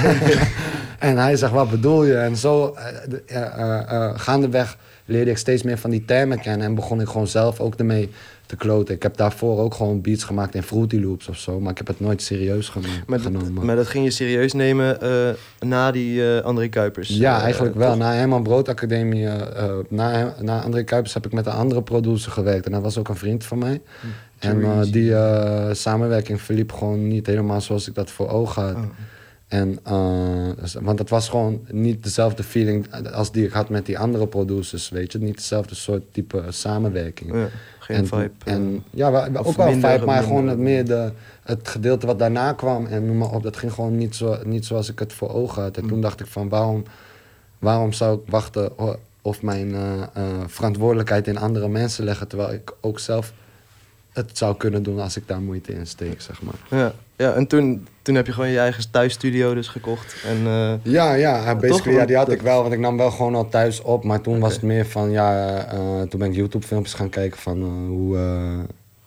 en 0.98 1.16
hij 1.16 1.36
zegt, 1.36 1.52
wat 1.52 1.70
bedoel 1.70 2.04
je? 2.04 2.16
En 2.16 2.36
zo, 2.36 2.74
eh, 2.74 3.36
eh, 3.36 3.80
eh, 3.90 4.18
gaandeweg 4.18 4.76
leerde 5.04 5.30
ik 5.30 5.38
steeds 5.38 5.62
meer 5.62 5.78
van 5.78 5.90
die 5.90 6.04
termen 6.04 6.40
kennen. 6.40 6.66
En 6.66 6.74
begon 6.74 7.00
ik 7.00 7.06
gewoon 7.08 7.26
zelf 7.26 7.60
ook 7.60 7.74
ermee 7.74 8.08
te 8.46 8.56
kloten. 8.56 8.94
Ik 8.94 9.02
heb 9.02 9.16
daarvoor 9.16 9.58
ook 9.58 9.74
gewoon 9.74 10.00
beats 10.00 10.24
gemaakt 10.24 10.54
in 10.54 10.62
Fruity 10.62 11.00
Loops 11.00 11.28
of 11.28 11.36
zo. 11.38 11.60
Maar 11.60 11.70
ik 11.70 11.78
heb 11.78 11.86
het 11.86 12.00
nooit 12.00 12.22
serieus 12.22 12.68
geno- 12.68 12.86
Maar 13.06 13.22
dat, 13.22 13.32
genomen. 13.32 13.64
maar 13.66 13.76
dat 13.76 13.86
ging 13.86 14.04
je 14.04 14.10
serieus 14.10 14.52
nemen 14.52 15.00
eh, 15.00 15.08
na 15.60 15.90
die 15.90 16.36
eh 16.36 16.44
André 16.44 16.68
Kuipers? 16.68 17.08
Ja, 17.08 17.36
eh, 17.36 17.42
eigenlijk 17.42 17.74
wel. 17.74 17.88
toch? 17.90 17.98
Na 17.98 18.12
Herman 18.12 18.42
Brood 18.42 18.68
Academie, 18.68 19.28
na, 19.88 20.34
na 20.40 20.62
André 20.62 20.82
Kuipers 20.82 21.14
heb 21.14 21.26
ik 21.26 21.32
met 21.32 21.46
een 21.46 21.52
andere 21.52 21.82
producer 21.82 22.32
gewerkt. 22.32 22.66
En 22.66 22.72
dat 22.72 22.82
was 22.82 22.98
ook 22.98 23.08
een 23.08 23.16
vriend 23.16 23.44
van 23.44 23.58
mij. 23.58 23.80
En 24.38 24.62
eh, 24.62 24.80
die 24.82 25.14
samenwerking 25.74 26.40
verliep 26.40 26.72
gewoon 26.72 27.08
niet 27.08 27.26
helemaal 27.26 27.60
zoals 27.60 27.88
ik 27.88 27.94
dat 27.94 28.10
voor 28.10 28.28
ogen 28.28 28.62
had. 28.62 28.74
Oh. 28.74 28.82
En, 29.52 29.78
eh, 29.82 30.48
want 30.80 30.98
het 30.98 31.10
was 31.10 31.28
gewoon 31.28 31.60
niet 31.70 32.02
dezelfde 32.02 32.42
feeling 32.42 32.86
als 33.12 33.32
die 33.32 33.44
ik 33.46 33.52
had 33.52 33.68
met 33.68 33.86
die 33.86 33.98
andere 33.98 34.26
producers, 34.26 34.88
weet 34.88 35.12
je. 35.12 35.18
Niet 35.18 35.36
dezelfde 35.36 35.74
soort 35.74 36.02
type 36.12 36.44
samenwerking. 36.48 37.32
Ja, 37.34 37.48
geen 37.78 37.96
en, 37.96 38.06
vibe. 38.06 38.30
eh. 38.44 38.52
En, 38.52 38.84
ja, 38.90 39.10
wel- 39.10 39.28
Of 39.34 39.46
ook 39.46 39.56
wel 39.56 39.72
vibe, 39.72 40.02
maar 40.04 40.22
gewoon 40.22 40.48
het, 40.48 40.58
meer 40.58 40.84
de, 40.84 41.12
het 41.42 41.68
gedeelte 41.68 42.06
wat 42.06 42.18
daarna 42.18 42.52
kwam. 42.52 42.86
En 42.86 43.06
noem 43.06 43.18
maar 43.18 43.30
op, 43.30 43.42
dat 43.42 43.56
ging 43.56 43.72
gewoon 43.72 43.96
niet, 43.96 44.16
zo, 44.16 44.38
niet 44.44 44.66
zoals 44.66 44.88
ik 44.90 44.98
het 44.98 45.12
voor 45.12 45.30
ogen 45.34 45.62
had. 45.62 45.76
En 45.76 45.82
Mm. 45.82 45.88
toen 45.88 46.00
dacht 46.00 46.20
ik 46.20 46.26
van, 46.26 46.48
waarom, 46.48 46.82
waarom 47.58 47.92
zou 47.92 48.18
ik 48.18 48.30
wachten 48.30 48.70
of 49.22 49.42
mijn 49.42 49.74
eh, 49.74 50.02
eh, 50.02 50.24
verantwoordelijkheid 50.46 51.26
in 51.26 51.38
andere 51.38 51.68
mensen 51.68 52.04
leggen... 52.04 52.28
terwijl 52.28 52.52
ik 52.52 52.72
ook 52.80 52.98
zelf 52.98 53.32
het 54.12 54.38
zou 54.38 54.56
kunnen 54.56 54.82
doen 54.82 54.98
als 55.00 55.16
ik 55.16 55.28
daar 55.28 55.40
moeite 55.40 55.72
in 55.72 55.86
steek, 55.86 56.20
zeg 56.20 56.42
maar. 56.42 56.54
ja, 56.80 56.92
ja, 57.22 57.32
en 57.32 57.46
toen, 57.46 57.86
toen 58.02 58.14
heb 58.14 58.26
je 58.26 58.32
gewoon 58.32 58.48
je 58.50 58.58
eigen 58.58 58.90
thuisstudio 58.90 59.54
dus 59.54 59.68
gekocht. 59.68 60.24
En, 60.26 60.36
eh, 60.46 60.92
Ja, 60.92 61.14
ja, 61.14 61.56
basically, 61.56 61.96
ja, 61.96 62.06
die 62.06 62.16
had 62.16 62.30
ik 62.30 62.40
wel, 62.40 62.62
want 62.62 62.72
ik 62.74 62.78
nam 62.78 62.96
wel 62.96 63.10
gewoon 63.10 63.34
al 63.34 63.48
thuis 63.48 63.82
op. 63.82 64.04
Maar 64.04 64.20
toen 64.20 64.40
was 64.40 64.52
het 64.52 64.62
meer 64.62 64.86
van, 64.86 65.10
ja, 65.10 65.56
eh, 65.64 66.00
toen 66.02 66.20
ben 66.20 66.28
ik 66.28 66.34
YouTube-filmpjes 66.34 66.94
gaan 66.94 67.08
kijken 67.08 67.38
van 67.38 67.62
eh, 67.62 67.88
hoe, 67.88 68.18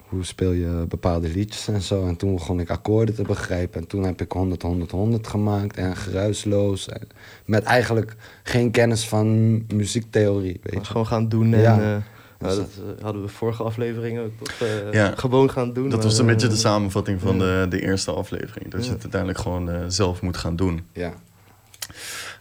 hoe 0.07 0.25
speel 0.25 0.51
je 0.51 0.85
bepaalde 0.89 1.29
liedjes 1.29 1.67
en 1.67 1.81
zo. 1.81 2.07
En 2.07 2.15
toen 2.15 2.33
begon 2.33 2.59
ik 2.59 2.69
akkoorden 2.69 3.15
te 3.15 3.23
begrijpen. 3.23 3.81
En 3.81 3.87
toen 3.87 4.03
heb 4.03 4.21
ik 4.21 4.31
100, 4.31 4.61
100, 4.61 4.91
100 4.91 5.27
gemaakt 5.27 5.77
en 5.77 5.95
geruisloos. 5.95 6.89
En 6.89 7.07
met 7.45 7.63
eigenlijk 7.63 8.15
geen 8.43 8.71
kennis 8.71 9.07
van 9.07 9.55
muziektheorie, 9.73 10.59
weet 10.63 10.73
je. 10.73 10.85
gewoon 10.85 11.07
gaan 11.07 11.29
doen. 11.29 11.53
En, 11.53 11.61
Ja. 11.61 12.03
Nou, 12.39 12.55
dat 12.55 12.67
eh, 12.97 13.03
hadden 13.03 13.21
we 13.21 13.27
vorige 13.27 13.63
aflevering 13.63 14.19
ook 14.19 14.31
toch? 14.39 14.67
eh, 14.67 14.91
Ja. 14.93 15.13
Gewoon 15.15 15.51
gaan 15.51 15.73
doen. 15.73 15.89
Dat 15.89 15.99
maar, 15.99 16.07
was 16.07 16.17
een 16.17 16.25
beetje 16.25 16.47
de 16.47 16.53
eh, 16.53 16.59
samenvatting 16.59 17.21
van 17.21 17.39
de, 17.39 17.65
de 17.69 17.81
eerste 17.81 18.11
aflevering. 18.11 18.71
Dat 18.71 18.85
je 18.85 18.91
het 18.91 19.01
uiteindelijk 19.01 19.41
gewoon 19.41 19.91
zelf 19.91 20.21
moet 20.21 20.37
gaan 20.37 20.55
doen. 20.55 20.85
Ja. 20.93 21.13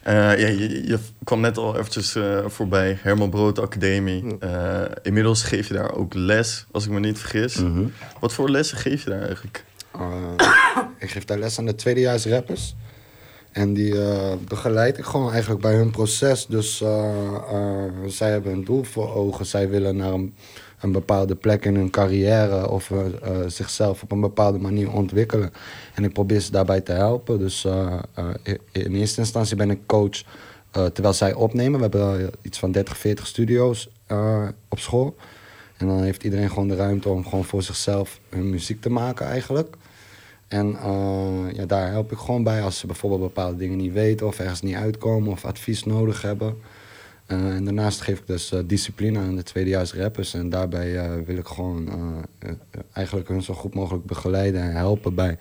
Ja, 0.04 0.30
je, 0.32 0.86
je 0.86 0.98
kwam 1.24 1.40
net 1.40 1.56
al 1.56 1.76
eventjes 1.78 2.16
voorbij, 2.46 2.98
Herman 3.00 3.30
Brood 3.30 3.58
Academie. 3.58 4.36
Inmiddels 5.02 5.42
geef 5.42 5.68
je 5.68 5.74
daar 5.74 5.92
ook 5.94 6.14
les, 6.14 6.66
als 6.70 6.84
ik 6.84 6.90
me 6.90 7.00
niet 7.00 7.18
vergis. 7.18 7.56
Mhm. 7.56 7.84
Wat 8.20 8.32
voor 8.32 8.50
lessen 8.50 8.78
geef 8.78 9.04
je 9.04 9.10
daar 9.10 9.22
eigenlijk? 9.22 9.64
Eh, 9.92 10.32
ik 10.98 11.10
geef 11.10 11.24
daar 11.24 11.38
les 11.38 11.58
aan 11.58 11.66
de 11.66 11.74
tweedejaars 11.74 12.26
rappers. 12.26 12.74
En 13.54 13.74
die 13.74 14.02
eh, 14.02 14.32
begeleid 14.48 14.98
ik 14.98 15.04
gewoon 15.04 15.30
eigenlijk 15.30 15.60
bij 15.62 15.74
hun 15.74 15.90
proces. 15.90 16.46
Dus 16.46 16.80
eh, 16.80 17.08
eh, 17.50 17.92
zij 18.06 18.30
hebben 18.30 18.52
een 18.52 18.64
doel 18.64 18.82
voor 18.82 19.14
ogen. 19.14 19.46
Zij 19.46 19.68
willen 19.68 19.96
naar 19.96 20.12
een, 20.12 20.34
bepaalde 20.92 21.34
plek 21.34 21.64
in 21.64 21.74
hun 21.74 21.90
carrière 21.90 22.70
of 22.70 22.92
zichzelf 23.46 24.02
op 24.02 24.12
een 24.12 24.20
bepaalde 24.20 24.58
manier 24.58 24.92
ontwikkelen. 24.92 25.52
En 25.94 26.04
ik 26.04 26.12
probeer 26.12 26.40
ze 26.40 26.50
daarbij 26.50 26.80
te 26.80 26.92
helpen. 26.92 27.38
Dus 27.38 27.66
in- 28.72 28.94
eerste 28.94 29.20
instantie 29.20 29.56
ben 29.56 29.70
ik 29.70 29.86
coach 29.86 30.22
terwijl 30.70 31.14
zij 31.14 31.34
opnemen. 31.34 31.80
We 31.80 31.96
hebben 31.96 32.30
iets 32.42 32.58
van 32.58 32.72
30, 32.72 32.96
40 32.98 33.26
studio's 33.26 33.90
op 34.68 34.78
school. 34.78 35.16
En 35.76 35.86
dan 35.86 36.02
heeft 36.02 36.22
iedereen 36.22 36.48
gewoon 36.48 36.68
de 36.68 36.76
ruimte 36.76 37.08
om 37.08 37.24
gewoon 37.24 37.44
voor 37.44 37.62
zichzelf 37.62 38.20
hun 38.28 38.50
muziek 38.50 38.80
te 38.80 38.90
maken 38.90 39.26
eigenlijk. 39.26 39.76
En 40.48 40.76
eh, 40.76 41.52
ja, 41.52 41.66
daar 41.66 41.90
help 41.90 42.12
ik 42.12 42.18
gewoon 42.18 42.42
bij 42.42 42.62
als 42.62 42.78
ze 42.78 42.86
bijvoorbeeld 42.86 43.20
bepaalde 43.20 43.56
dingen 43.56 43.76
niet 43.76 43.92
weten 43.92 44.26
of 44.26 44.38
ergens 44.38 44.62
niet 44.62 44.74
uitkomen 44.74 45.32
of 45.32 45.44
advies 45.44 45.84
nodig 45.84 46.22
hebben. 46.22 46.56
Eh, 47.26 47.54
en 47.54 47.64
daarnaast 47.64 48.00
geef 48.00 48.18
ik 48.18 48.26
dus 48.26 48.52
eh, 48.52 48.60
discipline 48.66 49.18
aan 49.18 49.36
de 49.36 49.42
tweedejaars 49.42 49.94
rappers. 49.94 50.34
En 50.34 50.48
daarbij 50.48 51.24
wil 51.24 51.36
ik 51.36 51.46
gewoon 51.46 51.88
eigenlijk 52.92 53.28
hun 53.28 53.42
zo 53.42 53.54
goed 53.54 53.74
mogelijk 53.74 54.04
begeleiden 54.04 54.62
en 54.62 54.72
helpen 54.72 55.14
bij 55.14 55.38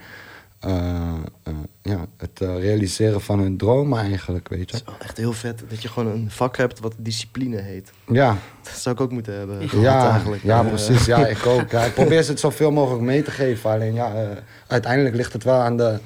ja, 1.82 2.06
het 2.18 2.42
eh, 2.42 2.60
realiseren 2.60 3.22
van 3.22 3.40
hun 3.40 3.58
dromen 3.58 4.00
eigenlijk, 4.00 4.48
weet 4.50 4.60
je. 4.60 4.66
Het 4.66 4.76
is 4.76 4.84
wel 4.86 4.96
echt 5.00 5.18
heel 5.18 5.34
vet 5.34 5.64
dat 5.70 5.82
je 5.82 5.88
gewoon 5.88 6.14
een 6.14 6.32
vak 6.32 6.58
hebt 6.58 6.80
wat 6.80 6.94
discipline 6.98 7.62
heet. 7.62 7.92
Ja, 8.08 8.38
Dat 8.64 8.74
zou 8.74 8.96
ik 8.96 9.02
ook 9.02 9.12
moeten 9.12 9.38
hebben. 9.38 9.82
ja, 9.82 10.12
eigenlijk. 10.12 10.44
ja 10.44 10.62
Eh, 10.62 10.68
precies. 10.68 11.06
Ja, 11.06 11.28
ik 11.38 11.46
ook. 11.46 11.72
Ja, 11.72 11.84
ik 11.84 11.94
probeer 11.94 12.24
ze 12.24 12.32
het 12.32 12.40
zoveel 12.40 12.72
mogelijk 12.72 13.04
mee 13.04 13.24
te 13.24 13.32
geven. 13.32 13.70
Alleen 13.72 13.94
ja, 13.94 14.14
eh, 14.14 14.28
uiteindelijk 14.68 15.16
ligt 15.16 15.34
het 15.34 15.44
wel 15.44 15.60
aan 15.60 15.78
de, 15.78 16.00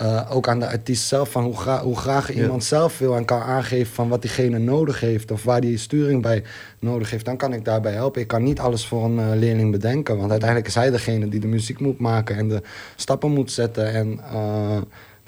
eh, 0.00 0.36
ook 0.36 0.48
aan 0.48 0.58
de 0.60 0.66
artiest 0.68 1.06
zelf. 1.08 1.30
Van 1.30 1.44
hoe, 1.44 1.56
gra 1.56 1.82
hoe 1.82 1.96
graag 1.96 2.32
Ja. 2.34 2.42
iemand 2.42 2.64
zelf 2.64 2.98
wil 2.98 3.16
en 3.16 3.24
kan 3.24 3.40
aangeven 3.40 3.94
van 3.94 4.08
wat 4.08 4.22
diegene 4.22 4.58
nodig 4.58 5.00
heeft. 5.00 5.30
Of 5.30 5.42
waar 5.44 5.60
die 5.60 5.78
sturing 5.78 6.22
bij 6.22 6.42
nodig 6.78 7.10
heeft. 7.10 7.24
Dan 7.24 7.36
kan 7.36 7.52
ik 7.52 7.64
daarbij 7.64 7.92
helpen. 7.92 8.20
Ik 8.20 8.28
kan 8.28 8.42
niet 8.42 8.60
alles 8.60 8.86
voor 8.86 9.04
een 9.04 9.18
eh, 9.18 9.38
leerling 9.38 9.70
bedenken. 9.70 10.16
Want 10.18 10.30
uiteindelijk 10.30 10.68
is 10.68 10.74
hij 10.74 10.90
degene 10.90 11.28
die 11.28 11.40
de 11.40 11.46
muziek 11.46 11.80
moet 11.80 11.98
maken. 11.98 12.36
En 12.36 12.48
de 12.48 12.62
stappen 12.96 13.30
moet 13.30 13.50
zetten. 13.52 13.92
En 13.92 14.20
eh, 14.32 14.76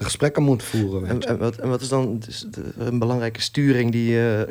gesprekken 0.04 0.42
moet 0.42 0.62
voeren. 0.62 1.22
En, 1.26 1.38
wat, 1.38 1.56
en 1.56 1.68
wat 1.68 1.80
is 1.80 1.88
dan 1.88 2.18
dus 2.18 2.46
een 2.78 2.98
belangrijke 2.98 3.40
sturing 3.40 3.92
die 3.92 4.10
je 4.10 4.46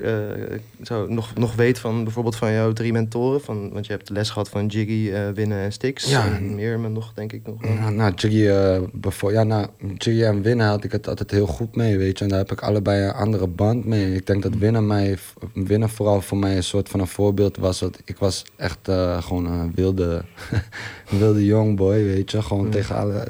eh, 0.50 0.60
zo 0.82 1.08
nog, 1.08 1.34
nog 1.36 1.56
weet 1.56 1.80
van 1.80 2.04
bijvoorbeeld 2.04 2.36
van 2.36 2.52
jouw 2.54 2.74
drie 2.74 2.92
mentoren? 2.92 3.42
Van, 3.42 3.72
want 3.74 3.86
je 3.86 3.92
hebt 3.92 4.10
les 4.10 4.30
gehad 4.30 4.50
van 4.50 4.66
Jiggy, 4.66 5.12
eh 5.14 5.30
Winnen 5.34 5.58
en 5.58 5.72
Stix. 5.72 6.10
Ja. 6.10 6.26
En 6.36 6.56
meer 6.56 6.80
maar 6.80 6.90
nog, 6.92 7.14
denk 7.14 7.32
ik 7.34 7.42
nog. 7.46 7.62
Nou, 7.80 7.94
nou, 7.94 8.14
Jiggy, 8.16 8.50
bevo- 8.94 9.32
ja, 9.32 9.44
nou, 9.44 9.68
Jiggy 9.98 10.24
en 10.24 10.42
Winnen 10.42 10.68
had 10.68 10.84
ik 10.84 10.92
het 10.92 11.08
altijd 11.08 11.32
heel 11.32 11.48
goed 11.48 11.76
mee, 11.76 11.98
weet 11.98 12.18
je. 12.18 12.24
En 12.24 12.30
daar 12.30 12.40
heb 12.40 12.52
ik 12.52 12.62
allebei 12.62 13.04
een 13.04 13.14
andere 13.14 13.48
band 13.48 13.86
mee. 13.86 14.14
Ik 14.14 14.26
denk 14.28 14.44
dat 14.44 14.56
Winnen, 14.56 14.88
mij, 14.88 15.18
Winnen 15.54 15.90
vooral 15.90 16.22
voor 16.22 16.38
mij 16.38 16.56
een 16.56 16.64
soort 16.64 16.90
van 16.90 17.00
een 17.00 17.08
voorbeeld 17.08 17.58
was. 17.58 17.80
Dat 17.80 18.00
ik 18.06 18.18
was 18.18 18.44
echt 18.56 18.80
gewoon 19.20 19.46
een 19.46 19.72
wilde, 19.76 20.24
wilde 21.20 21.46
young 21.46 21.76
boy, 21.78 22.04
weet 22.04 22.32
je. 22.32 22.42
Gewoon 22.42 22.66
Ja. 22.66 22.72
tegen, 22.72 22.96
alle, 22.96 23.28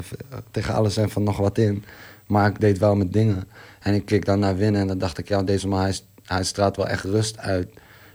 tegen 0.51 0.73
alles 0.73 0.97
en 0.97 1.09
van 1.09 1.23
nog 1.23 1.37
wat 1.37 1.57
in. 1.57 1.83
Maar 2.31 2.49
ik 2.49 2.59
deed 2.59 2.77
wel 2.77 2.95
mijn 2.95 3.09
dingen. 3.09 3.43
En 3.79 3.93
ik 3.93 4.05
keek 4.05 4.25
dan 4.25 4.39
naar 4.39 4.57
winnen 4.57 4.81
en 4.81 4.87
dan 4.87 4.97
dacht 4.97 5.17
ik, 5.17 5.27
ja, 5.27 5.43
deze 5.43 5.67
man, 5.67 5.79
hij, 5.79 5.95
hij 6.23 6.43
straalt 6.43 6.75
wel 6.75 6.87
echt 6.87 7.03
rust 7.03 7.37
uit. 7.37 7.69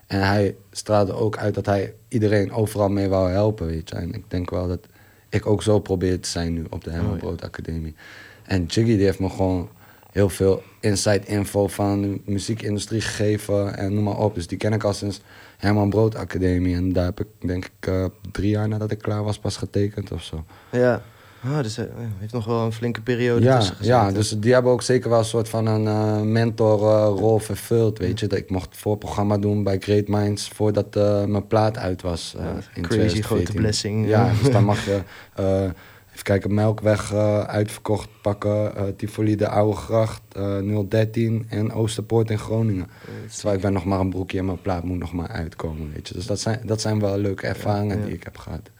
En 0.06 0.26
hij 0.26 0.56
straalde 0.70 1.12
ook 1.12 1.36
uit 1.36 1.54
dat 1.54 1.66
hij 1.66 1.94
iedereen 2.08 2.52
overal 2.52 2.88
mee 2.88 3.08
wou 3.08 3.30
helpen, 3.30 3.66
weet 3.66 3.88
je. 3.88 3.94
En 3.94 4.14
ik 4.14 4.24
denk 4.28 4.50
wel 4.50 4.68
dat 4.68 4.86
ik 5.28 5.46
ook 5.46 5.62
zo 5.62 5.80
probeer 5.80 6.20
te 6.20 6.28
zijn 6.28 6.52
nu 6.52 6.64
op 6.70 6.84
de 6.84 6.90
Herman 6.90 7.18
Brood 7.18 7.42
Academie. 7.42 7.94
En 8.42 8.64
Jiggy 8.64 8.96
die 8.96 9.04
heeft 9.04 9.18
me 9.18 9.28
gewoon 9.28 9.68
heel 10.12 10.28
veel 10.28 10.62
inside 10.80 11.26
info 11.26 11.66
van 11.66 12.02
de 12.02 12.20
muziekindustrie 12.24 13.00
gegeven 13.00 13.76
en 13.76 13.94
noem 13.94 14.04
maar 14.04 14.18
op. 14.18 14.34
Dus 14.34 14.46
die 14.46 14.58
ken 14.58 14.72
ik 14.72 14.84
al 14.84 14.92
sinds 14.92 15.20
Herman 15.56 15.90
Brood 15.90 16.14
Academie. 16.14 16.74
En 16.74 16.92
daar 16.92 17.04
heb 17.04 17.20
ik 17.20 17.28
denk 17.38 17.64
ik 17.64 17.88
uh, 17.88 18.04
drie 18.32 18.50
jaar 18.50 18.68
nadat 18.68 18.90
ik 18.90 18.98
klaar 18.98 19.24
was 19.24 19.38
pas 19.38 19.56
getekend 19.56 20.12
of 20.12 20.22
zo. 20.22 20.44
Ja. 20.72 21.02
Oh, 21.50 21.62
dus 21.62 21.76
hij 21.76 21.88
heeft 22.18 22.32
nog 22.32 22.44
wel 22.44 22.64
een 22.64 22.72
flinke 22.72 23.00
periode 23.00 23.44
ja, 23.44 23.58
tussen 23.58 23.76
Ja, 23.80 24.12
dus 24.12 24.30
die 24.38 24.52
hebben 24.52 24.72
ook 24.72 24.82
zeker 24.82 25.10
wel 25.10 25.18
een 25.18 25.24
soort 25.24 25.48
van 25.48 25.66
een 25.66 25.84
uh, 25.84 26.20
mentorrol 26.20 27.38
uh, 27.38 27.44
vervuld, 27.44 27.98
weet 27.98 28.20
je. 28.20 28.26
Dat 28.26 28.38
ik 28.38 28.50
mocht 28.50 28.76
voorprogramma 28.76 29.38
doen 29.38 29.62
bij 29.62 29.78
Great 29.78 30.08
Minds 30.08 30.48
voordat 30.48 30.96
uh, 30.96 31.24
mijn 31.24 31.46
plaat 31.46 31.78
uit 31.78 32.02
was. 32.02 32.36
In 32.74 32.82
crazy 32.82 33.22
grote 33.22 33.52
blessing. 33.52 34.08
Ja, 34.08 34.30
dus 34.42 34.52
dan 34.52 34.64
mag 34.64 34.84
je, 34.84 35.02
even 36.10 36.22
kijken, 36.22 36.54
Melkweg 36.54 37.14
uitverkocht 37.46 38.08
pakken, 38.22 38.72
Tivoli 38.96 39.36
de 39.36 39.48
Oude 39.48 39.76
Gracht, 39.76 40.22
013 40.88 41.46
en 41.48 41.72
Oosterpoort 41.72 42.30
in 42.30 42.38
Groningen. 42.38 42.86
Terwijl 43.34 43.56
ik 43.56 43.62
ben 43.62 43.72
nog 43.72 43.84
maar 43.84 44.00
een 44.00 44.10
broekje 44.10 44.38
en 44.38 44.44
mijn 44.44 44.62
plaat 44.62 44.84
moet 44.84 44.98
nog 44.98 45.12
maar 45.12 45.28
uitkomen, 45.28 45.92
weet 45.94 46.08
je. 46.08 46.14
Dus 46.14 46.26
dat 46.26 46.40
zijn, 46.40 46.60
dat 46.64 46.80
zijn 46.80 47.00
wel 47.00 47.18
leuke 47.18 47.46
ervaringen 47.46 48.04
die 48.04 48.14
ik 48.14 48.24
heb 48.24 48.38
gehad. 48.38 48.70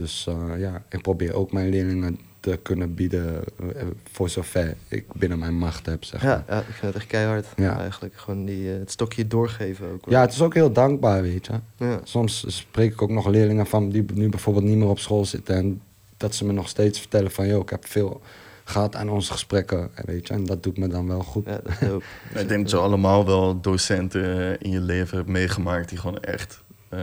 Dus 0.00 0.26
uh, 0.28 0.58
ja, 0.58 0.82
ik 0.88 1.02
probeer 1.02 1.34
ook 1.34 1.52
mijn 1.52 1.68
leerlingen 1.68 2.18
te 2.40 2.58
kunnen 2.62 2.94
bieden 2.94 3.44
uh, 3.62 3.68
voor 4.12 4.28
zover 4.28 4.76
ik 4.88 5.12
binnen 5.12 5.38
mijn 5.38 5.58
macht 5.58 5.86
heb, 5.86 6.04
zeg 6.04 6.22
ja, 6.22 6.44
ja, 6.48 6.58
ik 6.58 6.64
vind 6.64 6.80
het 6.80 6.94
echt 6.94 7.06
keihard 7.06 7.46
ja. 7.56 7.78
eigenlijk. 7.78 8.16
Gewoon 8.16 8.44
die, 8.44 8.64
uh, 8.64 8.78
het 8.78 8.90
stokje 8.90 9.26
doorgeven 9.26 9.90
ook. 9.92 10.04
Ja, 10.08 10.20
het 10.20 10.32
is 10.32 10.42
ook 10.42 10.54
heel 10.54 10.72
dankbaar, 10.72 11.22
weet 11.22 11.46
je. 11.46 11.52
Ja. 11.76 12.00
Soms 12.04 12.44
spreek 12.46 12.92
ik 12.92 13.02
ook 13.02 13.10
nog 13.10 13.26
leerlingen 13.26 13.66
van 13.66 13.88
die 13.88 14.04
nu 14.14 14.28
bijvoorbeeld 14.28 14.64
niet 14.64 14.76
meer 14.76 14.88
op 14.88 14.98
school 14.98 15.24
zitten... 15.24 15.54
en 15.54 15.82
dat 16.16 16.34
ze 16.34 16.44
me 16.44 16.52
nog 16.52 16.68
steeds 16.68 16.98
vertellen 16.98 17.30
van... 17.30 17.46
joh, 17.46 17.62
ik 17.62 17.70
heb 17.70 17.86
veel 17.86 18.20
gehad 18.64 18.96
aan 18.96 19.08
onze 19.08 19.32
gesprekken, 19.32 19.90
weet 20.04 20.28
je. 20.28 20.34
En 20.34 20.44
dat 20.44 20.62
doet 20.62 20.78
me 20.78 20.88
dan 20.88 21.06
wel 21.06 21.22
goed. 21.22 21.46
Ja, 21.46 21.60
dat 21.64 21.72
is 21.80 21.88
ik 22.42 22.48
denk 22.48 22.60
dat 22.60 22.70
je 22.70 22.76
allemaal 22.76 23.26
wel 23.26 23.60
docenten 23.60 24.60
in 24.60 24.70
je 24.70 24.80
leven 24.80 25.16
hebt 25.16 25.28
meegemaakt... 25.28 25.88
die 25.88 25.98
gewoon 25.98 26.20
echt 26.20 26.59
uh, 26.94 27.00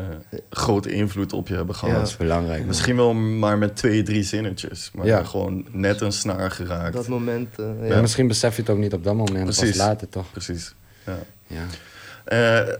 grote 0.49 0.91
invloed 0.91 1.33
op 1.33 1.47
je 1.47 1.55
hebben 1.55 1.75
gehad. 1.75 1.93
Ja, 1.93 1.99
dat 1.99 2.07
is 2.07 2.17
belangrijk. 2.17 2.65
Misschien 2.65 2.95
wel 2.95 3.13
maar 3.13 3.57
met 3.57 3.75
twee, 3.75 4.03
drie 4.03 4.23
zinnetjes. 4.23 4.91
Maar 4.93 5.05
ja. 5.05 5.23
gewoon 5.23 5.65
net 5.71 6.01
een 6.01 6.11
snaar 6.11 6.51
geraakt. 6.51 6.93
Dat 6.93 7.07
moment. 7.07 7.59
Uh, 7.59 7.67
ja. 7.81 7.95
ja. 7.95 8.01
misschien 8.01 8.27
besef 8.27 8.55
je 8.55 8.61
het 8.61 8.71
ook 8.71 8.77
niet 8.77 8.93
op 8.93 9.03
dat 9.03 9.15
moment. 9.15 9.43
Precies. 9.43 9.77
Pas 9.77 9.87
later 9.87 10.09
toch. 10.09 10.31
Precies. 10.31 10.73
Ja. 11.05 11.17
ja. 11.47 11.65
Uh, 12.67 12.73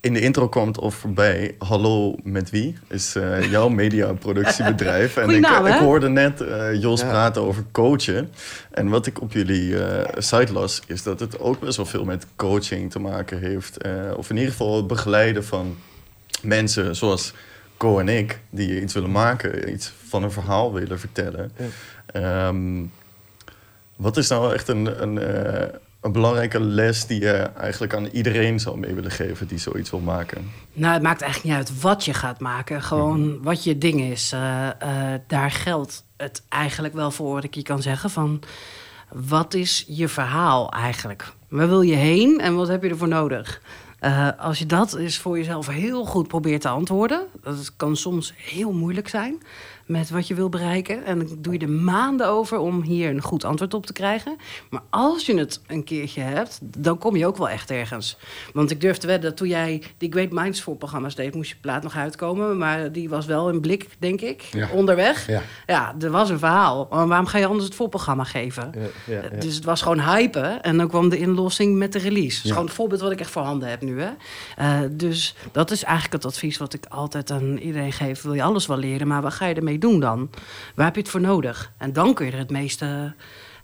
in 0.00 0.12
de 0.12 0.20
intro 0.20 0.48
kwam 0.48 0.66
het 0.66 0.78
of 0.78 0.94
voorbij. 0.94 1.54
Hallo 1.58 2.14
met 2.22 2.50
wie? 2.50 2.76
Is 2.88 3.12
jouw 3.50 3.68
mediaproductiebedrijf. 3.68 5.16
en 5.16 5.30
ik, 5.30 5.40
naam, 5.40 5.66
ik, 5.66 5.74
hoorde 5.74 6.08
net 6.08 6.44
Jos 6.80 7.02
praten 7.02 7.42
over 7.42 7.64
coachen. 7.72 8.30
En 8.70 8.88
wat 8.88 9.06
ik 9.06 9.20
op 9.20 9.32
jullie 9.32 9.76
site 10.16 10.52
las, 10.52 10.82
is 10.86 11.02
dat 11.02 11.20
het 11.20 11.38
ook 11.38 11.60
best 11.60 11.76
wel 11.76 11.86
veel 11.86 12.04
met 12.04 12.26
coaching 12.36 12.90
te 12.90 12.98
maken 12.98 13.38
heeft. 13.38 13.78
of 14.16 14.30
in 14.30 14.36
ieder 14.36 14.50
geval 14.50 14.76
het 14.76 14.86
begeleiden 14.86 15.44
van 15.44 15.76
mensen 16.42 16.96
zoals 16.96 17.32
Co 17.76 17.98
en 17.98 18.08
ik, 18.08 18.40
die 18.50 18.80
iets 18.80 18.94
willen 18.94 19.10
maken, 19.10 19.72
iets 19.72 19.92
van 20.08 20.22
een 20.22 20.32
verhaal 20.32 20.72
willen 20.72 20.98
vertellen. 20.98 21.52
Ja. 22.12 22.46
Um, 22.48 22.92
wat 23.96 24.16
is 24.16 24.28
nou 24.28 24.54
echt 24.54 24.68
een, 24.68 25.02
een, 25.02 25.16
uh, 25.16 25.68
een, 26.00 26.12
belangrijke 26.12 26.60
les 26.60 27.06
die 27.06 27.20
je 27.20 27.32
eigenlijk 27.32 27.94
aan 27.94 28.06
iedereen 28.06 28.60
zou 28.60 28.78
mee 28.78 28.94
willen 28.94 29.10
geven 29.10 29.46
die 29.46 29.58
zoiets 29.58 29.90
wil 29.90 30.00
maken? 30.00 30.50
Nou, 30.72 30.92
het 30.92 31.02
maakt 31.02 31.20
eigenlijk 31.20 31.54
niet 31.54 31.68
uit 31.68 31.80
wat 31.80 32.04
je 32.04 32.14
gaat 32.14 32.40
maken, 32.40 32.82
gewoon 32.82 33.20
mm 33.20 33.28
-hmm. 33.28 33.42
wat 33.42 33.64
je 33.64 33.78
ding 33.78 34.00
is. 34.00 34.32
Uh, 34.32 34.68
uh, 34.82 35.14
daar 35.26 35.50
geldt 35.50 36.04
het 36.16 36.42
eigenlijk 36.48 36.94
wel 36.94 37.10
voor 37.10 37.34
dat 37.34 37.44
ik 37.44 37.54
je 37.54 37.62
kan 37.62 37.82
zeggen 37.82 38.10
van 38.10 38.42
wat 39.08 39.54
is 39.54 39.84
je 39.88 40.08
verhaal 40.08 40.72
eigenlijk? 40.72 41.32
Waar 41.48 41.68
wil 41.68 41.82
je 41.82 41.94
heen 41.94 42.40
en 42.40 42.54
wat 42.54 42.68
heb 42.68 42.82
je 42.82 42.88
ervoor 42.88 43.08
nodig? 43.08 43.60
Uh, 44.04 44.28
als 44.38 44.58
je 44.58 44.66
dat 44.66 44.94
eens 44.94 45.18
voor 45.18 45.36
jezelf 45.38 45.66
heel 45.66 46.04
goed 46.04 46.28
probeert 46.28 46.60
te 46.60 46.68
antwoorden, 46.68 47.26
dat 47.42 47.72
kan 47.76 47.96
soms 47.96 48.34
heel 48.36 48.72
moeilijk 48.72 49.08
zijn 49.08 49.42
met 49.86 50.10
wat 50.10 50.28
je 50.28 50.34
wil 50.34 50.48
bereiken. 50.48 51.04
En 51.04 51.18
dan 51.18 51.28
doe 51.38 51.52
je 51.52 51.58
er 51.58 51.70
maanden 51.70 52.28
over 52.28 52.58
om 52.58 52.82
hier 52.82 53.10
een 53.10 53.22
goed 53.22 53.44
antwoord 53.44 53.74
op 53.74 53.86
te 53.86 53.92
krijgen. 53.92 54.36
Maar 54.70 54.82
als 54.90 55.26
je 55.26 55.38
het 55.38 55.60
een 55.66 55.84
keertje 55.84 56.20
hebt, 56.20 56.58
dan 56.62 56.98
kom 56.98 57.16
je 57.16 57.26
ook 57.26 57.36
wel 57.36 57.48
echt 57.48 57.70
ergens. 57.70 58.16
Want 58.52 58.70
ik 58.70 58.80
durf 58.80 58.96
te 58.96 59.06
wedden 59.06 59.28
dat 59.30 59.38
toen 59.38 59.48
jij 59.48 59.82
die 59.98 60.12
Great 60.12 60.30
Minds 60.30 60.62
voor 60.62 60.76
programma's 60.76 61.14
deed, 61.14 61.34
moest 61.34 61.50
je 61.50 61.56
plaat 61.60 61.82
nog 61.82 61.96
uitkomen. 61.96 62.58
Maar 62.58 62.92
die 62.92 63.08
was 63.08 63.26
wel 63.26 63.48
in 63.48 63.60
blik, 63.60 63.88
denk 63.98 64.20
ik, 64.20 64.42
ja. 64.42 64.68
onderweg. 64.72 65.26
Ja. 65.26 65.42
ja, 65.66 65.94
er 66.00 66.10
was 66.10 66.30
een 66.30 66.38
verhaal. 66.38 66.86
Maar 66.90 67.06
waarom 67.06 67.26
ga 67.26 67.38
je 67.38 67.46
anders 67.46 67.64
het 67.64 67.74
voorprogramma 67.74 68.24
geven? 68.24 68.74
Ja. 69.06 69.22
Dus 69.38 69.54
het 69.54 69.64
was 69.64 69.82
gewoon 69.82 70.00
hypen. 70.00 70.62
En 70.62 70.76
dan 70.76 70.88
kwam 70.88 71.08
de 71.08 71.18
inlossing 71.18 71.76
met 71.76 71.92
de 71.92 71.98
release. 71.98 72.36
Dat 72.36 72.44
is 72.44 72.50
gewoon 72.50 72.66
het 72.66 72.74
voorbeeld 72.74 73.00
wat 73.00 73.12
ik 73.12 73.20
echt 73.20 73.30
voorhanden 73.30 73.68
heb 73.68 73.80
nu. 73.80 74.00
Hè? 74.00 74.10
Uh, 74.58 74.88
dus 74.90 75.34
dat 75.52 75.70
is 75.70 75.82
eigenlijk 75.82 76.12
het 76.12 76.32
advies 76.32 76.58
wat 76.58 76.74
ik 76.74 76.86
altijd 76.88 77.30
aan 77.30 77.56
iedereen 77.56 77.92
geef. 77.92 78.22
Wil 78.22 78.34
je 78.34 78.42
alles 78.42 78.66
wel 78.66 78.76
leren, 78.76 79.06
maar 79.06 79.22
wat 79.22 79.32
ga 79.32 79.46
je 79.46 79.54
ermee 79.54 79.71
doen 79.78 80.00
dan? 80.00 80.30
Waar 80.74 80.86
heb 80.86 80.94
je 80.94 81.00
het 81.00 81.10
voor 81.10 81.20
nodig? 81.20 81.72
En 81.78 81.92
dan 81.92 82.14
kun 82.14 82.26
je 82.26 82.32
er 82.32 82.38
het 82.38 82.50
meeste 82.50 83.14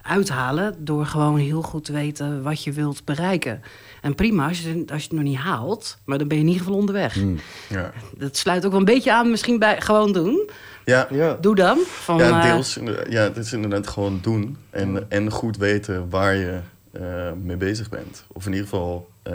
uithalen 0.03 0.75
door 0.79 1.07
gewoon 1.07 1.39
heel 1.39 1.63
goed 1.63 1.85
te 1.85 1.93
weten 1.93 2.43
wat 2.43 2.65
je 2.65 2.73
wilt 2.73 3.05
bereiken. 3.05 3.63
En 4.03 4.15
prima 4.15 4.49
als 4.49 4.61
je, 4.61 4.85
als 4.93 5.03
je 5.03 5.09
het 5.09 5.17
nog 5.17 5.23
niet 5.23 5.39
haalt, 5.39 5.99
maar 6.05 6.19
dan 6.19 6.29
ben 6.29 6.37
je 6.37 6.43
in 6.43 6.49
ieder 6.49 6.65
geval 6.65 6.79
onderweg. 6.79 7.17
Mm, 7.17 7.39
ja. 7.69 7.93
Dat 8.17 8.37
sluit 8.37 8.65
ook 8.65 8.71
wel 8.71 8.81
een 8.81 8.87
beetje 8.87 9.13
aan 9.13 9.31
misschien 9.31 9.59
bij 9.59 9.81
gewoon 9.81 10.13
doen. 10.13 10.51
Ja. 10.85 11.07
Ja. 11.11 11.39
Doe 11.41 11.55
dan. 11.55 11.79
Van, 11.87 12.19
ja, 12.19 12.29
eh, 12.29 12.43
deels. 12.43 12.79
Ja, 13.09 13.23
het 13.23 13.37
is 13.37 13.53
inderdaad 13.53 13.87
gewoon 13.87 14.19
doen 14.23 14.57
en, 14.71 15.11
en 15.11 15.31
goed 15.31 15.57
weten 15.57 16.11
waar 16.11 16.35
je 16.35 16.59
uh, 16.93 17.33
mee 17.43 17.57
bezig 17.57 17.89
bent. 17.89 18.25
Of 18.33 18.47
in 18.47 18.53
ieder 18.53 18.69
geval 18.69 19.09
uh, 19.27 19.35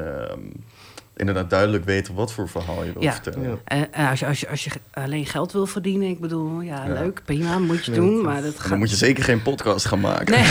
inderdaad 1.15 1.49
duidelijk 1.49 1.86
weten 1.86 2.13
wat 2.13 2.34
voor 2.34 2.49
verhaal 2.49 2.84
je 2.84 2.91
wilt 2.91 3.04
Ja. 3.04 3.13
vertellen. 3.13 3.49
Ja. 3.49 3.56
En, 3.63 3.93
en 3.93 4.10
als, 4.10 4.19
je, 4.19 4.26
als, 4.28 4.39
je, 4.39 4.49
als 4.49 4.63
je 4.63 4.69
alleen 4.93 5.26
geld 5.26 5.52
wil 5.52 5.65
verdienen, 5.65 6.10
ik 6.10 6.19
bedoel, 6.19 6.62
ja, 6.62 6.86
Ja. 6.86 6.93
leuk, 6.93 7.21
prima, 7.26 7.60
moet 7.60 7.86
je 7.86 7.91
doen. 7.91 8.21
Maar 8.21 8.41
dat 8.41 8.60
gaat. 8.60 8.69
dan 8.69 8.78
moet 8.78 8.89
je 8.89 8.95
zeker 8.95 9.23
geen 9.23 9.41
podcast 9.41 9.86
gaan 9.86 9.99
maken. 9.99 10.34
Nee, 10.34 10.43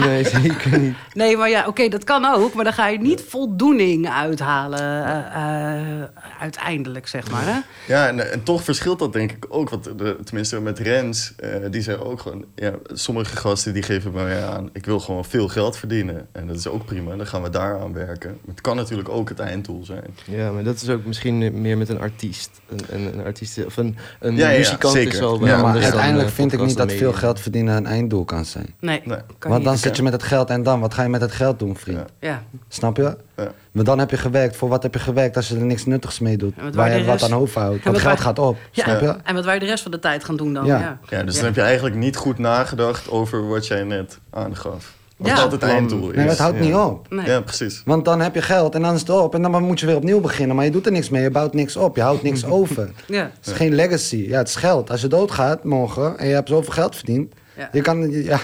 Nee, 0.00 0.08
nee, 0.08 0.24
zeker 0.24 0.78
niet. 0.78 0.94
nee, 1.14 1.36
maar 1.36 1.48
ja, 1.50 1.66
oké, 1.66 1.88
dat 1.88 2.04
kan 2.04 2.24
ook. 2.24 2.54
Maar 2.54 2.64
dan 2.64 2.72
ga 2.72 2.86
je 2.88 2.98
niet 2.98 3.24
voldoening 3.28 4.08
uithalen 4.08 5.04
eh, 5.06 5.98
eh, 6.02 6.08
uiteindelijk, 6.40 7.06
zeg 7.06 7.30
maar. 7.30 7.44
Hè? 7.46 7.58
Ja, 7.86 8.08
en, 8.08 8.32
en 8.32 8.42
toch 8.42 8.62
verschilt 8.64 8.98
dat 8.98 9.12
denk 9.12 9.32
ik 9.32 9.46
ook. 9.48 9.70
Want 9.70 9.98
de, 9.98 10.16
tenminste 10.24 10.60
met 10.60 10.78
Rens, 10.78 11.32
eh, 11.36 11.50
die 11.70 11.82
zei 11.82 11.96
ook 11.96 12.20
gewoon... 12.20 12.44
Ja, 12.54 12.72
sommige 12.92 13.36
gasten 13.36 13.72
die 13.74 13.82
geven 13.82 14.12
mij 14.12 14.44
aan... 14.46 14.70
ik 14.72 14.86
wil 14.86 15.00
gewoon 15.00 15.24
veel 15.24 15.48
geld 15.48 15.76
verdienen. 15.76 16.26
En 16.32 16.46
dat 16.46 16.56
is 16.56 16.66
ook 16.68 16.84
prima, 16.84 17.16
dan 17.16 17.26
gaan 17.26 17.42
we 17.42 17.50
daaraan 17.50 17.92
werken. 17.92 18.30
Maar 18.30 18.54
het 18.54 18.60
kan 18.60 18.76
natuurlijk 18.76 19.08
ook 19.08 19.28
het 19.28 19.38
einddoel 19.38 19.77
zijn. 19.84 20.04
Ja, 20.24 20.50
maar 20.50 20.64
dat 20.64 20.74
is 20.74 20.88
ook 20.88 21.04
misschien 21.04 21.60
meer 21.60 21.78
met 21.78 21.88
een 21.88 22.00
artiest. 22.00 22.50
Een, 22.68 22.78
een, 22.88 23.18
een 23.18 23.24
artiest 23.24 23.64
of 23.64 23.76
een, 23.76 23.96
een 24.20 24.36
Ja, 24.36 24.50
ja, 24.50 24.58
muzikant 24.58 24.94
zeker. 24.94 25.12
is 25.12 25.18
wel 25.20 25.46
Ja, 25.46 25.62
maar 25.62 25.82
uiteindelijk 25.82 26.28
eh, 26.28 26.34
vind 26.34 26.52
ik 26.52 26.60
niet 26.64 26.76
dat 26.76 26.92
veel 26.92 27.12
geld 27.12 27.40
verdienen 27.40 27.76
een 27.76 27.86
einddoel 27.86 28.24
kan 28.24 28.44
zijn. 28.44 28.74
Nee, 28.80 29.02
Nee. 29.04 29.18
kan 29.38 29.50
Want 29.50 29.64
dan 29.64 29.72
niet. 29.72 29.82
zit 29.82 29.96
je 29.96 30.02
met 30.02 30.12
het 30.12 30.22
geld 30.22 30.50
en 30.50 30.62
dan, 30.62 30.80
wat 30.80 30.94
ga 30.94 31.02
je 31.02 31.08
met 31.08 31.20
het 31.20 31.32
geld 31.32 31.58
doen, 31.58 31.76
vriend? 31.76 31.98
Ja. 32.20 32.28
Ja. 32.28 32.42
Snap 32.68 32.96
je? 32.96 33.16
Ja. 33.36 33.52
Maar 33.72 33.84
dan 33.84 33.98
heb 33.98 34.10
je 34.10 34.16
gewerkt. 34.16 34.56
Voor 34.56 34.68
wat 34.68 34.82
heb 34.82 34.94
je 34.94 35.00
gewerkt 35.00 35.36
als 35.36 35.48
je 35.48 35.54
er 35.56 35.64
niks 35.64 35.86
nuttigs 35.86 36.18
mee 36.18 36.36
doet? 36.36 36.54
Waar 36.56 36.72
waar 36.72 36.98
je 36.98 37.04
wat 37.04 37.22
aan 37.22 37.34
overhoudt. 37.34 37.76
en 37.78 37.82
Want 37.84 37.96
wat 37.96 38.04
geld 38.06 38.14
waar- 38.18 38.26
gaat 38.26 38.38
op. 38.38 38.56
Ja. 38.70 38.82
Snap 38.84 39.00
je? 39.00 39.16
En 39.24 39.34
wat 39.34 39.44
wij 39.44 39.58
de 39.58 39.66
rest 39.66 39.82
van 39.82 39.90
de 39.92 39.98
tijd 39.98 40.24
gaan 40.24 40.36
doen 40.36 40.54
dan. 40.54 40.66
Ja. 40.66 40.78
Ja, 40.78 40.98
Ja, 41.08 41.22
dus 41.22 41.32
Ja. 41.34 41.38
dan 41.40 41.44
heb 41.48 41.54
je 41.54 41.60
eigenlijk 41.62 41.96
niet 41.96 42.16
goed 42.16 42.38
nagedacht 42.38 43.10
over 43.10 43.48
wat 43.48 43.66
jij 43.66 43.82
net 43.82 44.18
aangaf. 44.30 44.96
Wat 45.18 45.28
Ja. 45.28 45.34
dat 45.36 45.52
het 45.52 45.62
einddoel 45.62 46.10
is. 46.10 46.16
Nee, 46.16 46.26
het 46.28 46.38
houdt 46.38 46.58
Ja. 46.58 46.64
niet 46.64 46.74
op. 46.74 47.06
Nee. 47.10 47.26
Ja, 47.26 47.40
precies. 47.40 47.82
Want 47.84 48.04
dan 48.04 48.20
heb 48.20 48.34
je 48.34 48.42
geld 48.42 48.74
en 48.74 48.82
dan 48.82 48.94
is 48.94 49.00
het 49.00 49.10
op. 49.10 49.34
En 49.34 49.42
dan 49.42 49.62
moet 49.62 49.80
je 49.80 49.86
weer 49.86 49.96
opnieuw 49.96 50.20
beginnen. 50.20 50.56
Maar 50.56 50.64
je 50.64 50.70
doet 50.70 50.86
er 50.86 50.92
niks 50.92 51.08
mee. 51.08 51.22
Je 51.22 51.30
bouwt 51.30 51.54
niks 51.54 51.76
op. 51.76 51.96
Je 51.96 52.02
houdt 52.02 52.22
niks 52.22 52.44
over. 52.58 52.90
Ja. 53.06 53.22
Het 53.38 53.46
is 53.46 53.52
geen 53.52 53.74
legacy. 53.74 54.16
Ja, 54.28 54.38
het 54.38 54.48
is 54.48 54.56
geld. 54.56 54.90
Als 54.90 55.00
je 55.00 55.08
doodgaat 55.08 55.64
morgen 55.64 56.18
en 56.18 56.28
je 56.28 56.34
hebt 56.34 56.48
zoveel 56.48 56.72
geld 56.72 56.96
verdiend. 56.96 57.32
Ja. 57.58 57.68
Je, 57.72 57.80
kan, 57.80 58.10
ja, 58.10 58.38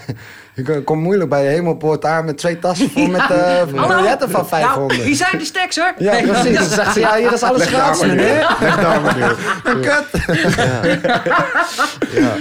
je 0.55 0.83
komt 0.83 1.03
moeilijk 1.03 1.31
bij 1.31 1.43
de 1.43 1.49
hemelpoort 1.49 2.05
aan 2.05 2.25
met 2.25 2.39
twee 2.39 2.59
tassen 2.59 2.91
vol 2.91 3.07
met 3.07 3.21
eh 3.31 3.65
biljetten 3.65 4.31
van 4.31 4.47
Nou, 4.51 4.63
500. 4.63 5.03
hier 5.03 5.15
zijn 5.15 5.39
de 5.39 5.45
stacks 5.45 5.77
hoor. 5.77 5.93
Ja, 5.99 6.21
precies. 6.23 6.59
Dan 6.59 6.69
zegt 6.69 6.93
ze, 6.93 7.01
ja, 7.01 7.17
hier 7.17 7.33
is 7.33 7.43
alles 7.43 7.67
gratis, 7.67 8.01
meneer. 8.01 8.57
Leg 8.61 8.77
daar 8.77 9.01
maar 9.01 9.17
neer. 9.17 9.37
Kut. 9.87 10.27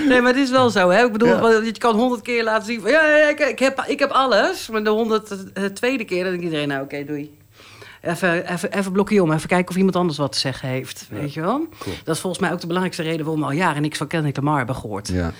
Nee, 0.08 0.22
maar 0.22 0.32
het 0.34 0.42
is 0.42 0.50
wel 0.50 0.70
zo. 0.70 0.90
Hè? 0.90 1.06
Ik 1.06 1.12
bedoel, 1.12 1.62
je 1.62 1.78
kan 1.78 1.96
honderd 1.96 2.22
keer 2.22 2.44
laten 2.44 2.66
zien 2.66 2.82
van... 2.82 2.92
Ja, 2.92 3.06
ja, 3.06 3.30
ik, 3.30 3.40
ik, 3.40 3.60
heb, 3.60 3.84
ik 3.88 4.00
heb 4.00 4.12
alles. 4.12 4.70
Maar 4.70 4.84
de 4.84 4.90
honderd 4.90 5.30
eh, 5.54 5.66
tweede 5.66 6.06
keer 6.06 6.22
dan 6.22 6.32
denkt 6.32 6.46
iedereen... 6.46 6.68
Nou, 6.68 6.84
oké, 6.84 7.06
doei. 7.06 7.38
Even, 8.06 8.52
even, 8.52 8.72
even 8.74 8.92
blokje 8.92 9.24
om, 9.24 9.32
even 9.32 9.48
kijken 9.48 9.70
of 9.70 9.76
iemand 9.76 9.96
anders 9.96 10.18
wat 10.18 10.32
te 10.32 10.38
zeggen 10.40 10.70
heeft. 10.70 11.08
Weet 11.10 11.34
je 11.34 11.42
wel? 11.42 11.68
Dat 12.04 12.16
is 12.16 12.22
volgens 12.22 12.42
mij 12.42 12.52
ook 12.52 12.60
de 12.60 12.68
belangrijkste 12.68 13.04
reden 13.04 13.26
waarom 13.26 13.42
we 13.42 13.48
al 13.48 13.54
jaren 13.54 13.82
niks 13.82 13.98
van 13.98 14.08
Kendrick 14.08 14.36
Lamar 14.36 14.58
hebben 14.58 14.76
gehoord. 14.76 15.08
Ja. 15.08 15.32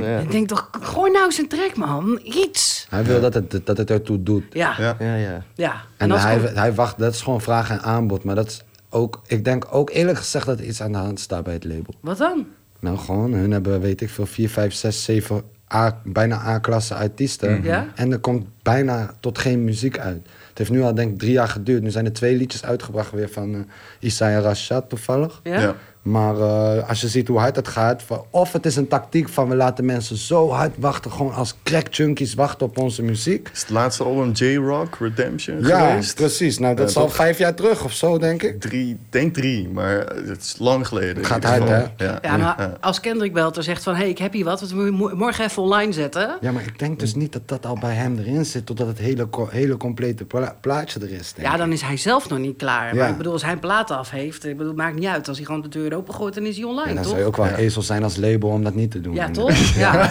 Ja. 0.00 0.18
Ik 0.18 0.30
denk 0.30 0.48
toch, 0.48 0.68
gooi 0.80 1.12
nou 1.12 1.24
eens 1.24 1.38
een 1.38 1.48
track, 1.48 1.76
man. 1.76 2.20
Iets. 2.22 2.86
Hij 2.90 3.04
wil 3.04 3.20
dat 3.20 3.34
het, 3.34 3.60
dat 3.66 3.76
het 3.76 3.90
ertoe 3.90 4.22
doet. 4.22 4.44
Ja, 4.50 4.74
ja. 4.78 4.96
Ja. 4.98 5.14
Ja, 5.14 5.42
ja. 5.54 5.82
En, 5.96 6.10
hij, 6.10 6.38
gewoon- 6.38 6.54
hij 6.56 6.74
wacht, 6.74 6.98
dat 6.98 7.14
is 7.14 7.20
gewoon 7.22 7.40
vraag 7.40 7.70
en 7.70 7.82
aanbod. 7.82 8.24
Maar 8.24 8.34
dat 8.34 8.46
is 8.46 8.62
ook, 8.90 9.20
ik 9.26 9.44
denk 9.44 9.66
ook 9.70 9.90
eerlijk 9.90 10.18
gezegd 10.18 10.46
dat 10.46 10.58
er 10.58 10.64
iets 10.64 10.82
aan 10.82 10.92
de 10.92 10.98
hand 10.98 11.20
staat 11.20 11.44
bij 11.44 11.52
het 11.52 11.64
label. 11.64 11.94
Wat 12.00 12.18
dan? 12.18 12.46
Nou, 12.80 12.98
gewoon, 12.98 13.32
hun 13.32 13.50
hebben, 13.50 13.80
weet 13.80 14.00
ik 14.00 14.10
veel, 14.10 14.26
4, 14.26 14.48
5, 14.48 14.74
6, 14.74 15.04
7 15.04 15.42
A, 15.74 16.00
bijna 16.04 16.36
A-klasse 16.36 16.94
artiesten. 16.94 17.62
Ja? 17.62 17.86
En 17.94 18.12
er 18.12 18.18
komt 18.18 18.46
bijna 18.62 19.14
tot 19.20 19.38
geen 19.38 19.64
muziek 19.64 19.98
uit. 19.98 20.28
Het 20.52 20.60
heeft 20.60 20.70
nu 20.70 20.82
al, 20.82 20.94
denk 20.94 21.12
ik, 21.12 21.18
drie 21.18 21.32
jaar 21.32 21.48
geduurd. 21.48 21.82
Nu 21.82 21.90
zijn 21.90 22.04
er 22.04 22.12
twee 22.12 22.36
liedjes 22.36 22.64
uitgebracht 22.64 23.10
weer 23.10 23.28
van 23.28 23.54
eh 23.54 23.60
Isaiah 23.98 24.42
Rashad 24.42 24.88
toevallig. 24.88 25.40
Ja? 25.42 25.76
Maar 26.02 26.36
eh, 26.40 26.88
als 26.88 27.00
je 27.00 27.08
ziet 27.08 27.28
hoe 27.28 27.38
hard 27.38 27.56
het 27.56 27.68
gaat, 27.68 28.02
of 28.30 28.52
het 28.52 28.66
is 28.66 28.76
een 28.76 28.88
tactiek 28.88 29.28
van 29.28 29.48
we 29.48 29.54
laten 29.56 29.84
mensen 29.84 30.16
zo 30.16 30.50
hard 30.50 30.72
wachten, 30.78 31.10
gewoon 31.12 31.34
als 31.34 31.54
crack 31.62 31.94
junkies 31.94 32.34
wachten 32.34 32.66
op 32.66 32.78
onze 32.78 33.02
muziek. 33.02 33.50
Is 33.52 33.60
het 33.60 33.70
laatste 33.70 34.04
album 34.04 34.30
J-Rock 34.30 34.96
Redemption 35.00 35.66
Ja, 35.66 35.88
geweest? 35.88 36.14
precies. 36.14 36.58
Nou, 36.58 36.74
dat 36.74 36.84
Ja, 36.84 36.90
is 36.90 37.06
al 37.06 37.08
vijf 37.08 37.38
jaar 37.38 37.54
terug 37.54 37.84
of 37.84 37.92
zo, 37.92 38.18
denk 38.18 38.42
ik. 38.42 38.60
Drie, 38.60 38.98
denk 39.10 39.34
drie, 39.34 39.68
maar 39.68 39.96
het 40.26 40.42
is 40.42 40.54
lang 40.58 40.86
geleden. 40.86 41.24
Gaat 41.24 41.44
hard, 41.44 41.68
hè? 41.68 41.80
Ja. 41.96 42.18
Ja, 42.22 42.36
maar 42.36 42.76
als 42.80 43.00
Kendrick 43.00 43.32
belt 43.32 43.56
en 43.56 43.62
zegt 43.62 43.82
van... 43.82 43.94
hé, 43.94 44.00
hey, 44.00 44.08
ik 44.10 44.18
heb 44.18 44.32
hier 44.32 44.44
wat, 44.44 44.60
wat 44.60 44.72
moet 44.72 44.84
je 44.84 44.90
mo- 44.90 45.14
morgen 45.14 45.44
even 45.44 45.62
online 45.62 45.92
zetten. 45.92 46.36
Ja, 46.40 46.52
maar 46.52 46.62
ik 46.62 46.78
denk 46.78 47.00
dus 47.00 47.14
niet 47.14 47.32
dat 47.32 47.42
dat 47.48 47.66
al 47.66 47.78
bij 47.80 47.94
hem 47.94 48.18
erin 48.18 48.44
zit, 48.46 48.66
totdat 48.66 48.86
het 48.86 48.98
hele, 48.98 49.28
hele 49.50 49.76
complete 49.76 50.24
pla- 50.24 50.56
plaatje 50.60 51.00
er 51.00 51.10
is. 51.12 51.32
denk 51.32 51.48
Ja, 51.48 51.56
dan 51.56 51.72
is 51.72 51.82
hij 51.82 51.96
zelf 51.96 52.28
nog 52.28 52.38
niet 52.38 52.56
klaar. 52.56 52.94
Ja. 52.94 53.00
Maar 53.00 53.10
ik 53.10 53.16
bedoel, 53.16 53.32
als 53.32 53.42
hij 53.42 53.52
een 53.52 53.58
plaat 53.58 53.90
af 53.90 54.10
heeft... 54.10 54.44
Ik 54.44 54.52
bedoel, 54.56 54.72
het 54.72 54.76
maakt 54.80 54.94
niet 54.94 55.06
uit. 55.06 55.28
Als 55.28 55.36
hij 55.36 55.46
gewoon 55.46 55.60
de 55.62 55.68
deur 55.68 55.90
opengooit, 55.94 56.34
dan 56.34 56.44
is 56.46 56.56
hij 56.56 56.64
online, 56.64 56.88
En 56.88 56.94
dan 56.94 57.02
toch? 57.02 57.12
zou 57.12 57.22
je 57.22 57.28
ook 57.28 57.36
wel 57.36 57.46
een 57.46 57.54
ezel 57.54 57.82
zijn 57.82 58.02
als 58.02 58.16
label 58.16 58.48
om 58.48 58.64
dat 58.64 58.74
niet 58.74 58.90
te 58.90 59.00
doen. 59.00 59.14
Ja, 59.14 59.30
toch? 59.30 59.50
Ja. 59.74 60.10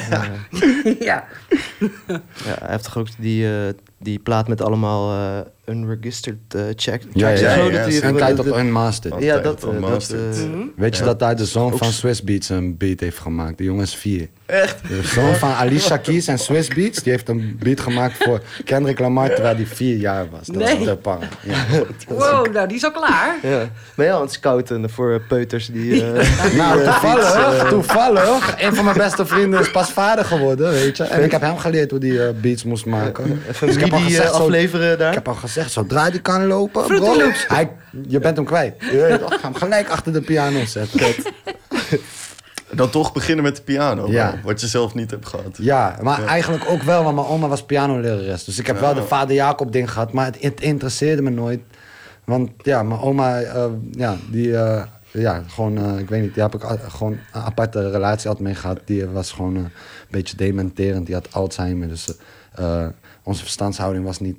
ja. 0.99 1.23
Ja, 2.07 2.21
hij 2.59 2.69
heeft 2.71 2.83
toch 2.83 2.97
ook 2.97 3.07
die, 3.19 3.47
eh, 3.47 3.73
die 3.99 4.19
plaat 4.19 4.47
met 4.47 4.61
allemaal 4.61 5.11
eh, 5.13 5.73
unregistered 5.75 6.37
eh, 6.55 6.61
check. 6.75 7.03
Ja, 7.13 7.29
ja, 7.29 7.39
ja. 7.39 7.47
en 7.49 7.55
zo, 7.59 7.69
ja, 7.71 7.85
ja. 7.87 8.03
Een 8.07 8.15
tijd 8.15 8.39
op 8.39 8.45
dat- 8.45 8.57
Unmastered. 8.57 9.23
Ja, 9.23 9.37
dat, 9.37 9.63
eh, 9.63 9.81
dat, 9.81 10.09
eh, 10.11 10.19
Mhm. 10.19 10.61
Weet 10.75 10.95
je 10.95 11.01
Ja. 11.01 11.07
dat 11.07 11.19
daar 11.19 11.35
de 11.35 11.45
zoon 11.45 11.77
van 11.77 11.91
Swiss 11.91 12.23
Beats 12.23 12.49
een 12.49 12.77
beat 12.77 12.99
heeft 12.99 13.19
gemaakt? 13.19 13.57
De 13.57 13.63
jongens 13.63 13.95
vier. 13.95 14.29
Echt? 14.51 14.75
De 14.87 15.01
zoon 15.03 15.35
van 15.35 15.53
Alicia 15.53 15.97
Keys 15.97 16.27
en 16.27 16.37
Swiss 16.39 16.67
Beats, 16.67 17.03
die 17.03 17.11
heeft 17.11 17.29
een 17.29 17.57
beat 17.63 17.79
gemaakt 17.79 18.23
voor 18.23 18.41
Kendrick 18.65 18.99
Lamar 18.99 19.29
terwijl 19.33 19.55
hij 19.55 19.65
vier 19.65 19.95
jaar 19.97 20.25
was. 20.31 20.47
Dat 20.47 20.55
Nee. 20.55 20.77
was 21.03 21.19
de. 21.19 21.25
Ja. 21.41 21.55
Wow, 22.07 22.53
nou, 22.53 22.67
die 22.67 22.77
is 22.77 22.83
al 22.83 22.91
klaar. 22.91 23.35
ja. 23.41 23.69
Ben 23.95 24.05
je 24.05 24.11
al 24.11 24.17
aan 24.17 24.23
het 24.23 24.33
scouten 24.33 24.89
voor 24.89 25.21
peuters 25.27 25.65
die... 25.67 26.03
eh, 26.13 26.53
Nou, 26.57 26.77
die, 26.77 26.85
eh, 26.87 26.99
toevallig, 27.01 27.69
toevallig. 27.69 28.55
Een 28.61 28.75
van 28.75 28.83
mijn 28.85 28.97
beste 28.97 29.25
vrienden 29.25 29.59
is 29.59 29.71
pas 29.71 29.91
vader 29.91 30.25
geworden, 30.25 30.71
weet 30.71 30.97
je. 30.97 31.03
En 31.03 31.23
ik 31.23 31.31
heb 31.31 31.41
hem 31.41 31.57
geleerd 31.57 31.91
hoe 31.91 31.99
hij 32.05 32.27
eh, 32.27 32.33
beats 32.41 32.63
moest 32.63 32.85
maken. 32.85 33.41
Dus 33.59 33.75
ik 33.75 33.79
heb 33.79 33.93
al 33.93 33.99
gezegd, 33.99 34.33
zo- 34.35 34.41
afleveren 34.41 34.97
daar. 34.97 35.07
Ik 35.09 35.13
heb 35.15 35.27
al 35.27 35.33
gezegd, 35.33 35.71
zodra 35.71 36.09
die 36.09 36.21
kan 36.21 36.47
lopen, 36.47 36.85
bro, 36.87 37.17
Loops. 37.17 37.45
hij, 37.47 37.69
je 38.07 38.19
bent 38.19 38.35
hem 38.35 38.45
kwijt. 38.45 38.73
Je 38.79 39.17
toch, 39.21 39.33
ga 39.33 39.39
hem 39.41 39.55
gelijk 39.55 39.89
achter 39.89 40.13
de 40.13 40.21
piano 40.21 40.65
zetten. 40.65 40.99
Dan 42.73 42.89
toch 42.89 43.13
beginnen 43.13 43.43
met 43.43 43.55
de 43.55 43.61
piano, 43.61 44.11
Ja. 44.11 44.31
wel, 44.31 44.39
wat 44.43 44.61
je 44.61 44.67
zelf 44.67 44.93
niet 44.93 45.11
hebt 45.11 45.25
gehad. 45.27 45.57
Ja, 45.57 45.97
maar 46.01 46.25
eigenlijk 46.25 46.63
ook 46.69 46.81
wel, 46.81 47.03
want 47.03 47.15
mijn 47.15 47.27
oma 47.27 47.47
was 47.47 47.63
pianolerares. 47.63 48.43
Dus 48.43 48.59
ik 48.59 48.67
heb 48.67 48.79
wel 48.79 48.93
de 48.93 49.03
vader 49.03 49.35
Jacob 49.35 49.71
ding 49.71 49.91
gehad, 49.91 50.13
maar 50.13 50.25
het, 50.25 50.41
het 50.41 50.61
interesseerde 50.61 51.21
me 51.21 51.29
nooit. 51.29 51.59
Want 52.23 52.49
ja, 52.57 52.83
mijn 52.83 52.99
oma, 52.99 53.39
eh, 53.41 53.65
ja, 53.91 54.15
die, 54.29 54.57
eh, 54.57 54.83
ja, 55.11 55.43
gewoon, 55.47 55.77
eh, 55.77 55.99
ik 55.99 56.09
weet 56.09 56.21
niet, 56.21 56.33
die 56.33 56.43
heb 56.43 56.55
ik 56.55 56.61
gewoon 56.89 57.11
een 57.11 57.41
aparte 57.41 57.89
relatie 57.91 58.27
altijd 58.29 58.47
mee 58.47 58.55
gehad. 58.55 58.79
Die 58.85 59.05
was 59.05 59.31
gewoon 59.31 59.55
eh, 59.55 59.61
een 59.61 59.71
beetje 60.09 60.37
dementerend, 60.37 61.05
die 61.05 61.15
had 61.15 61.33
Alzheimer. 61.33 61.87
Dus 61.87 62.13
eh, 62.55 62.85
onze 63.23 63.41
verstandshouding 63.41 64.05
was 64.05 64.19
niet... 64.19 64.37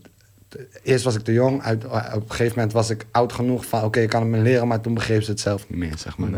Eerst 0.83 1.05
was 1.05 1.14
ik 1.14 1.23
te 1.25 1.33
jong, 1.33 1.62
uit, 1.62 1.85
op 1.85 1.92
een 2.23 2.23
gegeven 2.31 2.53
moment 2.55 2.73
was 2.73 2.90
ik 2.90 3.07
oud 3.11 3.33
genoeg 3.33 3.66
van... 3.66 3.83
oké, 3.85 4.01
ik 4.01 4.09
kan 4.09 4.21
het 4.21 4.31
me 4.31 4.38
leren, 4.38 4.68
maar 4.68 4.81
toen 4.81 4.95
begreep 4.95 5.23
ze 5.23 5.31
het 5.31 5.40
zelf 5.40 5.68
niet 5.68 5.79
meer, 5.79 5.99
zeg 5.99 6.16
maar. 6.18 6.29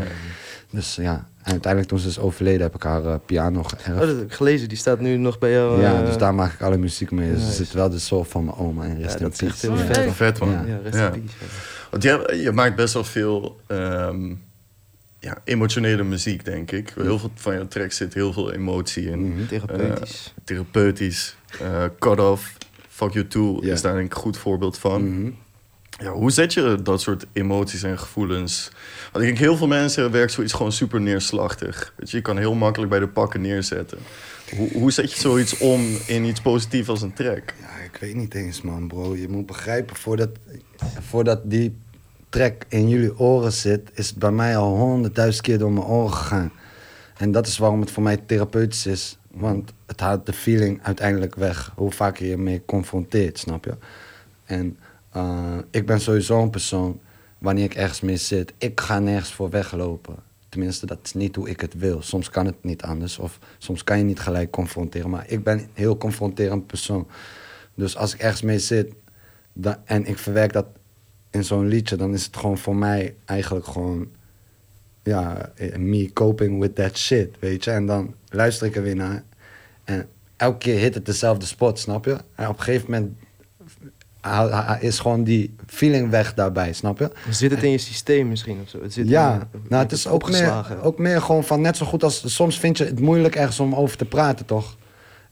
Dus 0.74 0.94
ja, 0.94 1.28
en 1.42 1.50
uiteindelijk 1.50 1.92
toen 1.92 1.98
ze 2.00 2.08
is 2.08 2.18
overleden 2.18 2.60
heb 2.62 2.74
ik 2.74 2.82
haar 2.82 3.04
eh, 3.04 3.14
piano 3.26 3.62
geërfd. 3.62 3.88
Oh, 3.88 3.98
dat 3.98 4.16
heb 4.16 4.20
ik 4.26 4.32
gelezen. 4.32 4.68
Die 4.68 4.78
staat 4.78 5.00
nu 5.00 5.16
nog 5.16 5.38
bij 5.38 5.50
jou. 5.52 5.80
Ja, 5.80 6.00
eh, 6.00 6.06
dus 6.06 6.16
daar 6.16 6.34
maak 6.34 6.52
ik 6.52 6.60
alle 6.62 6.76
muziek 6.76 7.10
mee. 7.10 7.30
Dus 7.30 7.40
er 7.40 7.44
nice. 7.46 7.64
zit 7.64 7.72
wel 7.72 7.90
de 7.90 7.98
soul 7.98 8.24
van 8.24 8.44
mijn 8.44 8.56
oma 8.56 8.84
in 8.84 8.98
ja, 8.98 9.02
rest 9.04 9.14
in 9.16 9.22
dat 9.22 9.32
is 9.32 9.40
echt 9.40 9.60
peace. 9.60 9.76
heel 9.76 9.86
Ja. 9.86 9.94
vet. 9.94 10.12
Vet 10.14 10.38
man. 10.38 10.50
Ja. 10.50 10.64
Ja, 10.66 10.78
rest 10.82 10.94
Ja. 10.98 11.06
in 11.12 11.22
peace. 11.22 11.34
ja. 11.40 11.46
Want 11.90 12.02
je, 12.02 12.38
je 12.42 12.52
maakt 12.52 12.76
best 12.76 12.94
wel 12.94 13.04
veel 13.04 13.60
ehm, 13.66 14.34
ja, 15.18 15.36
emotionele 15.44 16.02
muziek, 16.02 16.44
denk 16.44 16.70
ik. 16.70 16.92
Heel 17.00 17.18
veel 17.18 17.30
van 17.34 17.54
je 17.58 17.68
tracks 17.68 17.96
zit 17.96 18.14
heel 18.14 18.32
veel 18.32 18.52
emotie 18.52 19.10
in. 19.10 19.28
Mhm. 19.34 19.46
Therapeutisch. 19.46 20.32
Eh, 20.36 20.44
therapeutisch. 20.44 21.36
eh 21.60 21.84
cut 21.98 22.20
off. 22.20 22.56
Fuck 22.88 23.12
You 23.12 23.26
Too 23.26 23.58
Ja. 23.64 23.72
is 23.72 23.82
daar 23.82 23.94
denk 23.94 24.06
ik 24.06 24.14
een 24.14 24.20
goed 24.22 24.36
voorbeeld 24.36 24.78
van. 24.78 25.18
Mhm. 25.18 25.30
Ja, 25.98 26.12
hoe 26.12 26.30
zet 26.30 26.52
je 26.52 26.78
dat 26.82 27.00
soort 27.00 27.26
emoties 27.32 27.82
en 27.82 27.98
gevoelens? 27.98 28.70
Want 29.12 29.24
ik 29.24 29.30
denk 29.30 29.38
heel 29.38 29.56
veel 29.56 29.66
mensen 29.66 30.10
werkt 30.10 30.32
zoiets 30.32 30.52
gewoon 30.52 30.72
super 30.72 31.00
neerslachtig. 31.00 31.92
Weet 31.96 32.10
je, 32.10 32.16
je 32.16 32.22
kan 32.22 32.38
heel 32.38 32.54
makkelijk 32.54 32.90
bij 32.90 33.00
de 33.00 33.08
pakken 33.08 33.40
neerzetten. 33.40 33.98
Hoe, 34.56 34.72
hoe 34.72 34.92
zet 34.92 35.12
je 35.12 35.20
zoiets 35.20 35.58
om 35.58 35.80
in 36.06 36.24
iets 36.24 36.40
positiefs 36.40 36.88
als 36.88 37.02
een 37.02 37.12
track? 37.12 37.54
Ja, 37.60 37.84
ik 37.84 37.96
weet 38.00 38.14
niet 38.14 38.34
eens, 38.34 38.60
man, 38.60 38.88
bro. 38.88 39.16
Je 39.16 39.28
moet 39.28 39.46
begrijpen, 39.46 39.96
voordat, 39.96 40.30
voordat 41.00 41.40
die 41.44 41.76
track 42.28 42.64
in 42.68 42.88
jullie 42.88 43.18
oren 43.18 43.52
zit, 43.52 43.90
is 43.94 44.08
het 44.08 44.18
bij 44.18 44.30
mij 44.30 44.56
al 44.56 44.76
honderdduizend 44.76 45.44
keer 45.44 45.58
door 45.58 45.72
mijn 45.72 45.86
oren 45.86 46.12
gegaan. 46.12 46.52
En 47.16 47.32
dat 47.32 47.46
is 47.46 47.58
waarom 47.58 47.80
het 47.80 47.90
voor 47.90 48.02
mij 48.02 48.16
therapeutisch 48.16 48.86
is. 48.86 49.18
Want 49.30 49.72
het 49.86 50.00
haalt 50.00 50.26
de 50.26 50.32
feeling 50.32 50.80
uiteindelijk 50.82 51.34
weg. 51.34 51.72
Hoe 51.74 51.92
vaak 51.92 52.16
je 52.16 52.26
je 52.26 52.36
mee 52.36 52.62
confronteert, 52.66 53.38
snap 53.38 53.64
je? 53.64 53.74
En 54.44 54.78
eh, 55.14 55.58
ik 55.70 55.86
ben 55.86 56.00
sowieso 56.00 56.42
een 56.42 56.50
persoon, 56.50 57.00
wanneer 57.38 57.64
ik 57.64 57.74
ergens 57.74 58.00
mee 58.00 58.16
zit, 58.16 58.52
ik 58.58 58.80
ga 58.80 58.98
nergens 58.98 59.32
voor 59.32 59.50
weglopen. 59.50 60.16
Tenminste, 60.48 60.86
dat 60.86 60.98
is 61.02 61.14
niet 61.14 61.36
hoe 61.36 61.48
ik 61.48 61.60
het 61.60 61.74
wil. 61.74 62.02
Soms 62.02 62.30
kan 62.30 62.46
het 62.46 62.64
niet 62.64 62.82
anders. 62.82 63.18
Of 63.18 63.38
soms 63.58 63.84
kan 63.84 63.98
je 63.98 64.04
niet 64.04 64.20
gelijk 64.20 64.50
confronteren. 64.50 65.10
Maar 65.10 65.24
ik 65.28 65.44
ben 65.44 65.58
een 65.58 65.68
heel 65.72 65.96
confronterend 65.96 66.66
persoon. 66.66 67.06
Dus 67.74 67.96
als 67.96 68.14
ik 68.14 68.20
ergens 68.20 68.42
mee 68.42 68.58
zit 68.58 68.92
dan, 69.52 69.76
en 69.84 70.06
ik 70.06 70.18
verwerk 70.18 70.52
dat 70.52 70.66
in 71.30 71.44
zo'n 71.44 71.66
liedje, 71.66 71.96
dan 71.96 72.14
is 72.14 72.24
het 72.24 72.36
gewoon 72.36 72.58
voor 72.58 72.76
mij 72.76 73.14
eigenlijk 73.24 73.66
gewoon, 73.66 74.08
ja, 75.02 75.52
eh, 75.54 75.76
me 75.76 76.12
coping 76.12 76.60
with 76.60 76.74
that 76.74 76.96
shit, 76.96 77.36
weet 77.38 77.64
je. 77.64 77.70
En 77.70 77.86
dan 77.86 78.14
luister 78.28 78.66
ik 78.66 78.76
er 78.76 78.82
weer 78.82 78.96
naar. 78.96 79.24
En 79.84 80.08
elke 80.36 80.58
keer 80.58 80.78
hit 80.78 80.94
het 80.94 81.06
dezelfde 81.06 81.46
spot, 81.46 81.78
snap 81.78 82.04
je? 82.04 82.16
En 82.34 82.48
op 82.48 82.58
een 82.58 82.64
gegeven 82.64 82.90
moment 82.90 83.16
is 84.80 84.98
gewoon 84.98 85.24
die 85.24 85.54
feeling 85.66 86.10
weg 86.10 86.34
daarbij, 86.34 86.72
snap 86.72 86.98
je? 86.98 87.10
Zit 87.30 87.50
het 87.50 87.62
in 87.62 87.70
je 87.70 87.78
systeem 87.78 88.28
misschien 88.28 88.60
of 88.62 88.68
zo? 88.68 88.82
Het 88.82 88.92
zit 88.92 89.08
Ja, 89.08 89.32
in, 89.52 89.60
nou, 89.68 89.82
het 89.82 89.92
is 89.92 90.06
ook 90.06 90.30
meer, 90.30 90.76
ook 90.82 90.98
meer 90.98 91.22
gewoon 91.22 91.44
van 91.44 91.60
net 91.60 91.76
zo 91.76 91.86
goed 91.86 92.02
als 92.02 92.34
soms 92.34 92.58
vind 92.58 92.78
je 92.78 92.84
het 92.84 93.00
moeilijk 93.00 93.36
ergens 93.36 93.60
om 93.60 93.74
over 93.74 93.96
te 93.96 94.04
praten, 94.04 94.46
toch? 94.46 94.76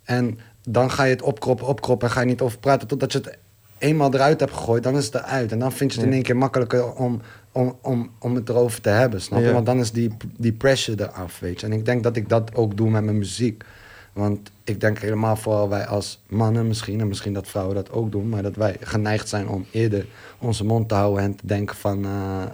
En 0.02 0.38
dan 0.68 0.90
ga 0.90 1.04
je 1.04 1.12
het 1.12 1.22
opkroppen, 1.22 1.66
opkroppen 1.66 2.08
en 2.08 2.14
ga 2.14 2.20
je 2.20 2.26
niet 2.26 2.40
over 2.40 2.58
praten 2.58 2.88
totdat 2.88 3.12
je 3.12 3.18
het 3.18 3.38
eenmaal 3.78 4.14
eruit 4.14 4.40
hebt 4.40 4.52
gegooid, 4.52 4.82
dan 4.82 4.96
is 4.96 5.04
het 5.04 5.14
eruit. 5.14 5.52
En 5.52 5.58
dan 5.58 5.72
vind 5.72 5.92
je 5.92 5.98
het 5.98 6.06
in 6.06 6.14
één 6.14 6.22
keer 6.22 6.36
makkelijker 6.36 6.94
om, 6.94 7.20
om, 7.52 7.78
om, 7.82 8.10
om 8.18 8.34
het 8.34 8.48
erover 8.48 8.80
te 8.80 8.88
hebben, 8.88 9.20
snap 9.20 9.40
je? 9.40 9.46
Ja. 9.46 9.52
Want 9.52 9.66
dan 9.66 9.78
is 9.78 9.92
die, 9.92 10.16
die 10.36 10.52
pressure 10.52 11.02
eraf, 11.02 11.38
weet 11.38 11.60
je. 11.60 11.66
En 11.66 11.72
ik 11.72 11.84
denk 11.84 12.02
dat 12.02 12.16
ik 12.16 12.28
dat 12.28 12.54
ook 12.54 12.76
doe 12.76 12.90
met 12.90 13.04
mijn 13.04 13.18
muziek. 13.18 13.64
Want 14.12 14.50
ik 14.64 14.80
denk 14.80 14.98
helemaal 14.98 15.36
vooral 15.36 15.68
wij 15.68 15.86
als 15.86 16.20
mannen 16.28 16.66
misschien, 16.66 17.00
en 17.00 17.08
misschien 17.08 17.32
dat 17.32 17.48
vrouwen 17.48 17.74
dat 17.74 17.90
ook 17.90 18.12
doen, 18.12 18.28
maar 18.28 18.42
dat 18.42 18.56
wij 18.56 18.76
geneigd 18.80 19.28
zijn 19.28 19.48
om 19.48 19.66
eerder 19.70 20.06
onze 20.38 20.64
mond 20.64 20.88
te 20.88 20.94
houden 20.94 21.22
en 21.22 21.36
te 21.36 21.46
denken 21.46 21.76
van 21.76 22.04
eh, 22.04 22.44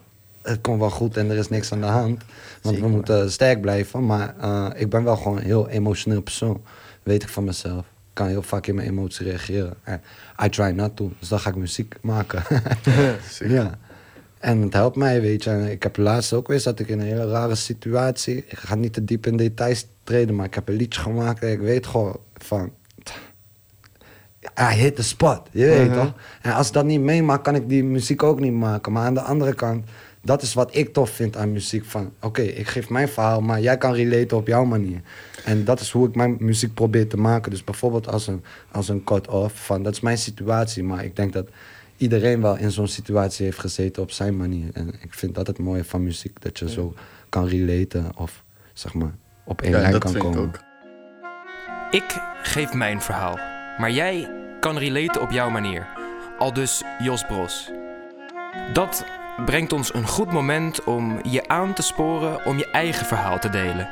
het 0.42 0.60
komt 0.60 0.78
wel 0.78 0.90
goed 0.90 1.16
en 1.16 1.30
er 1.30 1.36
is 1.36 1.48
niks 1.48 1.72
aan 1.72 1.80
de 1.80 1.86
hand. 1.86 2.22
Want 2.62 2.74
Zeker, 2.74 2.82
we 2.82 2.88
moeten 2.88 3.30
sterk 3.32 3.60
blijven. 3.60 4.06
Maar 4.06 4.34
eh, 4.40 4.66
ik 4.74 4.90
ben 4.90 5.04
wel 5.04 5.16
gewoon 5.16 5.36
een 5.36 5.44
heel 5.44 5.68
emotioneel 5.68 6.22
persoon. 6.22 6.62
Weet 7.02 7.22
ik 7.22 7.28
van 7.28 7.44
mezelf. 7.44 7.80
Ik 7.80 8.24
kan 8.24 8.26
heel 8.26 8.42
vaak 8.42 8.66
in 8.66 8.74
mijn 8.74 8.88
emotie 8.88 9.26
reageren. 9.26 9.74
Eh, 9.82 9.94
I 10.44 10.48
try 10.48 10.70
not 10.70 10.96
to. 10.96 11.12
Dus 11.18 11.28
dan 11.28 11.40
ga 11.40 11.50
ik 11.50 11.56
muziek 11.56 11.96
maken. 12.00 12.42
Ja. 13.38 13.78
En 14.40 14.60
het 14.62 14.72
helpt 14.72 14.96
mij, 14.96 15.20
weet 15.20 15.44
je. 15.44 15.50
En 15.50 15.70
ik 15.70 15.82
heb 15.82 15.96
laatst 15.96 16.32
ook 16.32 16.48
weer 16.48 16.60
zat 16.60 16.78
ik 16.80 16.88
in 16.88 17.00
een 17.00 17.06
hele 17.06 17.28
rare 17.30 17.54
situatie. 17.54 18.36
Ik 18.36 18.58
ga 18.58 18.74
niet 18.74 18.92
te 18.92 19.04
diep 19.04 19.26
in 19.26 19.36
details 19.36 19.86
treden, 20.04 20.34
maar 20.34 20.46
ik 20.46 20.54
heb 20.54 20.68
een 20.68 20.74
liedje 20.76 21.00
gemaakt 21.00 21.42
en 21.42 21.50
ik 21.52 21.60
weet 21.60 21.86
gewoon 21.86 22.16
van. 22.34 22.72
I 24.60 24.74
hit 24.74 24.96
the 24.96 25.02
spot, 25.02 25.40
je 25.50 25.64
weet 25.66 25.88
Mhm. 25.88 25.98
toch? 25.98 26.12
En 26.42 26.52
als 26.52 26.66
ik 26.66 26.72
dat 26.72 26.84
niet 26.84 27.00
meemaak, 27.00 27.44
kan 27.44 27.54
ik 27.54 27.68
die 27.68 27.84
muziek 27.84 28.22
ook 28.22 28.40
niet 28.40 28.52
maken. 28.52 28.92
Maar 28.92 29.04
aan 29.06 29.14
de 29.14 29.20
andere 29.20 29.54
kant, 29.54 29.84
dat 30.22 30.42
is 30.42 30.54
wat 30.54 30.76
ik 30.76 30.92
tof 30.92 31.10
vind 31.10 31.36
aan 31.36 31.52
muziek. 31.52 31.84
Van, 31.84 32.12
oké, 32.20 32.42
ik 32.42 32.66
geef 32.68 32.88
mijn 32.88 33.08
verhaal, 33.08 33.40
maar 33.40 33.60
jij 33.60 33.78
kan 33.78 33.92
relaten 33.92 34.36
op 34.36 34.46
jouw 34.46 34.64
manier. 34.64 35.00
En 35.44 35.64
dat 35.64 35.80
is 35.80 35.90
hoe 35.90 36.08
ik 36.08 36.14
mijn 36.14 36.36
muziek 36.38 36.74
probeer 36.74 37.08
te 37.08 37.16
maken. 37.16 37.50
Dus 37.50 37.64
bijvoorbeeld 37.64 38.08
als 38.08 38.26
een, 38.26 38.42
als 38.72 38.88
een 38.88 39.04
cut-off, 39.04 39.64
van 39.66 39.82
dat 39.82 39.92
is 39.92 40.00
mijn 40.00 40.18
situatie. 40.18 40.82
Maar 40.82 41.04
ik 41.04 41.16
denk 41.16 41.32
dat 41.32 41.48
iedereen 41.98 42.40
wel 42.42 42.56
in 42.56 42.70
zo'n 42.70 42.88
situatie 42.88 43.44
heeft 43.44 43.58
gezeten 43.58 44.02
op 44.02 44.10
zijn 44.10 44.36
manier. 44.36 44.68
En 44.72 44.88
ik 45.00 45.14
vind 45.14 45.34
dat 45.34 45.46
het 45.46 45.58
mooie 45.58 45.84
van 45.84 46.02
muziek, 46.02 46.40
dat 46.42 46.58
je 46.58 46.70
zo 46.70 46.94
kan 47.28 47.46
relaten 47.46 48.16
of 48.16 48.44
zeg 48.72 48.94
maar 48.94 49.14
op 49.44 49.62
één 49.62 49.70
Ja, 49.72 49.78
lijn 49.78 49.92
dat 49.92 50.02
kan 50.02 50.12
vind 50.12 50.24
ik 50.24 50.30
komen. 50.30 50.48
ook. 50.48 50.60
Ik 51.90 52.16
geef 52.42 52.72
mijn 52.72 53.00
verhaal, 53.00 53.36
maar 53.78 53.90
jij 53.90 54.30
kan 54.60 54.78
relaten 54.78 55.20
op 55.22 55.30
jouw 55.30 55.50
manier. 55.50 55.86
Al 56.38 56.52
dus 56.52 56.82
Jos 56.98 57.26
Bros. 57.26 57.70
Dat 58.72 59.04
brengt 59.44 59.72
ons 59.72 59.94
een 59.94 60.06
goed 60.06 60.32
moment 60.32 60.84
om 60.84 61.18
je 61.22 61.48
aan 61.48 61.74
te 61.74 61.82
sporen 61.82 62.44
om 62.44 62.58
je 62.58 62.70
eigen 62.70 63.06
verhaal 63.06 63.38
te 63.38 63.48
delen. 63.48 63.88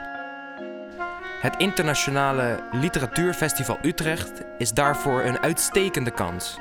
Het 1.41 1.55
Internationale 1.59 2.59
Literatuurfestival 2.73 3.79
Utrecht 3.83 4.33
is 4.59 4.73
daarvoor 4.73 5.23
een 5.23 5.39
uitstekende 5.39 6.11
kans. 6.11 6.57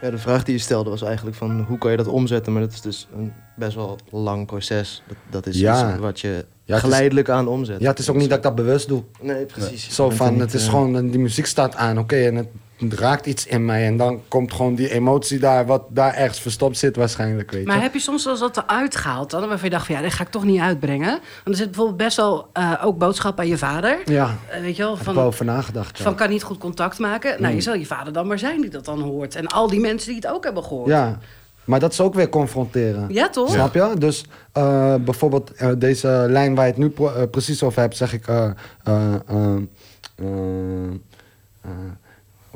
Ja, 0.01 0.09
de 0.09 0.17
vraag 0.17 0.43
die 0.43 0.53
je 0.55 0.59
stelde 0.61 0.89
was 0.89 1.01
eigenlijk 1.01 1.35
van 1.37 1.61
hoe 1.67 1.77
kan 1.77 1.91
je 1.91 1.97
dat 1.97 2.07
omzetten? 2.07 2.53
Maar 2.53 2.61
dat 2.61 2.71
is 2.73 2.81
dus 2.81 3.07
een 3.15 3.33
best 3.55 3.75
wel 3.75 3.97
lang 4.11 4.45
proces. 4.45 5.03
Dat, 5.07 5.17
dat 5.29 5.45
is 5.45 5.59
Ja. 5.59 5.89
iets 5.91 5.99
wat 5.99 6.19
je 6.19 6.27
Ja, 6.27 6.73
het 6.75 6.83
is- 6.83 6.89
geleidelijk 6.89 7.29
aan 7.29 7.47
omzet. 7.47 7.79
Ja, 7.79 7.89
het 7.89 7.99
is 7.99 8.09
ook 8.09 8.15
niet 8.15 8.29
dat 8.29 8.37
ik 8.37 8.43
dat 8.43 8.55
bewust 8.55 8.87
doe. 8.87 9.03
Nee, 9.21 9.45
precies. 9.45 9.95
Zo 9.95 10.09
van, 10.09 10.39
het 10.39 10.53
is 10.53 10.63
eh, 10.63 10.69
gewoon, 10.69 11.09
die 11.09 11.19
muziek 11.19 11.45
staat 11.45 11.75
aan, 11.75 11.99
oké, 11.99 12.15
en 12.15 12.35
het 12.35 12.47
raakt 12.89 13.25
iets 13.25 13.45
in 13.45 13.65
mij. 13.65 13.85
En 13.85 13.97
dan 13.97 14.21
komt 14.27 14.53
gewoon 14.53 14.75
die 14.75 14.91
emotie 14.91 15.39
daar, 15.39 15.65
wat 15.65 15.83
daar 15.89 16.13
ergens 16.13 16.39
verstopt 16.39 16.77
zit 16.77 16.95
waarschijnlijk, 16.95 17.51
weet 17.51 17.61
je. 17.61 17.67
Maar 17.67 17.81
heb 17.81 17.93
je 17.93 17.99
soms 17.99 18.23
wel 18.23 18.33
eens 18.33 18.41
wat 18.41 18.57
eruit 18.57 18.95
gehaald 18.95 19.29
dan? 19.29 19.39
Waarvan 19.47 19.63
je 19.63 19.69
dacht 19.69 19.85
van 19.85 19.95
ja, 19.95 20.01
dit 20.01 20.13
ga 20.13 20.23
ik 20.23 20.29
toch 20.29 20.43
niet 20.43 20.59
uitbrengen. 20.59 21.09
Want 21.09 21.21
er 21.45 21.55
zit 21.55 21.65
bijvoorbeeld 21.65 21.97
best 21.97 22.17
wel 22.17 22.49
eh, 22.53 22.73
ook 22.83 22.97
boodschap 22.97 23.39
aan 23.39 23.47
je 23.47 23.57
vader. 23.57 23.99
Ja, 24.05 24.35
Eh, 24.49 24.61
weet 24.61 24.75
je 24.75 24.81
wel, 24.81 24.91
heb 24.91 24.99
ik 24.99 25.05
wel 25.05 25.13
van, 25.15 25.23
over 25.23 25.45
nagedacht. 25.45 25.97
Ja. 25.97 26.03
van 26.03 26.15
kan 26.15 26.29
niet 26.29 26.43
goed 26.43 26.57
contact 26.57 26.99
maken. 26.99 27.41
Nou, 27.41 27.53
je 27.55 27.61
zal 27.61 27.73
je 27.73 27.85
vader 27.85 28.13
dan 28.13 28.27
maar 28.27 28.39
zijn 28.39 28.61
die 28.61 28.69
dat 28.69 28.85
dan 28.85 29.01
hoort. 29.01 29.35
En 29.35 29.47
al 29.47 29.67
die 29.69 29.79
mensen 29.79 30.07
die 30.07 30.21
het 30.21 30.27
ook 30.27 30.43
hebben 30.43 30.63
gehoord. 30.63 30.87
ja, 30.89 31.17
maar 31.65 31.79
dat 31.79 31.91
is 31.91 32.01
ook 32.01 32.13
weer 32.13 32.29
confronteren. 32.29 33.05
Ja, 33.09 33.29
toch? 33.29 33.49
Snap 33.51 33.73
je? 33.73 33.93
Dus 33.97 34.25
eh, 34.51 34.95
bijvoorbeeld 34.95 35.51
deze 35.77 36.25
lijn 36.29 36.55
waar 36.55 36.65
je 36.65 36.71
het 36.71 36.81
nu 36.81 36.93
precies 37.27 37.63
over 37.63 37.81
hebt, 37.81 37.97
zeg 37.97 38.13
ik. 38.13 38.25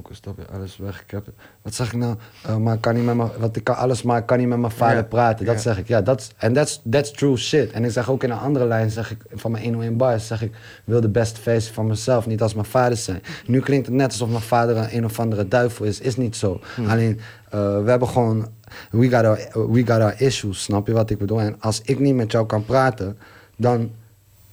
Ook 0.02 0.10
een 0.10 0.16
stapje 0.16 0.46
alles 0.54 0.78
weg. 0.78 1.02
Ik 1.02 1.12
heb, 1.12 1.26
wat 1.62 1.74
zeg 1.74 1.88
ik 1.88 2.00
nou? 2.00 2.16
Eh, 2.44 2.58
maar 2.58 2.76
ik 2.76 2.82
kan 2.82 2.96
niet 2.96 3.04
met 3.04 3.16
mijn, 3.16 3.30
wat 3.38 3.56
ik 3.56 3.64
kan 3.64 3.76
alles, 3.76 4.02
maar 4.02 4.18
ik 4.18 4.26
kan 4.26 4.38
niet 4.38 4.48
met 4.48 4.58
mijn 4.60 4.72
vader 4.72 5.06
praten. 5.06 5.46
Dat 5.46 5.62
zeg 5.62 5.78
ik. 5.78 5.88
Ja, 5.88 6.02
dat 6.02 6.34
en 6.38 6.54
that's, 6.54 6.82
that's 6.90 7.12
true 7.12 7.38
shit. 7.38 7.72
En 7.72 7.84
ik 7.84 7.92
zeg 7.92 8.10
ook 8.10 8.24
in 8.24 8.30
een 8.30 8.38
andere 8.38 8.66
lijn, 8.66 8.90
zeg 8.90 9.12
ik, 9.12 9.22
van 9.34 9.52
mijn 9.52 9.64
101 9.64 9.98
bars, 9.98 10.28
zeg 10.28 10.42
ik, 10.42 10.54
wil 10.84 11.02
de 11.02 11.10
beste 11.10 11.42
versie 11.42 11.74
van 11.74 11.88
mezelf, 11.88 12.28
niet 12.28 12.42
als 12.42 12.54
mijn 12.54 12.66
vader 12.66 12.98
zijn. 12.98 13.22
Nu 13.46 13.60
klinkt 13.60 13.86
het 13.86 13.96
net 13.96 14.12
alsof 14.12 14.30
mijn 14.30 14.42
vader 14.42 14.78
een 14.78 14.96
een 14.98 15.06
of 15.06 15.20
andere 15.20 15.48
duivel 15.48 15.86
is. 15.86 16.00
Is 16.00 16.18
niet 16.18 16.36
zo. 16.36 16.60
Alleen, 16.88 17.20
eh, 17.50 17.84
we 17.84 17.90
hebben 17.90 18.08
gewoon, 18.08 18.48
we 18.92 19.10
got, 19.10 19.26
our, 19.26 19.72
we 19.72 19.80
got 19.80 20.02
our 20.02 20.22
issues, 20.22 20.64
snap 20.64 20.88
je 20.88 20.94
wat 20.94 21.10
ik 21.10 21.18
bedoel? 21.18 21.42
En 21.42 21.56
als 21.60 21.82
ik 21.82 22.00
niet 22.00 22.16
met 22.16 22.32
jou 22.32 22.46
kan 22.46 22.66
praten, 22.66 23.18
dan 23.56 23.92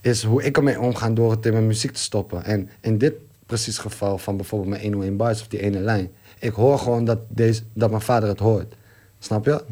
is 0.00 0.22
hoe 0.22 0.42
ik 0.42 0.56
ermee 0.56 0.80
omga 0.80 1.10
door 1.10 1.30
het 1.30 1.46
in 1.46 1.52
mijn 1.52 1.66
muziek 1.66 1.92
te 1.92 2.00
stoppen. 2.00 2.44
En 2.44 2.70
in 2.80 2.98
dit 2.98 3.14
precies 3.48 3.78
geval 3.78 4.18
van 4.18 4.36
bijvoorbeeld 4.36 4.70
mijn 4.70 4.82
101 4.82 5.16
bars 5.16 5.40
of 5.40 5.46
die 5.48 5.60
ene 5.60 5.80
lijn. 5.80 6.10
Ik 6.38 6.52
hoor 6.52 6.78
gewoon 6.78 7.04
dat, 7.04 7.18
deze, 7.28 7.62
dat 7.72 7.90
mijn 7.90 8.02
vader 8.02 8.28
het 8.28 8.38
hoort. 8.38 8.74
Snap 9.18 9.44
je? 9.44 9.62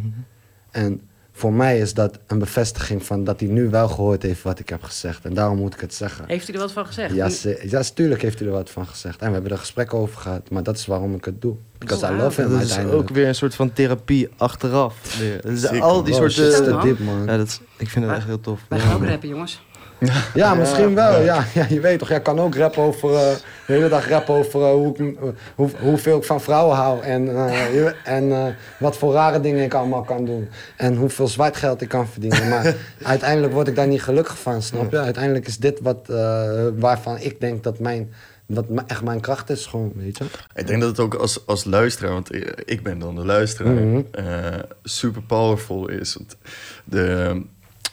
En 0.71 1.01
voor 1.33 1.53
mij 1.53 1.79
is 1.79 1.95
dat 1.95 2.19
een 2.27 2.39
bevestiging 2.39 3.05
van 3.05 3.25
dat 3.25 3.41
hij 3.41 3.49
nu 3.49 3.69
wel 3.71 3.89
gehoord 3.89 4.23
heeft 4.23 4.43
wat 4.43 4.59
ik 4.59 4.69
heb 4.69 4.83
gezegd. 4.83 5.25
En 5.25 5.35
daarom 5.35 5.59
moet 5.59 5.75
ik 5.75 5.81
het 5.81 5.95
zeggen. 5.95 6.25
Heeft 6.29 6.47
hij 6.47 6.55
er 6.55 6.61
wat 6.61 6.73
van 6.73 6.87
gezegd? 6.87 7.15
Ja, 7.15 7.29
ze- 7.29 7.63
ja, 7.69 7.83
tuurlijk 7.95 8.23
heeft 8.23 8.39
hij 8.39 8.49
er 8.49 8.55
wat 8.55 8.71
van 8.71 8.87
gezegd. 8.87 9.21
En 9.21 9.27
we 9.27 9.33
hebben 9.33 9.51
er 9.53 9.59
gesprekken 9.59 9.99
over 9.99 10.21
gehad. 10.21 10.51
Maar 10.51 10.63
dat 10.63 10.77
is 10.77 10.87
waarom 10.87 11.15
ik 11.15 11.25
het 11.25 11.41
doe. 11.43 11.57
Because 11.79 12.07
I 12.07 12.17
love 12.17 12.41
him 12.41 12.51
Dat 12.51 12.61
is 12.63 12.79
ook 12.79 13.09
weer 13.09 13.29
een 13.29 13.35
soort 13.35 13.55
van 13.55 13.73
therapie 13.73 14.29
achteraf. 14.37 15.19
Weer. 15.19 15.41
Dus 15.43 15.67
al 15.69 16.03
die 16.03 16.13
Wow, 16.13 16.23
soort... 16.23 16.33
shit 16.33 16.45
is 16.53 16.57
te 16.57 16.71
man. 16.71 16.81
diep, 16.87 16.99
man. 16.99 17.25
ja, 17.27 17.37
dat 17.37 17.47
is, 17.47 17.61
ik 17.77 17.89
vind 17.89 18.05
het 18.05 18.15
echt 18.15 18.27
heel 18.27 18.41
tof. 18.41 18.61
Wij 18.69 18.79
gaan 18.79 18.95
ook 19.03 19.05
rappen, 19.09 19.29
jongens. 19.29 19.66
Ja, 20.35 20.55
misschien 20.55 20.95
wel. 20.95 21.21
Ja, 21.23 21.45
ja, 21.55 21.67
je 21.69 21.81
weet 21.81 21.99
toch, 21.99 22.09
jij 22.09 22.21
kan 22.21 22.41
ook 22.41 22.55
rappen 22.55 22.83
over, 22.83 23.15
eh, 23.15 23.35
de 23.67 23.73
hele 23.73 23.89
dag 23.89 24.09
rappen 24.09 24.35
over 24.35 24.61
eh, 24.63 24.71
hoe, 24.71 24.89
ik, 24.89 24.99
eh, 24.99 25.29
hoe, 25.55 25.71
hoeveel 25.81 26.17
ik 26.19 26.25
van 26.25 26.41
vrouwen 26.41 26.77
hou. 26.77 27.03
En, 27.03 27.29
en 28.05 28.57
wat 28.79 28.97
voor 28.97 29.13
rare 29.13 29.41
dingen 29.41 29.65
ik 29.65 29.75
allemaal 29.75 30.03
kan 30.03 30.25
doen. 30.25 30.49
En 30.77 30.97
hoeveel 30.97 31.29
zwart 31.29 31.57
geld 31.57 31.81
ik 31.83 31.89
kan 31.89 32.09
verdienen. 32.09 32.49
Maar 32.49 32.75
uiteindelijk 33.03 33.53
word 33.53 33.69
ik 33.69 33.77
daar 33.77 33.87
niet 33.87 34.03
gelukkig 34.03 34.39
van, 34.39 34.63
snap 34.63 34.91
je? 34.91 34.99
Uiteindelijk 34.99 35.47
is 35.47 35.59
dit 35.59 35.81
wat, 35.83 35.99
waarvan 36.79 37.19
ik 37.19 37.41
denk 37.41 37.63
dat 37.65 37.79
mijn, 37.79 38.13
wat 38.47 38.65
echt 38.87 39.03
mijn 39.03 39.21
kracht 39.21 39.51
is, 39.51 39.67
gewoon, 39.67 39.93
weet 39.95 40.19
je? 40.19 40.25
Ik 40.55 40.67
denk 40.67 40.81
dat 40.81 40.91
het 40.91 41.01
ook 41.01 41.15
als, 41.15 41.47
als 41.47 41.65
luisteraar, 41.65 42.13
want 42.13 42.35
ik 42.65 42.83
ben 42.83 42.99
dan 42.99 43.15
de 43.15 43.25
luisteraar, 43.25 43.73
Mhm. 43.73 44.01
super 44.83 45.23
powerful 45.23 45.89
is. 45.89 46.15
Want 46.15 46.37
de, 46.85 47.43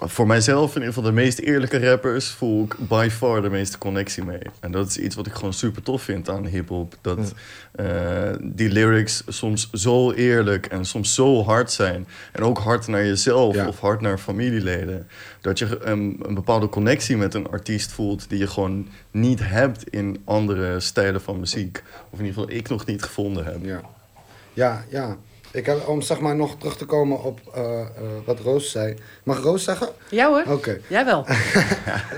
voor 0.10 0.28
mijzelf, 0.28 0.68
in 0.70 0.82
ieder 0.82 0.94
geval 0.94 1.10
de 1.10 1.16
meest 1.16 1.39
eerlijke 1.39 1.88
rappers, 1.89 2.28
voel 2.30 2.63
ik 2.63 2.76
by 2.88 3.08
far 3.12 3.42
de 3.42 3.50
meeste 3.50 3.78
connectie 3.78 4.24
mee. 4.24 4.39
En 4.60 4.72
dat 4.72 4.88
is 4.88 4.98
iets 4.98 5.16
wat 5.16 5.28
ik 5.28 5.34
gewoon 5.34 5.54
super 5.54 5.84
tof 5.84 6.02
vind 6.02 6.30
aan 6.30 6.46
hip-hop. 6.46 6.96
Dat 7.02 7.34
eh, 7.72 7.86
die 8.42 8.70
lyrics 8.70 9.24
soms 9.28 9.70
zo 9.72 10.12
eerlijk 10.12 10.66
en 10.66 10.86
soms 10.86 11.13
zo 11.13 11.44
hard 11.44 11.72
zijn. 11.72 12.08
En 12.32 12.44
ook 12.44 12.58
hard 12.58 12.88
naar 12.88 13.06
jezelf 13.06 13.56
Ja. 13.56 13.68
of 13.68 13.80
hard 13.80 14.02
naar 14.02 14.18
familieleden. 14.18 15.08
Dat 15.42 15.60
je 15.60 15.80
een, 15.86 16.20
een 16.22 16.34
bepaalde 16.34 16.70
connectie 16.70 17.18
met 17.18 17.34
een 17.34 17.48
artiest 17.50 17.92
voelt 17.92 18.30
die 18.30 18.39
je 18.39 18.48
gewoon 18.48 18.88
niet 19.12 19.39
hebt 19.44 19.89
in 19.89 20.22
andere 20.26 20.80
stijlen 20.80 21.22
van 21.22 21.39
muziek. 21.39 21.84
Of 22.10 22.20
in 22.20 22.26
ieder 22.26 22.42
geval 22.42 22.58
ik 22.58 22.70
nog 22.70 22.86
niet 22.86 23.04
gevonden 23.04 23.46
heb. 23.46 23.58
Ja. 23.62 23.82
Ja, 24.54 24.86
ja. 24.89 25.18
Ik 25.54 25.66
heb, 25.66 25.88
om 25.88 26.02
zeg 26.02 26.20
maar 26.20 26.36
nog 26.36 26.58
terug 26.58 26.78
te 26.78 26.86
komen 26.86 27.24
op 27.24 27.39
eh, 27.54 27.82
eh, 27.82 27.88
wat 28.26 28.39
Roos 28.39 28.72
zei. 28.72 28.96
Mag 29.24 29.38
ik 29.38 29.44
Roos 29.44 29.63
zeggen? 29.63 29.89
Ja 30.10 30.28
hoor. 30.28 30.54
Oké. 30.54 30.80
Jij 30.88 31.06
wel. 31.06 31.26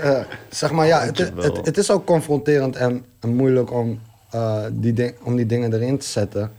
Eh, 0.02 0.20
zeg 0.48 0.72
maar, 0.72 0.86
ja, 0.86 1.00
het, 1.00 1.18
het, 1.18 1.66
het 1.66 1.78
is 1.78 1.90
ook 1.90 2.06
confronterend 2.06 2.76
en, 2.76 3.04
en 3.20 3.34
moeilijk 3.34 3.72
om, 3.72 4.00
eh, 4.30 4.64
die 4.72 4.92
ding, 4.92 5.14
om 5.22 5.36
die 5.36 5.46
dingen 5.46 5.72
erin 5.72 5.98
te 5.98 6.06
zetten. 6.06 6.52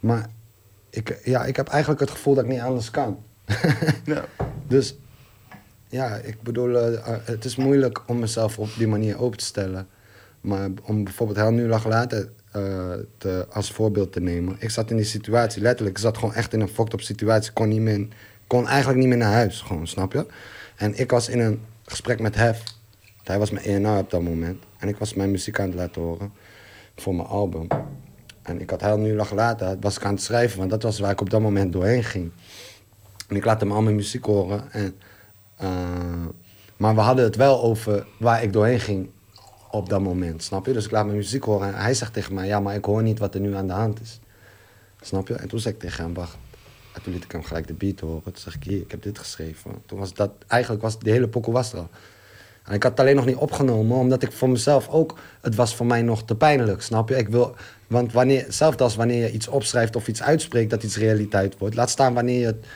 Maar 0.00 0.28
ik, 0.90 1.20
ja, 1.24 1.44
ik 1.44 1.56
heb 1.56 1.68
eigenlijk 1.68 2.00
het 2.00 2.10
gevoel 2.10 2.34
dat 2.34 2.44
ik 2.44 2.50
niet 2.50 2.60
anders 2.60 2.90
kan. 2.90 3.18
Ja. 4.04 4.24
Dus 4.68 4.96
ja, 5.88 6.16
ik 6.16 6.42
bedoel, 6.42 6.74
het 7.24 7.44
is 7.44 7.56
moeilijk 7.56 8.02
om 8.06 8.18
mezelf 8.18 8.58
op 8.58 8.68
die 8.76 8.88
manier 8.88 9.20
open 9.20 9.38
te 9.38 9.44
stellen. 9.44 9.88
Maar 10.40 10.68
om 10.82 11.04
bijvoorbeeld 11.04 11.38
heel 11.38 11.50
nu 11.50 11.68
lang 11.68 11.84
later 11.84 12.28
eh, 12.50 12.92
te, 13.18 13.46
als 13.50 13.72
voorbeeld 13.72 14.12
te 14.12 14.20
nemen. 14.20 14.56
Ik 14.58 14.70
zat 14.70 14.90
in 14.90 14.96
die 14.96 15.04
situatie, 15.04 15.62
letterlijk. 15.62 15.96
Ik 15.96 16.02
zat 16.02 16.18
gewoon 16.18 16.34
echt 16.34 16.52
in 16.52 16.60
een 16.60 16.68
fucked 16.68 16.92
up 16.92 17.00
situatie. 17.00 17.52
Kon, 17.52 17.68
niet 17.68 17.80
meer, 17.80 18.06
kon 18.46 18.68
eigenlijk 18.68 18.98
niet 18.98 19.08
meer 19.08 19.16
naar 19.16 19.32
huis, 19.32 19.60
gewoon, 19.60 19.86
snap 19.86 20.12
je? 20.12 20.26
En 20.76 20.98
ik 20.98 21.10
was 21.10 21.28
in 21.28 21.40
een 21.40 21.60
gesprek 21.84 22.20
met 22.20 22.34
Hef. 22.34 22.62
Hij 23.24 23.38
was 23.38 23.50
mijn 23.50 23.64
ENR 23.64 23.98
op 23.98 24.10
dat 24.10 24.22
moment. 24.22 24.62
En 24.78 24.88
ik 24.88 24.96
was 24.96 25.14
mijn 25.14 25.30
muziek 25.30 25.60
aan 25.60 25.66
het 25.66 25.74
laten 25.74 26.02
horen 26.02 26.32
voor 26.96 27.14
mijn 27.14 27.28
album. 27.28 27.66
En 28.42 28.60
ik 28.60 28.70
had 28.70 28.80
heel 28.80 28.98
nu 28.98 29.14
lang 29.14 29.30
later, 29.30 29.76
was 29.80 29.96
ik 29.96 30.04
aan 30.04 30.14
het 30.14 30.22
schrijven, 30.22 30.58
want 30.58 30.70
dat 30.70 30.82
was 30.82 30.98
waar 30.98 31.10
ik 31.10 31.20
op 31.20 31.30
dat 31.30 31.40
moment 31.40 31.72
doorheen 31.72 32.04
ging. 32.04 32.30
En 33.28 33.36
ik 33.36 33.44
laat 33.44 33.60
hem 33.60 33.72
al 33.72 33.82
mijn 33.82 33.96
muziek 33.96 34.24
horen. 34.24 34.72
En, 34.72 34.94
eh, 35.56 36.26
maar 36.76 36.94
we 36.94 37.00
hadden 37.00 37.24
het 37.24 37.36
wel 37.36 37.62
over 37.62 38.06
waar 38.18 38.42
ik 38.42 38.52
doorheen 38.52 38.80
ging 38.80 39.10
op 39.70 39.88
dat 39.88 40.00
moment, 40.00 40.42
snap 40.42 40.66
je? 40.66 40.72
Dus 40.72 40.84
ik 40.84 40.90
laat 40.90 41.04
mijn 41.04 41.16
muziek 41.16 41.44
horen 41.44 41.68
en 41.68 41.74
hij 41.74 41.94
zegt 41.94 42.12
tegen 42.12 42.34
mij... 42.34 42.46
ja, 42.46 42.60
maar 42.60 42.74
ik 42.74 42.84
hoor 42.84 43.02
niet 43.02 43.18
wat 43.18 43.34
er 43.34 43.40
nu 43.40 43.54
aan 43.54 43.66
de 43.66 43.72
hand 43.72 44.00
is. 44.00 44.20
Snap 45.00 45.28
je? 45.28 45.34
En 45.34 45.48
toen 45.48 45.60
zei 45.60 45.74
ik 45.74 45.80
tegen 45.80 46.04
hem, 46.04 46.14
wacht. 46.14 46.36
En 46.94 47.02
toen 47.02 47.12
liet 47.12 47.24
ik 47.24 47.32
hem 47.32 47.42
gelijk 47.42 47.66
de 47.66 47.74
beat 47.74 48.00
horen. 48.00 48.22
Toen 48.22 48.36
zeg 48.36 48.54
ik, 48.54 48.64
hier, 48.64 48.80
ik 48.80 48.90
heb 48.90 49.02
dit 49.02 49.18
geschreven. 49.18 49.70
Toen 49.86 49.98
was 49.98 50.14
dat, 50.14 50.30
eigenlijk 50.46 50.82
was 50.82 50.98
de 50.98 51.10
hele 51.10 51.28
pokoe 51.28 51.52
was 51.52 51.72
er 51.72 51.78
al. 51.78 51.88
En 52.64 52.74
ik 52.74 52.82
had 52.82 52.90
het 52.90 53.00
alleen 53.00 53.16
nog 53.16 53.26
niet 53.26 53.36
opgenomen, 53.36 53.96
omdat 53.96 54.22
ik 54.22 54.32
voor 54.32 54.48
mezelf 54.48 54.88
ook... 54.88 55.18
Het 55.40 55.54
was 55.54 55.76
voor 55.76 55.86
mij 55.86 56.02
nog 56.02 56.24
te 56.24 56.34
pijnlijk, 56.34 56.82
snap 56.82 57.08
je? 57.08 57.16
Ik 57.16 57.28
wil... 57.28 57.54
Want 57.86 58.12
wanneer, 58.12 58.46
zelfs 58.48 58.76
als 58.76 58.96
wanneer 58.96 59.22
je 59.22 59.32
iets 59.32 59.48
opschrijft 59.48 59.96
of 59.96 60.08
iets 60.08 60.22
uitspreekt... 60.22 60.70
dat 60.70 60.82
iets 60.82 60.96
realiteit 60.96 61.58
wordt. 61.58 61.74
Laat 61.74 61.90
staan 61.90 62.14
wanneer 62.14 62.38
je 62.38 62.46
het 62.46 62.66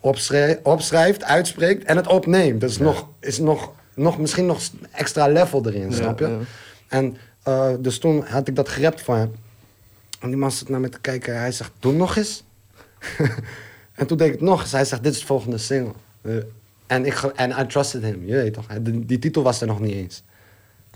opschrijft, 0.00 0.62
opschrijft 0.62 1.24
uitspreekt 1.24 1.84
en 1.84 1.96
het 1.96 2.06
opneemt. 2.06 2.60
Dat 2.60 2.70
is, 2.70 2.78
nog, 2.78 3.08
is 3.20 3.38
nog, 3.38 3.72
nog, 3.94 4.18
misschien 4.18 4.46
nog 4.46 4.60
extra 4.90 5.26
level 5.26 5.66
erin, 5.66 5.92
snap 5.92 6.18
je? 6.18 6.40
En 6.88 7.16
eh, 7.42 7.70
dus 7.78 7.98
toen 7.98 8.24
had 8.24 8.48
ik 8.48 8.56
dat 8.56 8.68
gerept 8.68 9.02
van 9.02 9.16
hem. 9.16 9.34
En 10.20 10.28
die 10.28 10.38
man 10.38 10.52
zat 10.52 10.68
naar 10.68 10.80
me 10.80 10.88
te 10.88 11.00
kijken. 11.00 11.38
Hij 11.38 11.52
zegt, 11.52 11.70
doe 11.78 11.92
nog 11.92 12.16
eens. 12.16 12.44
en 13.94 14.06
toen 14.06 14.16
deed 14.16 14.26
ik 14.26 14.32
het 14.32 14.42
nog 14.42 14.60
eens. 14.60 14.72
Hij 14.72 14.84
zegt, 14.84 15.02
dit 15.02 15.12
is 15.12 15.20
de 15.20 15.26
volgende 15.26 15.58
single. 15.58 15.92
Eh, 16.22 16.36
en, 16.86 17.06
ik, 17.06 17.22
en 17.22 17.50
I 17.50 17.66
trusted 17.66 18.02
him, 18.02 18.26
je 18.26 18.34
weet 18.34 18.54
toch. 18.54 18.66
Die, 18.80 19.06
die 19.06 19.18
titel 19.18 19.42
was 19.42 19.60
er 19.60 19.66
nog 19.66 19.80
niet 19.80 19.94
eens. 19.94 20.22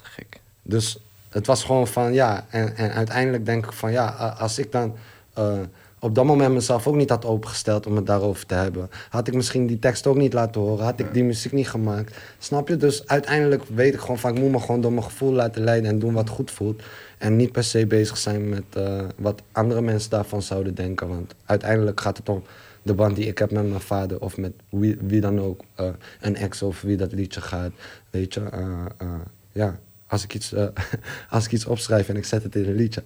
Gek. 0.02 0.40
Dus 0.62 0.98
het 1.28 1.46
was 1.46 1.64
gewoon 1.64 1.88
van 1.88 2.12
ja. 2.12 2.46
En, 2.48 2.76
en 2.76 2.92
uiteindelijk 2.92 3.46
denk 3.46 3.64
ik 3.64 3.72
van 3.72 3.92
ja, 3.92 4.06
als 4.38 4.58
ik 4.58 4.72
dan 4.72 4.96
eh, 5.34 5.60
op 6.00 6.14
dat 6.14 6.24
moment 6.24 6.54
mezelf 6.54 6.86
ook 6.86 6.94
niet 6.96 7.10
had 7.10 7.24
opengesteld 7.24 7.86
om 7.86 7.96
het 7.96 8.06
daarover 8.06 8.46
te 8.46 8.54
hebben, 8.54 8.90
had 9.10 9.28
ik 9.28 9.34
misschien 9.34 9.66
die 9.66 9.78
tekst 9.78 10.06
ook 10.06 10.16
niet 10.16 10.32
laten 10.32 10.60
horen, 10.60 10.84
had 10.84 11.00
ik 11.00 11.14
die 11.14 11.24
muziek 11.24 11.52
niet 11.52 11.68
gemaakt. 11.68 12.16
Snap 12.38 12.68
je? 12.68 12.76
Dus 12.76 13.06
uiteindelijk 13.06 13.62
weet 13.74 13.94
ik 13.94 14.00
gewoon 14.00 14.18
van 14.18 14.34
ik 14.34 14.40
moet 14.42 14.50
me 14.50 14.60
gewoon 14.60 14.80
door 14.80 14.92
mijn 14.92 15.04
gevoel 15.04 15.32
laten 15.32 15.62
leiden 15.64 15.90
en 15.90 15.98
doen 15.98 16.12
wat 16.12 16.28
goed 16.28 16.50
voelt. 16.50 16.82
En 17.18 17.36
niet 17.36 17.52
per 17.52 17.64
se 17.64 17.86
bezig 17.86 18.16
zijn 18.16 18.48
met 18.48 18.64
eh, 18.72 19.00
wat 19.16 19.42
andere 19.52 19.80
mensen 19.80 20.10
daarvan 20.10 20.42
zouden 20.42 20.74
denken. 20.74 21.08
Want 21.08 21.34
uiteindelijk 21.44 22.00
gaat 22.00 22.16
het 22.16 22.28
om 22.28 22.42
de 22.82 22.94
band 22.94 23.16
die 23.16 23.26
ik 23.26 23.38
heb 23.38 23.50
met 23.50 23.68
mijn 23.68 23.80
vader 23.80 24.20
of 24.20 24.36
met 24.36 24.52
wie, 24.68 24.96
wie 25.00 25.20
dan 25.20 25.40
ook. 25.40 25.60
eh, 25.74 25.88
een 26.20 26.36
ex 26.36 26.62
of 26.62 26.80
wie 26.80 26.96
dat 26.96 27.12
liedje 27.12 27.40
gaat. 27.40 27.70
Weet 28.10 28.34
je, 28.34 28.40
eh, 28.40 29.14
ja. 29.52 29.78
Als 30.10 30.24
ik, 30.24 30.34
iets, 30.34 30.52
eh, 30.52 30.64
als 31.30 31.44
ik 31.44 31.52
iets 31.52 31.66
opschrijf 31.66 32.08
en 32.08 32.16
ik 32.16 32.24
zet 32.24 32.42
het 32.42 32.54
in 32.56 32.64
een 32.64 32.74
liedje, 32.74 33.02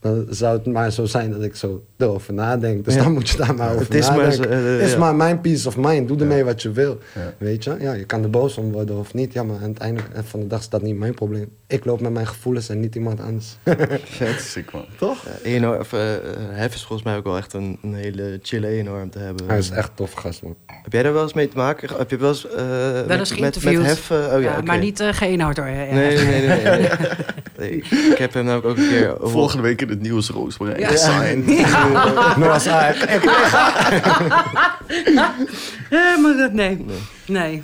dan 0.00 0.26
zou 0.30 0.56
het 0.56 0.66
maar 0.66 0.90
zo 0.92 1.04
zijn 1.04 1.30
dat 1.30 1.42
ik 1.42 1.56
zo 1.56 1.84
erover 1.96 2.32
nadenk. 2.34 2.84
Dus 2.84 2.94
Ja. 2.94 3.02
dan 3.02 3.12
moet 3.12 3.28
je 3.28 3.36
daar 3.36 3.54
maar 3.54 3.68
over 3.70 3.80
Het 3.82 3.94
is 3.94 4.08
maar 4.08 4.16
nadenken. 4.16 4.50
eh, 4.50 4.72
Het 4.72 4.80
is 4.80 4.92
ja. 4.92 4.98
maar 4.98 5.14
mijn 5.14 5.40
peace 5.40 5.68
of 5.68 5.76
mind. 5.76 6.08
Doe 6.08 6.18
ermee 6.20 6.44
wat 6.44 6.62
je 6.62 6.70
wil. 6.72 6.98
Ja. 7.14 7.32
Weet 7.38 7.64
je? 7.64 7.76
Ja, 7.80 7.92
je 7.92 8.04
kan 8.04 8.22
er 8.22 8.30
boos 8.30 8.56
om 8.56 8.72
worden 8.72 8.96
of 8.98 9.14
niet. 9.14 9.32
Ja, 9.32 9.42
maar 9.42 9.56
aan 9.62 9.68
het 9.68 9.78
einde 9.78 10.00
van 10.24 10.40
de 10.40 10.46
dag 10.46 10.60
is 10.60 10.68
dat 10.68 10.82
niet 10.82 10.96
mijn 10.98 11.14
probleem. 11.14 11.48
Ik 11.66 11.84
loop 11.84 12.00
met 12.00 12.12
mijn 12.12 12.26
gevoelens 12.26 12.68
en 12.68 12.80
niet 12.80 12.94
iemand 12.94 13.20
anders. 13.20 13.56
Vet 14.04 14.40
sick, 14.40 14.72
man. 14.72 14.84
Toch? 14.98 15.26
Ja, 15.44 15.78
of, 15.78 15.92
eh, 15.92 16.14
eh, 16.14 16.20
Hef 16.50 16.74
is 16.74 16.80
volgens 16.84 17.02
mij 17.08 17.16
ook 17.16 17.24
wel 17.24 17.36
echt 17.36 17.52
een, 17.52 17.78
een 17.82 17.94
hele 17.94 18.38
chille 18.42 18.66
eenhoorn 18.68 19.08
te 19.10 19.18
hebben. 19.18 19.46
Hij 19.46 19.58
is 19.58 19.70
echt 19.70 19.90
tof 19.94 20.12
gast, 20.12 20.42
man. 20.42 20.56
Heb 20.82 20.92
jij 20.92 21.02
daar 21.02 21.12
wel 21.12 21.22
eens 21.22 21.32
mee 21.32 21.48
te 21.48 21.56
maken? 21.56 21.96
Heb 21.96 22.10
je 22.10 22.16
wel 22.16 22.28
eens, 22.28 22.48
eh, 22.48 22.64
met, 23.06 23.18
eens 23.18 23.38
met, 23.38 23.64
met. 23.64 23.74
Hef? 23.82 24.10
eh, 24.10 24.32
oh 24.34 24.42
ja. 24.42 24.60
Maar 24.64 24.78
niet 24.78 25.00
uh, 25.00 25.08
geënhoud 25.12 25.56
hoor. 25.56 25.66
Ja. 25.68 25.74
Nee, 25.94 26.16
nee, 26.16 26.24
nee. 26.24 26.45
Nee, 26.46 26.64
nee. 26.64 26.88
Nee, 27.58 27.84
Ik 28.10 28.18
heb 28.18 28.34
hem 28.34 28.44
namelijk 28.44 28.66
ook 28.66 28.76
een 28.76 28.88
keer... 28.88 29.14
Volgende 29.20 29.62
week 29.62 29.82
in 29.82 29.88
het 29.88 30.00
nieuws, 30.00 30.28
Roosmarijn. 30.28 30.80
Ja. 30.80 30.96
Sign. 30.96 31.44
Noah's 32.40 32.66
Ark. 32.82 32.96
Ja, 35.90 36.16
maar 36.18 36.36
dat, 36.36 36.52
nee. 36.52 36.84
nee. 37.26 37.62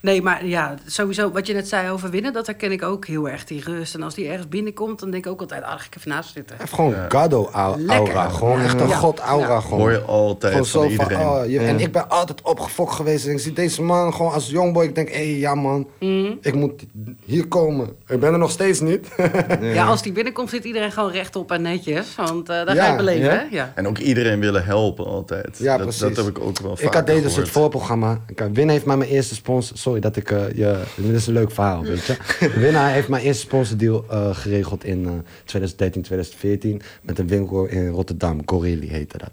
Nee, 0.00 0.22
maar 0.22 0.46
ja, 0.46 0.74
sowieso 0.86 1.30
wat 1.30 1.46
je 1.46 1.52
net 1.54 1.68
zei 1.68 1.90
over 1.90 2.10
winnen, 2.10 2.32
dat 2.32 2.46
herken 2.46 2.72
ik 2.72 2.82
ook 2.82 3.06
heel 3.06 3.28
erg, 3.28 3.44
die 3.44 3.62
rust. 3.64 3.94
En 3.94 4.02
als 4.02 4.14
die 4.14 4.28
ergens 4.28 4.48
binnenkomt, 4.48 5.00
dan 5.00 5.10
denk 5.10 5.26
ik 5.26 5.32
ook 5.32 5.40
altijd, 5.40 5.62
ah, 5.62 5.70
ga 5.70 5.84
ik 5.90 5.96
even 5.96 6.10
naast 6.10 6.32
zitten. 6.32 6.56
Hij 6.56 6.64
heeft 6.64 6.72
gewoon 6.72 6.94
Gado-aura. 7.08 7.76
Lekker. 7.82 8.16
Gewoon 8.30 8.60
echt 8.60 8.80
een 8.80 8.88
Ja. 8.88 8.96
god-aura. 8.96 9.54
Ja. 9.54 9.60
Gewoon. 9.60 9.78
Hoor 9.78 9.90
je 9.90 10.00
altijd 10.00 10.52
Gewoon 10.52 10.66
van 10.66 10.82
zo 10.82 10.88
van, 10.96 11.04
iedereen. 11.04 11.26
oh, 11.26 11.44
je- 11.44 11.50
Ja. 11.52 11.60
En 11.60 11.80
ik 11.80 11.92
ben 11.92 12.08
altijd 12.10 12.42
opgefokt 12.42 12.92
geweest. 12.92 13.26
En 13.26 13.32
ik 13.32 13.38
zie 13.38 13.52
deze 13.52 13.82
man 13.82 14.14
gewoon 14.14 14.32
als 14.32 14.50
jongboy. 14.50 14.84
Ik 14.84 14.94
denk, 14.94 15.08
hé, 15.08 15.14
hey, 15.14 15.38
ja 15.38 15.54
man, 15.54 15.86
Mhm. 16.00 16.32
ik 16.40 16.54
moet 16.54 16.82
hier 17.24 17.46
komen. 17.48 17.88
Ik 18.06 18.20
ben 18.20 18.32
er 18.32 18.38
nog 18.38 18.50
steeds 18.50 18.80
niet. 18.80 19.08
Ja, 19.60 19.86
als 19.86 20.02
die 20.02 20.12
binnenkomt, 20.12 20.50
zit 20.50 20.64
iedereen 20.64 20.92
gewoon 20.92 21.10
rechtop 21.10 21.50
en 21.52 21.62
netjes. 21.62 22.14
Want 22.14 22.48
eh 22.48 22.66
daar 22.66 22.74
Ja. 22.74 22.84
ga 22.84 22.90
je 22.90 22.96
beleven, 22.96 23.48
Ja? 23.50 23.72
En 23.74 23.88
ook 23.88 23.98
iedereen 23.98 24.40
willen 24.40 24.64
helpen 24.64 25.04
altijd. 25.06 25.58
Ja, 25.58 25.72
dat, 25.76 25.82
precies. 25.86 26.00
dat 26.00 26.16
heb 26.16 26.26
ik 26.26 26.38
ook 26.40 26.58
wel 26.58 26.76
vaak 26.76 26.86
ik 26.86 26.94
had 26.94 27.06
deze 27.06 27.22
het 27.22 27.28
gehoord. 27.32 27.48
voorprogramma. 27.48 28.20
Win 28.52 28.68
heeft 28.68 28.84
mij 28.84 28.96
mijn 28.96 29.10
eerste 29.10 29.34
sponsor... 29.34 29.76
Sorry 29.88 30.00
dat 30.00 30.16
ik 30.16 30.30
eh, 30.30 30.52
je... 30.52 30.82
Dit 30.96 31.14
is 31.14 31.26
een 31.26 31.32
leuk 31.32 31.50
verhaal, 31.50 31.82
weet 31.82 32.04
je. 32.04 32.16
Winnaar 32.60 32.92
heeft 32.92 33.08
mijn 33.08 33.22
eerste 33.22 33.42
sponsordeal 33.42 34.04
eh, 34.10 34.36
geregeld 34.36 34.84
in 34.84 35.06
eh 35.06 35.12
2013, 35.44 36.02
2014. 36.02 36.82
Met 37.02 37.18
een 37.18 37.26
winkel 37.26 37.66
in 37.66 37.88
Rotterdam. 37.88 38.42
Gorilli 38.46 38.88
heette 38.88 39.18
dat. 39.18 39.30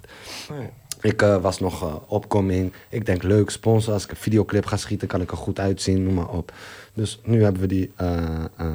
Oh. 0.51 0.57
Ik 1.05 1.21
eh, 1.21 1.41
was 1.41 1.59
nog 1.59 1.83
eh, 1.83 1.95
opkoming. 2.07 2.73
Ik 2.89 3.05
denk, 3.05 3.23
leuk, 3.23 3.49
sponsor. 3.49 3.93
Als 3.93 4.03
ik 4.03 4.11
een 4.11 4.17
videoclip 4.17 4.65
ga 4.65 4.77
schieten, 4.77 5.07
kan 5.07 5.21
ik 5.21 5.31
er 5.31 5.37
goed 5.37 5.59
uitzien, 5.59 6.03
noem 6.03 6.13
maar 6.13 6.29
op. 6.29 6.53
Dus 6.93 7.19
nu 7.23 7.43
hebben 7.43 7.61
we 7.61 7.67
die 7.67 7.91
eh, 7.95 8.45
eh, 8.57 8.67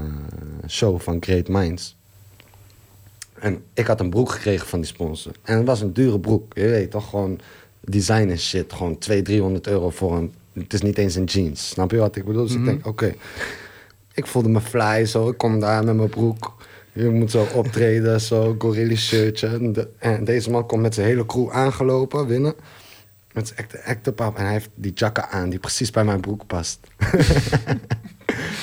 show 0.68 1.00
van 1.00 1.16
Great 1.20 1.48
Minds. 1.48 1.96
En 3.34 3.62
ik 3.74 3.86
had 3.86 4.00
een 4.00 4.10
broek 4.10 4.30
gekregen 4.30 4.66
van 4.66 4.80
die 4.80 4.88
sponsor. 4.88 5.32
En 5.42 5.56
het 5.56 5.66
was 5.66 5.80
een 5.80 5.92
dure 5.92 6.20
broek. 6.20 6.54
Je 6.54 6.68
weet 6.68 6.90
toch, 6.90 7.08
gewoon 7.08 7.40
design 7.80 8.28
en 8.28 8.38
shit. 8.38 8.72
Gewoon 8.72 8.98
200, 8.98 9.24
300 9.24 9.66
euro 9.66 9.90
voor 9.90 10.16
een... 10.16 10.34
Het 10.52 10.72
is 10.72 10.82
niet 10.82 10.98
eens 10.98 11.14
een 11.14 11.24
jeans. 11.24 11.68
Snap 11.68 11.90
je 11.90 11.96
wat 11.96 12.16
ik 12.16 12.24
bedoel? 12.24 12.42
Dus 12.46 12.54
ik 12.54 12.64
denk, 12.64 12.86
oké. 12.86 13.14
Ik 14.14 14.26
voelde 14.26 14.48
me 14.48 14.60
fly 14.60 15.04
zo. 15.06 15.28
Ik 15.28 15.38
kom 15.38 15.60
daar 15.60 15.84
met 15.84 15.96
mijn 15.96 16.08
broek. 16.08 16.54
Je 16.92 17.08
moet 17.08 17.30
zo 17.30 17.46
optreden, 17.54 18.20
zo, 18.20 18.54
gorilla 18.58 18.94
shirtje. 18.94 19.46
En, 19.46 19.72
de- 19.72 19.88
en 19.98 20.24
deze 20.24 20.50
man 20.50 20.66
komt 20.66 20.82
met 20.82 20.94
zijn 20.94 21.06
hele 21.06 21.26
crew 21.26 21.50
aangelopen, 21.50 22.26
winnen. 22.26 22.54
Met 23.32 23.46
zijn 23.48 23.58
act, 23.58 23.84
actopap. 23.84 24.36
En 24.36 24.42
hij 24.44 24.52
heeft 24.52 24.68
die 24.74 24.92
jacka 24.94 25.28
aan 25.28 25.50
die 25.50 25.58
precies 25.58 25.90
bij 25.90 26.04
mijn 26.04 26.20
broek 26.20 26.46
past. 26.46 26.78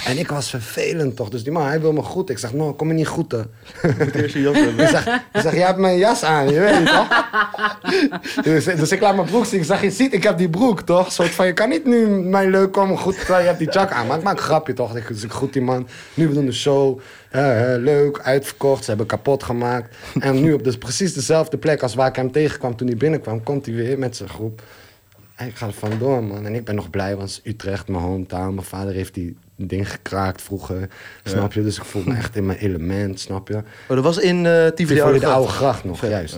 en 0.06 0.18
ik 0.18 0.30
was 0.30 0.50
vervelend 0.50 1.16
toch. 1.16 1.30
Dus 1.30 1.44
die 1.44 1.52
man, 1.52 1.66
hij 1.66 1.82
wil 1.82 1.94
me 1.94 2.02
groeten. 2.02 2.36
Ik 2.36 2.42
zeg, 2.42 2.54
no, 2.54 2.74
kom 2.74 2.88
me 2.88 2.94
niet 2.94 3.08
groeten. 3.08 3.52
Eerst 4.14 4.34
je 4.34 4.42
jas 4.42 4.58
hebben. 4.58 4.80
Ik 4.86 4.90
zeg, 4.90 5.06
ik 5.34 5.42
zeg, 5.42 5.54
jij 5.54 5.66
hebt 5.66 5.78
mijn 5.78 5.98
jas 5.98 6.24
aan, 6.24 6.50
je 6.50 6.60
weet 6.60 6.86
toch? 6.86 7.08
dus, 8.44 8.66
dus 8.66 8.92
ik 8.92 9.02
laat 9.02 9.16
mijn 9.16 9.28
broek 9.28 9.46
zien. 9.46 9.60
Ik 9.60 9.66
zeg, 9.66 9.82
je 9.82 9.92
ziet, 9.92 10.14
ik 10.14 10.24
heb 10.24 10.38
die 10.38 10.50
broek, 10.50 10.82
toch? 10.82 11.12
Soort 11.12 11.30
van, 11.30 11.46
je 11.46 11.54
kan 11.54 11.70
niet 11.70 11.86
nu 11.86 12.08
mij 12.08 12.50
leuk 12.50 12.72
komen 12.72 12.98
goed 12.98 13.18
terwijl 13.18 13.40
je 13.40 13.46
hebt 13.46 13.60
die 13.60 13.72
jack 13.72 13.92
aan. 13.92 14.08
Maar 14.08 14.18
ik 14.18 14.24
maak 14.24 14.38
een 14.38 14.44
grapje, 14.44 14.74
toch? 14.74 14.94
Dus 15.08 15.24
ik 15.24 15.32
groet 15.32 15.54
die 15.54 15.62
man. 15.62 15.88
Nu 16.14 16.28
we 16.28 16.34
doen 16.34 16.46
de 16.46 16.52
show. 16.52 17.00
Leuk, 17.78 18.20
uitverkocht. 18.20 18.84
Ze 18.84 18.90
hebben 18.90 19.08
kapot 19.08 19.44
gemaakt. 19.44 19.96
En 20.20 20.42
nu 20.42 20.54
op 20.54 20.64
dus 20.64 20.78
precies 20.78 21.14
dezelfde 21.14 21.58
plek 21.58 21.84
als 21.84 21.96
waar 21.96 22.08
ik 22.08 22.16
hem 22.16 22.32
tegenkwam 22.32 22.76
toen 22.76 22.88
hij 22.88 22.98
binnenkwam, 22.98 23.44
komt 23.44 23.66
hij 23.66 23.76
weer 23.76 24.00
met 24.00 24.16
zijn 24.16 24.30
groep. 24.30 24.62
En 25.36 25.48
ik 25.48 25.56
ga 25.56 25.68
er 25.68 25.74
vandoor, 25.74 26.24
man. 26.24 26.46
En 26.46 26.56
ik 26.56 26.66
ben 26.66 26.76
nog 26.76 26.90
blij, 26.90 27.16
want 27.16 27.30
het 27.30 27.46
is 27.46 27.52
Utrecht, 27.52 27.88
mijn 27.88 28.04
hometown. 28.04 28.54
Mijn 28.54 28.68
vader 28.68 28.94
heeft 28.94 29.14
die 29.14 29.38
ding 29.58 29.92
gekraakt 29.92 30.42
vroeger. 30.42 30.90
Snap 31.24 31.54
je? 31.54 31.64
Dus 31.64 31.78
ik 31.78 31.84
voel 31.84 32.04
me 32.06 32.16
echt 32.16 32.36
in 32.36 32.46
mijn 32.46 32.58
element, 32.60 33.20
snap 33.20 33.48
je? 33.48 33.56
Oh, 33.56 33.96
dat 33.96 34.04
was 34.04 34.18
in 34.18 34.46
eh 34.46 34.68
Tivoli 34.68 35.00
Tivoli 35.00 35.20
de 35.20 35.28
oude 35.28 35.52
gracht 35.52 35.84
nog, 35.84 36.02
juist. 36.06 36.38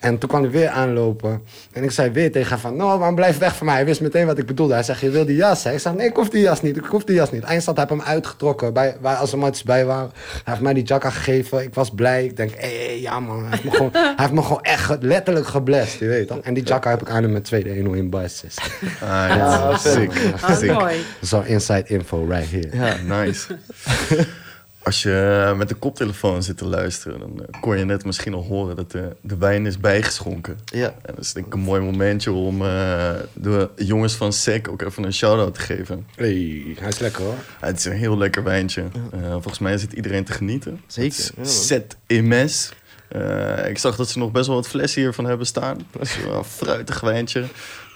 En 0.00 0.18
toen 0.18 0.28
kwam 0.28 0.42
hij 0.42 0.50
weer 0.50 0.68
aanlopen. 0.68 1.42
En 1.72 1.82
ik 1.82 1.90
zei 1.90 2.10
weer 2.10 2.32
tegen 2.32 2.48
hem 2.50 2.58
van, 2.58 2.76
nou, 2.76 2.98
man, 2.98 3.14
blijf 3.14 3.38
weg 3.38 3.56
van 3.56 3.66
mij. 3.66 3.74
Hij 3.74 3.84
wist 3.84 4.00
meteen 4.00 4.26
wat 4.26 4.38
ik 4.38 4.46
bedoelde. 4.46 4.74
Hij 4.74 4.82
zegt, 4.82 5.00
je 5.00 5.10
wil 5.10 5.24
die 5.24 5.36
jas, 5.36 5.64
hè? 5.64 5.72
Ik 5.72 5.78
zeg, 5.78 5.94
nee, 5.94 6.08
ik 6.08 6.16
hoef 6.16 6.28
die 6.28 6.40
jas 6.40 6.62
niet. 6.62 6.76
Ik 6.76 6.84
hoef 6.84 7.04
die 7.04 7.14
jas 7.14 7.30
niet. 7.30 7.42
Eindstand 7.42 7.78
heb 7.78 7.90
ik 7.90 7.96
hem 7.98 8.06
uitgetrokken, 8.06 8.72
bij, 8.72 8.96
waar, 9.00 9.16
als 9.16 9.32
er 9.32 9.38
matjes 9.38 9.62
bij 9.62 9.84
waren. 9.84 10.10
Hij 10.14 10.42
heeft 10.44 10.60
mij 10.60 10.74
die 10.74 10.82
jacka 10.82 11.10
gegeven. 11.10 11.62
Ik 11.62 11.74
was 11.74 11.90
blij. 11.90 12.24
Ik 12.24 12.36
denk, 12.36 12.50
hé, 12.56 12.86
hey, 12.86 13.00
ja, 13.00 13.20
man. 13.20 13.40
Hij 13.40 13.50
heeft 13.50 13.64
me 13.64 13.70
gewoon, 13.70 13.90
hij 13.92 14.14
heeft 14.16 14.32
me 14.32 14.42
gewoon 14.42 14.62
echt 14.62 15.02
letterlijk 15.02 15.46
geblest, 15.46 15.98
je 15.98 16.06
weet 16.06 16.28
toch? 16.28 16.38
En 16.38 16.54
die 16.54 16.64
jacka 16.64 16.90
heb 16.90 17.00
ik 17.00 17.10
aan 17.10 17.24
in 17.24 17.30
mijn 17.30 17.42
tweede 17.42 17.70
1 17.70 17.94
in 17.94 18.10
basis. 18.10 18.56
Ah, 19.00 19.08
ja, 19.28 19.76
sick. 19.76 20.12
Ah, 20.40 20.56
sick. 20.56 20.72
mooi. 20.72 20.96
Zo 21.22 21.40
inside 21.40 21.84
info 21.86 22.24
right 22.28 22.50
here. 22.50 22.68
Ja, 22.72 22.96
nice. 23.22 23.46
Als 24.82 25.02
je 25.02 25.54
met 25.56 25.68
de 25.68 25.74
koptelefoon 25.74 26.42
zit 26.42 26.56
te 26.56 26.64
luisteren, 26.64 27.18
dan 27.18 27.46
eh, 27.46 27.60
kon 27.60 27.78
je 27.78 27.84
net 27.84 28.04
misschien 28.04 28.34
al 28.34 28.42
horen 28.42 28.76
dat 28.76 28.90
de, 28.90 29.16
de 29.20 29.36
wijn 29.36 29.66
is 29.66 29.78
bijgeschonken. 29.78 30.58
Ja. 30.64 30.94
En 31.02 31.14
dat 31.14 31.24
is 31.24 31.32
denk 31.32 31.46
ik 31.46 31.54
een 31.54 31.60
mooi 31.60 31.80
momentje 31.80 32.32
om 32.32 32.62
eh, 32.62 33.12
de 33.32 33.70
jongens 33.76 34.14
van 34.14 34.32
SEC 34.32 34.68
ook 34.68 34.82
even 34.82 35.04
een 35.04 35.12
shout-out 35.12 35.54
te 35.54 35.60
geven. 35.60 36.06
Hey, 36.14 36.62
hij 36.78 36.88
is 36.88 36.98
lekker 36.98 37.22
hoor. 37.22 37.34
Ja, 37.60 37.66
het 37.66 37.78
is 37.78 37.84
een 37.84 37.92
heel 37.92 38.18
lekker 38.18 38.42
wijntje. 38.42 38.84
Eh, 39.12 39.30
volgens 39.30 39.58
mij 39.58 39.78
zit 39.78 39.92
iedereen 39.92 40.24
te 40.24 40.32
genieten. 40.32 40.80
Zeker, 40.86 41.30
ja, 41.36 41.44
Zet 41.44 41.96
MS. 42.06 42.72
Eh, 43.08 43.68
ik 43.68 43.78
zag 43.78 43.96
dat 43.96 44.08
ze 44.08 44.18
nog 44.18 44.32
best 44.32 44.46
wel 44.46 44.56
wat 44.56 44.68
flessen 44.68 45.00
hiervan 45.00 45.24
hebben 45.24 45.46
staan. 45.46 45.86
Dat 45.90 46.02
is 46.02 46.18
wel 46.24 46.36
een 46.36 46.44
fruitig 46.44 47.00
wijntje 47.00 47.44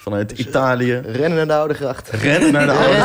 vanuit 0.04 0.32
Italië. 0.32 1.00
Rennen 1.04 1.36
naar 1.36 1.46
de 1.46 1.54
Oude 1.54 1.74
Gracht. 1.74 2.10
Rennen 2.10 2.52
naar 2.52 2.66
de 2.66 2.72
Oude 2.72 3.00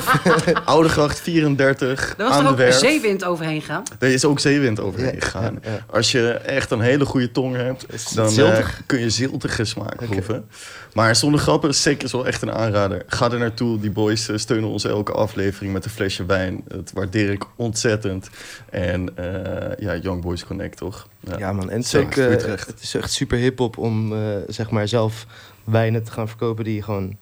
Gracht. 0.00 0.64
Oude 0.64 0.88
Gracht 0.88 1.20
34 1.20 2.14
Er 2.18 2.24
was 2.24 2.32
aan 2.32 2.38
er 2.38 2.44
de 2.44 2.50
ook 2.50 2.56
werf. 2.56 2.74
zeewind 2.74 3.24
overheen 3.24 3.62
gaan. 3.62 3.82
Er 3.98 4.08
is 4.12 4.24
ook 4.24 4.40
zeewind 4.40 4.80
overheen 4.80 5.20
gegaan. 5.22 5.58
ja, 5.62 5.70
ja. 5.70 5.84
Als 5.90 6.12
je 6.12 6.28
echt 6.32 6.70
een 6.70 6.80
hele 6.80 7.04
goede 7.04 7.30
tong 7.30 7.56
hebt, 7.56 8.14
dan 8.14 8.38
eh, 8.38 8.68
kun 8.86 9.00
je 9.00 9.10
ziltige 9.10 9.64
smaak 9.64 9.96
proeven. 9.96 10.48
Maar 10.94 11.16
zonder 11.16 11.40
grappen, 11.40 11.74
SEC 11.74 12.02
is 12.02 12.12
wel 12.12 12.26
echt 12.26 12.42
een 12.42 12.52
aanrader. 12.52 13.02
Ga 13.06 13.30
er 13.30 13.38
naartoe. 13.38 13.80
Die 13.80 13.90
boys 13.90 14.28
eh, 14.28 14.36
steunen 14.36 14.68
ons 14.68 14.84
elke 14.84 15.12
aflevering 15.12 15.72
met 15.72 15.84
een 15.84 15.90
flesje 15.90 16.24
wijn. 16.24 16.62
Dat 16.68 16.90
waardeer 16.94 17.30
ik 17.30 17.44
ontzettend. 17.56 18.28
En 18.70 19.16
eh, 19.16 19.78
ja, 19.78 19.96
Young 19.96 20.22
Boys 20.22 20.44
Connect, 20.46 20.76
toch? 20.76 21.08
Ja, 21.38 21.52
man. 21.52 21.70
En 21.70 21.76
het 21.76 21.86
is, 21.86 21.94
ook, 21.94 22.12
Zeker, 22.14 22.50
het 22.50 22.80
is 22.82 22.94
echt 22.94 23.12
super 23.12 23.38
hip-hop 23.38 23.78
om 23.78 24.12
eh, 24.12 24.18
zeg 24.46 24.70
maar 24.70 24.88
zelf 24.88 25.26
wijnen 25.64 26.02
te 26.04 26.10
gaan 26.10 26.28
verkopen 26.28 26.64
die 26.64 26.82
gewoon 26.82 27.16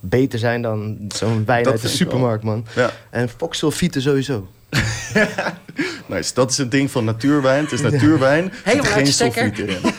beter 0.00 0.38
zijn 0.38 0.62
dan 0.62 0.98
zo'n 1.08 1.44
wijn 1.44 1.62
Dat 1.64 1.72
uit 1.72 1.82
de 1.82 1.88
supermarkt, 1.88 2.44
man. 2.44 2.66
Ja, 2.74 2.90
En 3.10 3.28
Foxylfieten 3.28 4.02
sowieso. 4.02 4.48
nice. 6.06 6.34
Dat 6.34 6.50
is 6.50 6.58
het 6.58 6.70
ding 6.70 6.90
van 6.90 7.04
natuurwijn. 7.04 7.62
Het 7.62 7.72
is 7.72 7.80
natuurwijn. 7.80 8.44
Er 8.44 8.56
Helemaal 8.64 8.84
uit 8.86 8.94
geen 8.94 9.04
de 9.04 9.10
stekker. 9.10 9.52
sulfiet 9.56 9.82
in. 9.84 9.92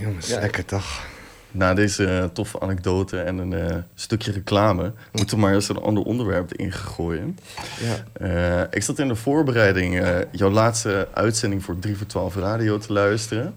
Jongens, 0.00 0.28
Ja. 0.28 0.40
lekker 0.40 0.64
toch? 0.64 1.04
Na 1.52 1.74
deze 1.74 2.06
eh, 2.06 2.24
toffe 2.24 2.60
anekdote 2.60 3.20
en 3.20 3.38
een 3.38 3.52
eh, 3.52 3.76
stukje 3.94 4.32
reclame... 4.32 4.92
moeten 5.12 5.36
we 5.36 5.42
maar 5.42 5.54
eens 5.54 5.68
een 5.68 5.76
ander 5.76 6.04
onderwerp 6.04 6.54
ingegooien. 6.54 7.38
Ja. 7.80 8.26
Eh, 8.26 8.66
ik 8.70 8.82
zat 8.82 8.98
in 8.98 9.08
de 9.08 9.14
voorbereiding 9.14 10.04
jouw 10.30 10.50
laatste 10.50 11.08
uitzending 11.14 11.64
voor 11.64 11.78
3 11.78 11.96
voor 11.96 12.06
12 12.06 12.36
Radio 12.36 12.78
te 12.78 12.92
luisteren. 12.92 13.56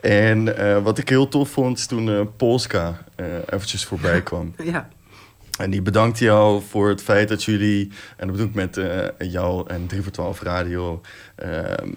En 0.00 0.54
wat 0.82 0.98
ik 0.98 1.08
heel 1.08 1.28
tof 1.28 1.48
vond, 1.48 1.78
is 1.78 1.86
toen 1.86 2.30
Polska 2.36 3.04
eventjes 3.46 3.84
voorbij 3.84 4.22
kwam. 4.22 4.54
Ja. 4.64 4.88
En 5.58 5.70
die 5.70 5.82
bedankt 5.82 6.18
jou 6.18 6.62
voor 6.68 6.88
het 6.88 7.02
feit 7.02 7.28
dat 7.28 7.44
jullie, 7.44 7.92
en 8.16 8.26
dat 8.26 8.36
bedoel 8.36 8.46
ik 8.46 8.54
met 8.54 8.80
jou 9.18 9.68
en 9.68 9.86
3 9.86 10.02
voor 10.02 10.12
12 10.12 10.42
Radio, 10.42 11.00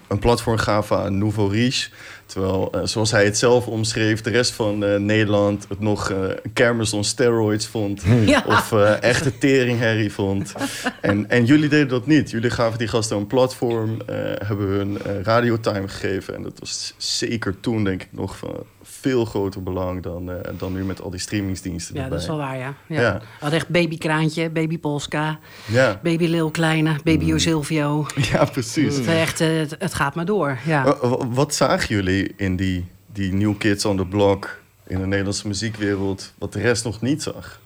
een 0.08 0.18
platform 0.18 0.56
gaven 0.56 0.98
aan 0.98 1.18
Nouveau 1.18 1.50
Riche. 1.50 1.90
Terwijl, 2.26 2.68
eh, 2.72 2.80
zoals 2.84 3.10
hij 3.10 3.24
het 3.24 3.38
zelf 3.38 3.66
omschreef, 3.66 4.20
de 4.20 4.30
rest 4.30 4.52
van 4.52 4.84
eh, 4.84 4.96
Nederland 4.96 5.66
het 5.68 5.80
nog 5.80 6.10
eh, 6.10 6.16
een 6.42 6.52
kermis 6.52 6.92
on 6.92 7.04
steroids 7.04 7.66
vond. 7.66 8.02
Ja. 8.24 8.44
Of 8.46 8.72
eh, 8.72 9.02
echte 9.02 9.38
teringherrie 9.38 10.12
vond. 10.12 10.52
En, 11.00 11.30
en 11.30 11.44
jullie 11.44 11.68
deden 11.68 11.88
dat 11.88 12.06
niet. 12.06 12.30
Jullie 12.30 12.50
gaven 12.50 12.78
die 12.78 12.88
gasten 12.88 13.16
een 13.16 13.26
platform, 13.26 14.00
eh, 14.06 14.16
hebben 14.46 14.66
hun 14.66 14.98
radiotime 15.22 15.88
gegeven. 15.88 16.34
En 16.34 16.42
dat 16.42 16.58
was 16.58 16.94
zeker 16.96 17.60
toen, 17.60 17.84
denk 17.84 18.02
ik, 18.02 18.08
nog 18.10 18.36
van 18.36 18.64
veel 19.08 19.24
groter 19.24 19.62
belang 19.62 20.02
dan, 20.02 20.30
eh, 20.30 20.36
dan 20.58 20.72
nu 20.72 20.84
met 20.84 21.00
al 21.00 21.10
die 21.10 21.20
streamingsdiensten 21.20 21.94
ja, 21.94 22.02
erbij. 22.02 22.12
dat 22.18 22.26
is 22.28 22.32
wel 22.34 22.46
waar, 22.46 22.56
ja. 22.56 22.74
ja. 22.86 23.00
Ja. 23.00 23.18
We 23.18 23.24
hadden 23.40 23.58
echt 23.58 23.68
baby 23.68 23.98
Kraantje, 23.98 24.50
baby 24.50 24.78
Polska, 24.78 25.38
Ja, 25.66 26.00
baby 26.02 26.26
Lil 26.26 26.50
Kleine, 26.50 26.96
baby 27.04 27.24
Jo 27.24 27.38
Silvio. 27.38 28.06
ja 28.32 28.44
precies. 28.44 28.96
Het, 28.96 29.06
echt, 29.06 29.40
eh, 29.40 29.48
het, 29.56 29.76
het 29.78 29.94
gaat 29.94 30.14
maar 30.14 30.24
door, 30.24 30.58
ja. 30.66 30.84
Wa- 30.84 31.08
wa- 31.08 31.26
Wat 31.28 31.54
zagen 31.54 31.94
jullie 31.94 32.32
in 32.36 32.56
die, 32.56 32.84
die 33.12 33.32
New 33.32 33.58
Kids 33.58 33.84
on 33.84 33.96
the 33.96 34.06
Block 34.06 34.60
in 34.86 34.98
de 35.00 35.06
Nederlandse 35.06 35.46
muziekwereld, 35.48 36.32
wat 36.38 36.52
de 36.52 36.60
rest 36.60 36.84
nog 36.84 37.00
niet 37.00 37.22
zag? 37.22 37.60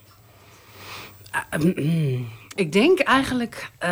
Ik 2.58 2.72
denk 2.72 2.98
eigenlijk, 2.98 3.70
eh, 3.78 3.88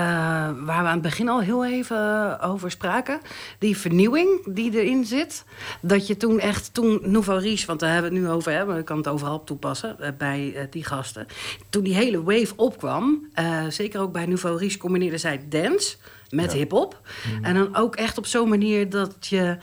waar 0.58 0.64
we 0.64 0.72
aan 0.72 0.86
het 0.86 1.02
begin 1.02 1.28
al 1.28 1.40
heel 1.40 1.66
even 1.66 2.40
over 2.40 2.70
spraken, 2.70 3.20
die 3.58 3.76
vernieuwing 3.76 4.54
die 4.54 4.80
erin 4.80 5.04
zit. 5.04 5.44
Dat 5.80 6.06
je 6.06 6.16
toen 6.16 6.40
echt, 6.40 6.74
toen 6.74 6.98
Nouveau 7.02 7.40
Riche, 7.40 7.66
want 7.66 7.80
daar 7.80 7.92
hebben 7.92 8.10
we 8.10 8.16
het 8.16 8.26
nu 8.26 8.32
over, 8.32 8.52
hè, 8.52 8.64
maar 8.64 8.78
ik 8.78 8.84
kan 8.84 8.96
het 8.96 9.08
overal 9.08 9.44
toepassen 9.44 10.00
eh, 10.00 10.10
bij 10.18 10.52
eh, 10.54 10.64
die 10.70 10.84
gasten. 10.84 11.26
Toen 11.70 11.82
die 11.82 11.94
hele 11.94 12.22
wave 12.22 12.52
opkwam, 12.56 13.28
zeker 13.68 14.00
ook 14.00 14.12
bij 14.12 14.26
Nouveau 14.26 14.58
Riche, 14.58 14.78
combineerden 14.78 15.20
zij 15.20 15.44
dance 15.48 15.96
met 16.30 16.52
hip-hop. 16.52 17.00
En 17.42 17.54
dan 17.54 17.76
ook 17.76 17.96
echt 17.96 18.18
op 18.18 18.26
zo'n 18.26 18.48
manier 18.48 18.90
dat 18.90 19.16
je 19.20 19.56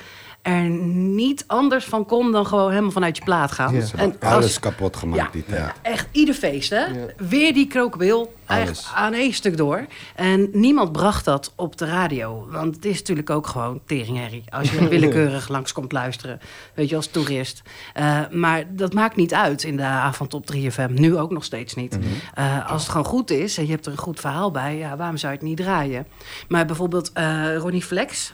er 0.43 0.61
niet 0.69 1.43
anders 1.47 1.85
van 1.85 2.05
kon 2.05 2.31
dan 2.31 2.45
gewoon 2.47 2.69
helemaal 2.69 2.91
vanuit 2.91 3.17
je 3.17 3.23
plaat 3.23 3.51
gaan. 3.51 3.75
Ja. 3.75 3.81
En 3.95 4.15
als- 4.19 4.31
Alles 4.33 4.59
kapot 4.59 4.95
gemaakt 4.97 5.33
die 5.33 5.45
tijd. 5.45 5.59
Ja. 5.61 5.73
Echt 5.81 6.07
ieder 6.11 6.35
feest, 6.35 6.69
hè? 6.69 6.83
Weer 7.17 7.53
die 7.53 7.67
krokodil. 7.67 8.33
Echt 8.45 8.61
Alles. 8.65 8.91
aan 8.95 9.13
één 9.13 9.33
stuk 9.33 9.57
door. 9.57 9.85
En 10.15 10.49
niemand 10.51 10.91
bracht 10.91 11.25
dat 11.25 11.53
op 11.55 11.77
de 11.77 11.85
radio. 11.85 12.47
Want 12.49 12.75
het 12.75 12.85
is 12.85 12.97
natuurlijk 12.97 13.29
ook 13.29 13.47
gewoon 13.47 13.81
teringherrie. 13.85 14.43
Als 14.49 14.71
je 14.71 14.87
willekeurig 14.89 15.47
langs 15.47 15.71
komt 15.71 15.91
luisteren. 15.91 16.39
Weet 16.73 16.89
je, 16.89 16.95
als 16.95 17.07
toerist. 17.07 17.61
Eh, 17.93 18.19
maar 18.31 18.63
dat 18.75 18.93
maakt 18.93 19.15
niet 19.15 19.33
uit 19.33 19.63
in 19.63 19.77
de 19.77 19.83
avond 19.83 20.33
op 20.33 20.45
3FM. 20.45 20.89
Nu 20.93 21.17
ook 21.17 21.31
nog 21.31 21.43
steeds 21.43 21.73
niet. 21.75 21.99
Eh, 22.33 22.71
als 22.71 22.81
het 22.81 22.91
gewoon 22.91 23.05
goed 23.07 23.31
is 23.31 23.57
en 23.57 23.65
je 23.65 23.71
hebt 23.71 23.85
er 23.85 23.91
een 23.91 23.97
goed 23.97 24.19
verhaal 24.19 24.51
bij... 24.51 24.77
Ja, 24.77 24.97
waarom 24.97 25.17
zou 25.17 25.31
je 25.33 25.37
het 25.39 25.47
niet 25.47 25.57
draaien? 25.57 26.07
Maar 26.47 26.65
bijvoorbeeld 26.65 27.11
eh, 27.13 27.55
Ronnie 27.57 27.81
Flex... 27.83 28.33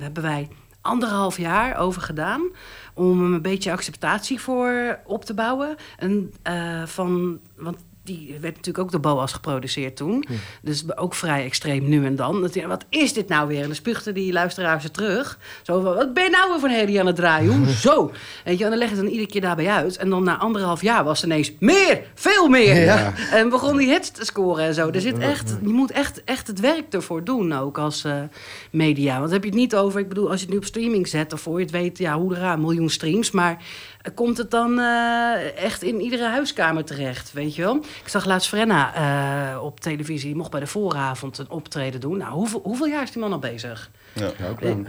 hebben 0.00 0.22
wij 0.22 0.48
anderhalf 0.88 1.38
jaar 1.38 1.76
over 1.76 2.02
gedaan 2.02 2.42
om 2.94 3.32
een 3.32 3.42
beetje 3.42 3.72
acceptatie 3.72 4.40
voor 4.40 4.98
op 5.04 5.24
te 5.24 5.34
bouwen. 5.34 5.76
En 5.96 6.32
eh, 6.42 6.82
van, 6.86 7.40
want 7.56 7.78
die 8.08 8.36
werd 8.40 8.54
natuurlijk 8.54 8.78
ook 8.78 8.90
door 8.90 9.00
Boas 9.00 9.32
geproduceerd 9.32 9.96
toen. 9.96 10.24
Dus 10.62 10.96
ook 10.96 11.14
vrij 11.14 11.44
extreem 11.44 11.88
nu 11.88 12.04
en 12.04 12.16
dan. 12.16 12.40
Wat 12.66 12.84
is 12.88 13.12
dit 13.12 13.28
nou 13.28 13.48
weer? 13.48 13.62
En 13.62 13.72
dan 13.84 14.14
die 14.14 14.32
luisteraar 14.32 14.80
ze 14.80 14.90
terug. 14.90 15.38
Zo 15.62 15.80
van, 15.80 15.94
wat 15.94 16.14
ben 16.14 16.24
je 16.24 16.30
nou 16.30 16.50
weer 16.50 16.60
van 16.60 16.70
hele 16.70 17.00
aan 17.00 17.06
het 17.06 17.16
draaien? 17.16 17.56
Hoezo? 17.56 18.10
Weet 18.44 18.58
je, 18.58 18.64
en 18.64 18.70
dan 18.70 18.78
leg 18.78 18.88
je 18.88 18.94
het 18.94 19.04
dan 19.04 19.12
iedere 19.12 19.30
keer 19.30 19.40
daarbij 19.40 19.68
uit. 19.68 19.96
En 19.96 20.10
dan 20.10 20.24
na 20.24 20.36
anderhalf 20.36 20.82
jaar 20.82 21.04
was 21.04 21.20
het 21.20 21.30
ineens 21.30 21.52
meer, 21.58 22.00
veel 22.14 22.48
meer. 22.48 22.76
Ja. 22.76 23.12
En 23.30 23.48
begon 23.48 23.76
die 23.76 23.88
hits 23.88 24.10
te 24.10 24.24
scoren 24.24 24.64
en 24.64 24.74
zo. 24.74 24.90
Er 24.90 25.00
zit 25.00 25.18
echt, 25.18 25.56
je 25.62 25.68
moet 25.68 25.90
echt, 25.90 26.24
echt 26.24 26.46
het 26.46 26.60
werk 26.60 26.92
ervoor 26.92 27.24
doen 27.24 27.52
ook 27.52 27.78
als 27.78 28.04
eh, 28.04 28.14
media. 28.70 29.18
Want 29.18 29.30
heb 29.30 29.42
je 29.42 29.48
het 29.48 29.58
niet 29.58 29.76
over, 29.76 30.00
ik 30.00 30.08
bedoel, 30.08 30.30
als 30.30 30.38
je 30.38 30.44
het 30.44 30.54
nu 30.54 30.60
op 30.60 30.64
streaming 30.64 31.08
zet... 31.08 31.32
of 31.32 31.40
voor 31.40 31.58
je 31.58 31.64
het 31.64 31.72
weet, 31.74 31.98
ja, 31.98 32.18
hoe 32.18 32.36
er 32.36 32.42
een 32.42 32.60
miljoen 32.60 32.90
streams. 32.90 33.30
Maar 33.30 33.62
komt 34.14 34.38
het 34.38 34.50
dan 34.50 34.78
eh, 34.78 35.56
echt 35.56 35.82
in 35.82 36.00
iedere 36.00 36.28
huiskamer 36.28 36.84
terecht, 36.84 37.32
weet 37.32 37.54
je 37.54 37.62
wel? 37.62 37.76
Ik 37.76 38.08
zag 38.08 38.24
laatst 38.24 38.48
Frenna 38.48 38.94
eh, 38.94 39.62
op 39.62 39.80
televisie, 39.80 40.26
die 40.26 40.36
mocht 40.36 40.50
bij 40.50 40.60
de 40.60 40.66
vooravond 40.66 41.38
een 41.38 41.50
optreden 41.50 42.00
doen. 42.00 42.18
Nou, 42.18 42.32
hoeveel, 42.32 42.60
hoeveel 42.62 42.86
jaar 42.86 43.02
is 43.02 43.10
die 43.10 43.22
man 43.22 43.32
al 43.32 43.38
bezig? 43.38 43.90
Ja. 44.18 44.30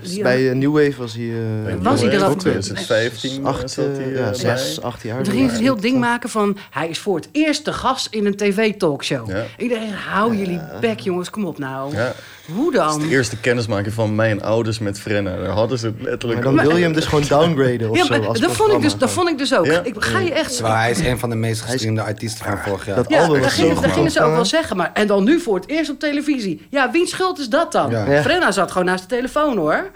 Ja, 0.01 0.21
Bij 0.23 0.49
eh, 0.49 0.55
New 0.55 0.73
Wave 0.73 0.93
was 0.97 1.13
hij... 1.13 1.29
eh, 1.67 1.73
Was 1.81 2.01
hij 2.01 2.11
er 2.11 2.23
al? 2.23 2.29
ook? 2.29 2.39
2015 2.39 3.45
acht, 3.45 3.61
acht, 3.61 3.71
zat 3.71 3.85
hij 3.85 4.05
eh, 4.05 4.15
ja, 4.15 4.23
bij. 4.23 4.33
zes, 4.33 4.81
acht 4.81 5.03
jaar. 5.03 5.23
Toen 5.23 5.33
gingen 5.33 5.49
ze 5.49 5.55
een 5.55 5.61
heel 5.61 5.79
ding 5.79 5.99
maken 5.99 6.29
van... 6.29 6.57
hij 6.71 6.89
is 6.89 6.99
voor 6.99 7.15
het 7.15 7.29
eerst 7.31 7.65
de 7.65 7.73
gast 7.73 8.07
in 8.13 8.25
een 8.25 8.35
tv-talkshow. 8.35 9.29
Ja. 9.29 9.43
Iedereen, 9.57 9.93
hou 9.93 10.35
jullie 10.37 10.61
bek, 10.81 10.99
jongens, 10.99 11.29
kom 11.29 11.45
op 11.45 11.57
nou. 11.57 11.95
Ja. 11.95 12.13
Hoe 12.55 12.71
Dat 12.71 12.85
is 12.89 12.91
dan? 12.97 13.01
de 13.07 13.13
eerste 13.15 13.37
kennismaking 13.37 13.93
van 13.93 14.15
mijn 14.15 14.43
ouders 14.43 14.79
met 14.79 14.99
Frenna. 14.99 15.35
Daar 15.37 15.47
hadden 15.47 15.77
ze 15.79 15.85
het 15.85 15.95
letterlijk 16.01 16.43
Maar 16.43 16.53
dan 16.55 16.65
wil 16.65 16.77
je 16.77 16.83
hem 16.83 16.93
dus 16.93 17.05
gewoon 17.05 17.23
downgraden 17.27 17.89
of 17.89 17.97
Ja, 17.97 18.05
zo. 18.05 18.19
dat, 18.39 18.51
vond 18.51 18.71
ik 18.73 18.81
dus, 18.81 18.97
dat 18.97 19.11
vond 19.11 19.29
ik 19.29 19.37
dus 19.37 19.55
ook. 19.55 19.65
Ja. 19.65 19.81
Ik, 19.83 19.95
ga 19.97 20.19
je 20.19 20.33
echt... 20.33 20.53
Terwijl 20.55 20.75
hij 20.75 20.91
is 20.91 20.99
een 20.99 21.19
van 21.19 21.29
de 21.29 21.35
meest 21.35 21.61
gestreamde 21.61 22.01
artiesten 22.01 22.45
van 22.45 22.57
vorig 22.57 22.85
jaar. 22.85 22.95
dat 22.95 23.09
Ja, 23.09 23.27
dat 23.27 23.45
gingen, 23.45 23.75
zo 23.75 23.81
dat 23.81 23.91
gingen 23.91 24.11
ze 24.11 24.21
ook 24.21 24.31
wel 24.33 24.45
zeggen. 24.45 24.77
Maar, 24.77 24.91
en 24.93 25.07
dan 25.07 25.23
nu 25.23 25.39
voor 25.39 25.55
het 25.55 25.67
eerst 25.69 25.89
op 25.91 25.99
televisie. 25.99 26.67
Ja, 26.69 26.91
wiens 26.91 27.09
schuld 27.09 27.39
is 27.39 27.49
dat 27.49 27.71
dan? 27.71 27.89
Ja. 27.89 28.11
Ja. 28.11 28.21
Frenna 28.21 28.51
zat 28.51 28.71
gewoon 28.71 28.87
naast 28.87 29.01
de 29.01 29.07
telefoon, 29.19 29.57
hoor. 29.57 29.89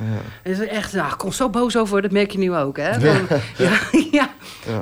En 0.44 0.56
ze 0.56 0.66
echt, 0.68 0.94
nou, 0.94 1.12
ik 1.12 1.18
kom 1.18 1.32
zo 1.32 1.50
boos 1.50 1.78
over, 1.78 2.02
dat 2.02 2.12
merk 2.12 2.32
je 2.32 2.38
nu 2.38 2.56
ook, 2.56 2.78
hè? 2.78 2.94
Van, 3.00 3.38
ja. 3.66 3.72
Ja, 4.12 4.30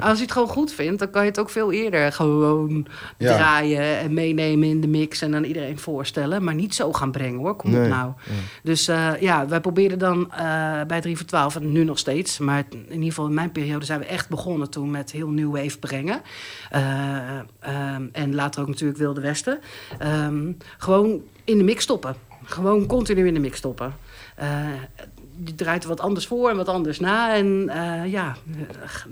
Als 0.01 0.17
je 0.17 0.23
het 0.23 0.31
gewoon 0.33 0.47
goed 0.47 0.73
vindt, 0.73 0.99
dan 0.99 1.09
kan 1.09 1.21
je 1.21 1.27
het 1.29 1.39
ook 1.39 1.49
veel 1.49 1.71
eerder 1.71 2.11
gewoon 2.11 2.87
Ja. 3.17 3.35
draaien 3.35 3.99
en 3.99 4.13
meenemen 4.13 4.67
in 4.69 4.81
de 4.81 4.87
mix 4.87 5.21
en 5.21 5.35
aan 5.35 5.43
iedereen 5.43 5.79
voorstellen. 5.79 6.43
Maar 6.43 6.55
niet 6.55 6.75
zo 6.75 6.93
gaan 6.93 7.11
brengen, 7.11 7.39
hoor. 7.39 7.55
Kom 7.55 7.75
op 7.75 7.87
nou. 7.87 8.11
Dus 8.63 8.87
eh, 8.87 9.09
ja, 9.19 9.47
wij 9.47 9.59
probeerden 9.59 9.99
dan 9.99 10.31
eh, 10.31 10.81
bij 10.87 11.01
3 11.01 11.17
voor 11.17 11.25
12, 11.25 11.55
en 11.55 11.71
nu 11.71 11.83
nog 11.83 11.97
steeds, 11.97 12.39
maar 12.39 12.63
in 12.71 12.93
ieder 12.93 13.07
geval 13.07 13.25
in 13.27 13.33
mijn 13.33 13.51
periode 13.51 13.85
zijn 13.85 13.99
we 13.99 14.05
echt 14.05 14.29
begonnen 14.29 14.69
toen 14.69 14.91
met 14.91 15.11
heel 15.11 15.29
New 15.29 15.51
Wave 15.55 15.77
brengen. 15.79 16.21
Eh, 16.69 16.81
ehm, 17.59 18.03
en 18.11 18.35
later 18.35 18.61
ook 18.61 18.67
natuurlijk 18.67 18.99
Wilde 18.99 19.21
Westen. 19.21 19.59
Ehm, 19.99 20.51
gewoon 20.77 21.21
in 21.43 21.57
de 21.57 21.63
mix 21.63 21.83
stoppen. 21.83 22.15
Gewoon 22.43 22.85
continu 22.85 23.27
in 23.27 23.33
de 23.33 23.39
mix 23.39 23.57
stoppen. 23.57 23.93
Eh, 24.41 24.47
die 25.43 25.55
draait 25.55 25.83
er 25.83 25.89
wat 25.89 25.99
anders 25.99 26.27
voor 26.27 26.49
en 26.49 26.55
wat 26.55 26.67
anders 26.67 26.99
na. 26.99 27.35
En 27.35 27.69
eh, 27.69 28.11
ja, 28.11 28.35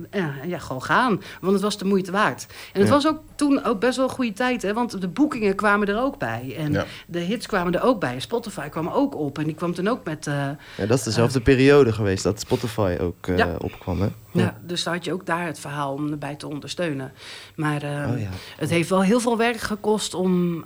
eh, 0.09 0.21
ja, 0.21 0.33
ja, 0.45 0.59
gewoon 0.59 0.83
gaan. 0.83 1.21
Want 1.41 1.53
het 1.53 1.61
was 1.61 1.77
de 1.77 1.85
moeite 1.85 2.11
waard. 2.11 2.45
En 2.73 2.79
het 2.79 2.87
Ja. 2.89 2.93
was 2.95 3.07
ook 3.07 3.19
toen 3.35 3.63
ook 3.63 3.79
best 3.79 3.95
wel 3.97 4.05
een 4.05 4.11
goede 4.15 4.33
tijd. 4.33 4.61
Hè? 4.61 4.73
Want 4.73 5.01
de 5.01 5.07
boekingen 5.07 5.55
kwamen 5.55 5.87
er 5.87 6.01
ook 6.01 6.17
bij. 6.17 6.55
En 6.57 6.71
Ja. 6.71 6.85
de 7.07 7.19
hits 7.19 7.45
kwamen 7.47 7.73
er 7.75 7.81
ook 7.83 7.99
bij. 7.99 8.19
Spotify 8.19 8.69
kwam 8.69 8.87
ook 8.87 9.15
op. 9.15 9.37
En 9.37 9.43
die 9.43 9.55
kwam 9.55 9.73
toen 9.73 9.87
ook 9.87 10.03
met... 10.03 10.25
Ja, 10.25 10.57
dat 10.87 10.97
is 10.97 11.03
dezelfde 11.03 11.41
periode 11.41 11.91
geweest 11.93 12.23
dat 12.23 12.39
Spotify 12.39 12.97
ook 13.01 13.25
Ja. 13.35 13.55
opkwam, 13.57 14.01
hè? 14.01 14.07
ja, 14.31 14.57
dus 14.61 14.83
daar 14.83 14.93
had 14.93 15.05
je 15.05 15.13
ook 15.13 15.25
daar 15.25 15.45
het 15.45 15.59
verhaal 15.59 15.93
om 15.93 16.11
erbij 16.11 16.35
te 16.35 16.47
ondersteunen. 16.47 17.11
Maar 17.55 17.83
Oh, 17.83 18.19
ja. 18.19 18.29
het 18.57 18.69
heeft 18.69 18.89
wel 18.89 19.01
heel 19.03 19.19
veel 19.19 19.37
werk 19.37 19.59
gekost 19.59 20.13
om 20.13 20.63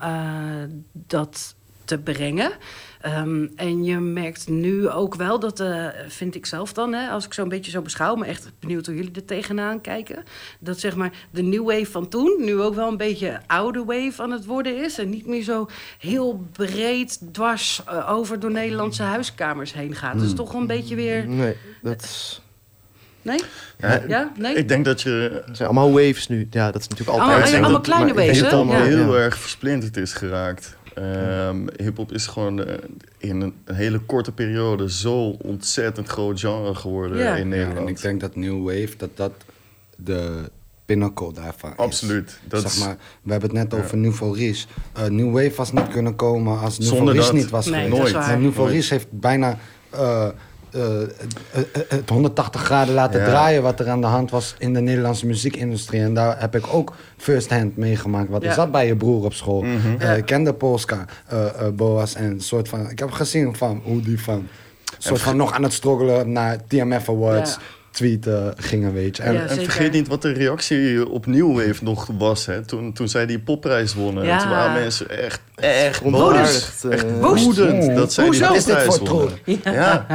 dat 0.93 1.55
te 1.85 1.97
brengen. 1.99 2.51
Ehm, 3.03 3.45
en 3.55 3.83
je 3.83 3.99
merkt 3.99 4.47
nu 4.49 4.89
ook 4.89 5.15
wel 5.15 5.39
dat, 5.39 5.59
eh, 5.59 5.85
vind 6.07 6.35
ik 6.35 6.45
zelf 6.45 6.73
dan, 6.73 6.93
hè, 6.93 7.09
als 7.09 7.25
ik 7.25 7.33
zo'n 7.33 7.49
beetje 7.49 7.71
zo 7.71 7.81
beschouw, 7.81 8.15
maar 8.15 8.27
echt 8.27 8.51
benieuwd 8.59 8.85
hoe 8.85 8.95
jullie 8.95 9.11
er 9.15 9.25
tegenaan 9.25 9.81
kijken. 9.81 10.23
Dat 10.59 10.79
zeg 10.79 10.95
maar 10.95 11.11
de 11.31 11.41
new 11.41 11.65
wave 11.65 11.85
van 11.91 12.07
toen 12.07 12.35
nu 12.39 12.61
ook 12.61 12.75
wel 12.75 12.87
een 12.87 12.97
beetje 12.97 13.39
oude 13.47 13.83
wave 13.85 14.21
aan 14.21 14.31
het 14.31 14.45
worden 14.45 14.83
is. 14.83 14.97
En 14.99 15.09
niet 15.09 15.27
meer 15.27 15.43
zo 15.43 15.69
heel 15.99 16.43
breed 16.51 17.19
dwars 17.31 17.81
eh, 17.87 18.11
over 18.11 18.39
door 18.39 18.51
Nederlandse 18.51 19.03
huiskamers 19.03 19.73
heen 19.73 19.95
gaat. 19.95 20.19
Dus 20.19 20.33
toch 20.33 20.53
een 20.53 20.67
beetje 20.67 20.95
weer. 20.95 21.27
Nee, 21.27 21.55
dat 21.81 22.01
is... 22.01 22.41
Nee? 23.21 23.39
Ja, 23.77 24.01
Ja? 24.07 24.31
Nee? 24.37 24.55
Ik 24.55 24.67
denk 24.67 24.85
dat 24.85 25.01
je 25.01 25.41
Het 25.45 25.57
zijn 25.57 25.69
allemaal 25.69 25.91
waves 25.91 26.27
nu. 26.27 26.47
Ja, 26.51 26.71
dat 26.71 26.81
is 26.81 26.87
natuurlijk 26.87 27.17
Allemaal- 27.17 27.35
altijd. 27.35 27.53
allemaal 27.53 27.71
dat- 27.71 27.81
kleine 27.81 28.13
maar 28.13 28.23
ik 28.23 28.29
denk 28.29 28.39
waves, 28.39 28.51
dat 28.51 28.51
hè? 28.51 28.57
het 28.67 28.69
allemaal- 28.81 29.05
heel 29.05 29.15
ja. 29.17 29.23
erg 29.23 29.37
versplinterd 29.37 29.97
is 29.97 30.13
geraakt. 30.13 30.77
Ehm 30.95 31.57
Hip-hop 31.77 32.11
is 32.11 32.27
gewoon 32.27 32.63
eh, 32.63 32.75
in 33.17 33.41
een, 33.41 33.53
een 33.65 33.75
hele 33.75 33.99
korte 33.99 34.31
periode 34.31 34.89
zo 34.91 35.29
ontzettend 35.29 36.07
groot 36.07 36.39
genre 36.39 36.75
geworden 36.75 37.17
Ja. 37.17 37.35
in 37.35 37.37
Ja, 37.41 37.55
Nederland. 37.55 37.77
en 37.77 37.87
ik 37.87 38.01
denk 38.01 38.19
dat 38.21 38.35
New 38.35 38.63
Wave, 38.65 38.89
dat 38.97 39.09
dat 39.17 39.31
de 39.95 40.49
pinnacle 40.85 41.33
daarvan 41.33 41.69
is. 41.71 41.77
Absoluut. 41.77 42.39
Dat 42.47 42.61
zeg 42.71 42.85
maar, 42.85 42.97
we 43.21 43.31
hebben 43.31 43.49
het 43.55 43.69
net 43.71 43.79
over 43.83 43.97
Nouveau 43.97 44.37
Riche. 44.37 44.67
Eh, 44.93 45.05
New 45.05 45.33
Wave 45.33 45.51
was 45.55 45.71
niet 45.71 45.87
kunnen 45.87 46.15
komen 46.15 46.59
als 46.59 46.79
Nouveau 46.79 47.11
Riche 47.11 47.33
niet 47.33 47.49
was 47.49 47.65
Nee, 47.65 47.89
geweest. 47.89 48.13
Nooit. 48.13 48.27
En 48.27 48.41
Nouveau. 48.41 48.69
Riche 48.69 48.93
heeft 48.93 49.07
bijna 49.11 49.57
eh, 49.89 50.27
het 51.87 52.09
180 52.09 52.61
graden 52.61 52.93
laten 52.93 53.19
Ja. 53.19 53.25
draaien 53.25 53.61
wat 53.63 53.79
er 53.79 53.89
aan 53.89 54.01
de 54.01 54.07
hand 54.07 54.31
was 54.31 54.55
in 54.57 54.73
de 54.73 54.79
Nederlandse 54.81 55.25
muziekindustrie. 55.25 56.01
En 56.01 56.13
daar 56.13 56.39
heb 56.39 56.55
ik 56.55 56.73
ook 56.73 56.93
first 57.17 57.49
hand 57.49 57.77
meegemaakt. 57.77 58.29
Want 58.29 58.43
Ja. 58.43 58.49
ik 58.49 58.55
zat 58.55 58.71
bij 58.71 58.87
je 58.87 58.95
broer 58.95 59.23
op 59.25 59.33
school. 59.33 59.63
Eh, 59.63 59.69
Ja. 59.99 60.11
ik 60.13 60.25
kende 60.25 60.53
Polska, 60.53 61.05
eh, 61.27 61.45
eh, 61.45 61.73
Boas 61.73 62.15
en 62.15 62.41
soort 62.41 62.69
van. 62.69 62.89
Ik 62.89 62.99
heb 62.99 63.11
gezien 63.11 63.55
van 63.55 63.81
hoe 63.83 64.01
die 64.01 64.21
van 64.21 64.47
soort 64.97 65.21
van 65.21 65.37
nog 65.37 65.53
aan 65.53 65.63
het 65.63 65.73
struggelen 65.73 66.31
naar 66.31 66.57
TMF 66.67 67.09
Awards 67.09 67.51
Ja. 67.53 67.59
Tweeten 67.93 68.53
gingen, 68.57 68.93
weet 68.93 69.17
je. 69.17 69.23
En, 69.23 69.33
Ja, 69.33 69.39
En 69.45 69.55
vergeet 69.55 69.91
niet 69.91 70.07
wat 70.07 70.21
de 70.21 70.31
reactie 70.31 71.09
op 71.09 71.25
Nieuwwave 71.25 71.83
nog 71.83 72.07
was. 72.17 72.45
Hè? 72.45 72.65
Toen, 72.65 72.93
toen 72.93 73.07
zij 73.07 73.25
die 73.25 73.39
popprijs 73.39 73.93
wonnen. 73.93 74.25
Ja. 74.25 74.37
Toen 74.39 74.49
waren 74.49 74.73
mensen 74.81 75.09
echt, 75.23 75.41
echt 75.55 76.03
boos. 76.03 76.33
eh, 76.83 76.91
Echt 76.91 77.95
dat 77.95 78.13
zij 78.13 78.29
die 78.29 78.39
Hoezo? 78.45 78.53
Is 78.53 78.65
dit 78.65 78.75
popprijs 78.75 78.97
voor 78.97 79.09
wonnen. 79.09 79.37
Ja. 79.63 80.05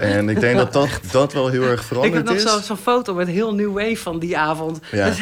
En 0.00 0.28
ik 0.28 0.40
denk 0.40 0.56
dat 0.56 0.72
dat, 0.72 0.88
dat 1.10 1.32
wel 1.32 1.48
heel 1.48 1.62
erg 1.62 1.80
Ik 1.80 1.86
veranderd 1.86 2.14
heb 2.14 2.24
nog 2.24 2.34
is. 2.34 2.42
zo- 2.52 2.60
zo'n 2.60 2.76
foto 2.76 3.14
met 3.14 3.28
heel 3.28 3.54
New 3.54 3.72
Wave 3.72 3.96
van 3.96 4.18
die 4.18 4.38
avond. 4.38 4.80
Ja. 4.90 5.06
Is 5.14 5.16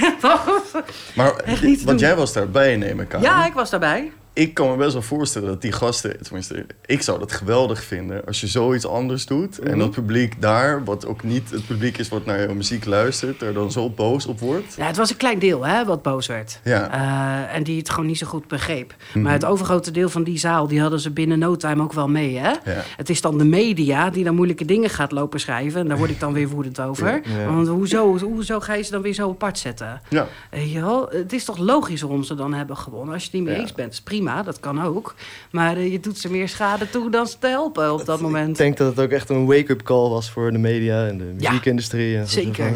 Maar 1.14 1.36
Echt 1.36 1.62
niet 1.62 1.78
te 1.78 1.84
want 1.84 1.98
doen. 1.98 2.08
jij 2.08 2.16
was 2.16 2.32
daarbij, 2.32 2.76
neem 2.76 3.00
ik 3.00 3.14
aan. 3.14 3.20
ja, 3.22 3.46
ik 3.46 3.52
was 3.52 3.70
daarbij. 3.70 4.12
Ik 4.34 4.54
kan 4.54 4.70
me 4.70 4.76
best 4.76 4.92
wel 4.92 5.02
voorstellen 5.02 5.48
dat 5.48 5.62
die 5.62 5.72
gasten, 5.72 6.22
tenminste, 6.22 6.66
ik 6.86 7.02
zou 7.02 7.18
dat 7.18 7.32
geweldig 7.32 7.84
vinden 7.84 8.26
als 8.26 8.40
je 8.40 8.46
zoiets 8.46 8.86
anders 8.86 9.26
doet. 9.26 9.60
Mhm. 9.60 9.68
En 9.68 9.78
dat 9.78 9.90
publiek 9.90 10.40
daar, 10.40 10.84
wat 10.84 11.06
ook 11.06 11.22
niet 11.22 11.50
het 11.50 11.66
publiek 11.66 11.98
is 11.98 12.08
wat 12.08 12.24
naar 12.24 12.40
jouw 12.40 12.54
muziek 12.54 12.84
luistert, 12.84 13.42
er 13.42 13.52
dan 13.52 13.72
zo 13.72 13.90
boos 13.90 14.26
op 14.26 14.40
wordt. 14.40 14.74
Ja, 14.76 14.86
het 14.86 14.96
was 14.96 15.10
een 15.10 15.16
klein 15.16 15.38
deel 15.38 15.66
hè, 15.66 15.84
wat 15.84 16.02
boos 16.02 16.26
werd. 16.26 16.60
Ja. 16.64 16.90
Eh, 16.90 17.56
en 17.56 17.62
die 17.62 17.78
het 17.78 17.90
gewoon 17.90 18.06
niet 18.06 18.18
zo 18.18 18.26
goed 18.26 18.48
begreep. 18.48 18.94
Maar 19.14 19.32
het 19.32 19.44
overgrote 19.44 19.90
deel 19.90 20.08
van 20.08 20.22
die 20.22 20.38
zaal, 20.38 20.68
die 20.68 20.80
hadden 20.80 21.00
ze 21.00 21.10
binnen 21.10 21.38
no 21.38 21.56
time 21.56 21.82
ook 21.82 21.92
wel 21.92 22.08
mee. 22.08 22.38
Hè? 22.38 22.50
Ja. 22.50 22.84
Het 22.96 23.10
is 23.10 23.20
dan 23.20 23.38
de 23.38 23.44
media 23.44 24.10
die 24.10 24.24
dan 24.24 24.34
moeilijke 24.34 24.64
dingen 24.64 24.90
gaat 24.90 25.12
lopen 25.12 25.40
schrijven. 25.40 25.80
En 25.80 25.88
daar 25.88 25.98
word 25.98 26.10
ik 26.10 26.20
dan 26.20 26.32
weer 26.32 26.48
woedend 26.48 26.80
over. 26.80 27.20
Ja. 27.24 27.52
Want 27.52 27.68
hoezo, 27.68 28.18
hoezo 28.18 28.60
ga 28.60 28.74
je 28.74 28.82
ze 28.82 28.90
dan 28.90 29.02
weer 29.02 29.14
zo 29.14 29.30
apart 29.30 29.58
zetten? 29.58 30.00
Ja. 30.08 30.26
Je 30.50 30.80
wel? 30.80 31.08
Het 31.08 31.32
is 31.32 31.44
toch 31.44 31.58
logisch 31.58 32.00
waarom 32.00 32.22
ze 32.22 32.34
dan 32.34 32.54
hebben 32.54 32.76
gewonnen. 32.76 33.14
Als 33.14 33.22
je 33.22 33.28
het 33.30 33.38
niet 33.38 33.48
mee 33.48 33.60
eens 33.60 33.72
bent, 33.72 33.92
is 33.92 34.02
prima, 34.02 34.21
dat 34.24 34.60
kan 34.60 34.82
ook. 34.82 35.14
Maar 35.50 35.76
eh, 35.76 35.92
je 35.92 36.00
doet 36.00 36.18
ze 36.18 36.30
meer 36.30 36.48
schade 36.48 36.90
toe 36.90 37.10
dan 37.10 37.26
ze 37.26 37.36
te 37.38 37.46
helpen 37.46 37.92
op 37.92 38.04
dat 38.04 38.16
Ik 38.16 38.22
moment. 38.22 38.56
denk 38.56 38.76
dat 38.76 38.96
het 38.96 39.04
ook 39.04 39.10
echt 39.10 39.28
een 39.28 39.46
wake-up 39.46 39.82
call 39.82 40.08
was 40.08 40.30
voor 40.30 40.52
de 40.52 40.58
media 40.58 41.06
en 41.06 41.18
de 41.18 41.34
Ja, 41.38 41.48
muziekindustrie. 41.50 42.26
Zeker. 42.26 42.64
van, 42.64 42.72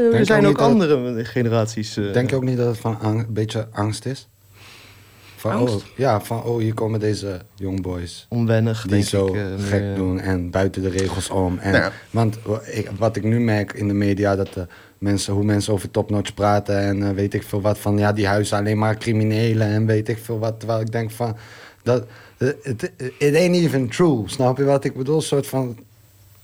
Denk 0.00 0.14
er 0.14 0.26
zijn 0.26 0.46
ook 0.46 0.58
andere 0.60 1.24
generaties. 1.24 1.96
eh, 1.96 2.12
Denk 2.12 2.30
je 2.30 2.36
ook 2.36 2.42
niet 2.44 2.56
dat 2.56 2.66
het 2.66 2.78
van 2.78 2.98
ang- 3.00 3.18
een 3.26 3.32
beetje 3.34 3.66
angst 3.72 4.06
is? 4.06 4.28
Van, 5.36 5.52
Angst? 5.52 5.74
Oh, 5.74 5.80
ja, 5.96 6.20
van 6.20 6.42
oh, 6.42 6.58
hier 6.60 6.74
komen 6.74 7.00
deze 7.00 7.40
young 7.54 7.82
boys. 7.82 8.26
onwennig, 8.28 8.82
Die 8.82 8.90
denk 8.90 9.04
zo 9.04 9.26
ik. 9.26 9.34
eh, 9.34 9.42
gek 9.68 9.96
doen 9.96 10.20
en 10.20 10.50
buiten 10.50 10.82
de 10.82 10.88
regels 10.88 11.30
om. 11.30 11.58
En, 11.58 11.72
Nou 11.72 11.84
ja. 11.84 11.92
Want 12.10 12.38
wa- 12.42 12.60
ik- 12.64 12.90
wat 12.98 13.16
ik 13.16 13.22
nu 13.22 13.40
merk 13.40 13.72
in 13.72 13.88
de 13.88 13.94
media, 13.94 14.36
dat 14.36 14.52
de 14.54 14.66
mensen, 14.98 15.34
hoe 15.34 15.44
mensen 15.44 15.72
over 15.72 15.90
topnotch 15.90 16.34
praten 16.34 16.78
en 16.78 17.08
eh, 17.08 17.14
weet 17.14 17.34
ik 17.34 17.42
veel 17.42 17.60
wat 17.60 17.78
van, 17.78 17.98
ja, 17.98 18.12
die 18.12 18.26
huizen 18.26 18.58
alleen 18.58 18.78
maar 18.78 18.96
criminelen 18.96 19.66
en 19.66 19.86
weet 19.86 20.08
ik 20.08 20.18
veel 20.18 20.38
wat. 20.38 20.58
Terwijl 20.58 20.80
ik 20.80 20.92
denk 20.92 21.10
van, 21.10 21.36
dat, 21.82 22.04
it, 22.62 22.92
it 23.18 23.34
ain't 23.36 23.56
even 23.56 23.88
true, 23.88 24.22
snap 24.26 24.56
je 24.56 24.64
wat 24.64 24.84
ik 24.84 24.96
bedoel? 24.96 25.16
Een 25.16 25.22
soort 25.22 25.46
van, 25.46 25.78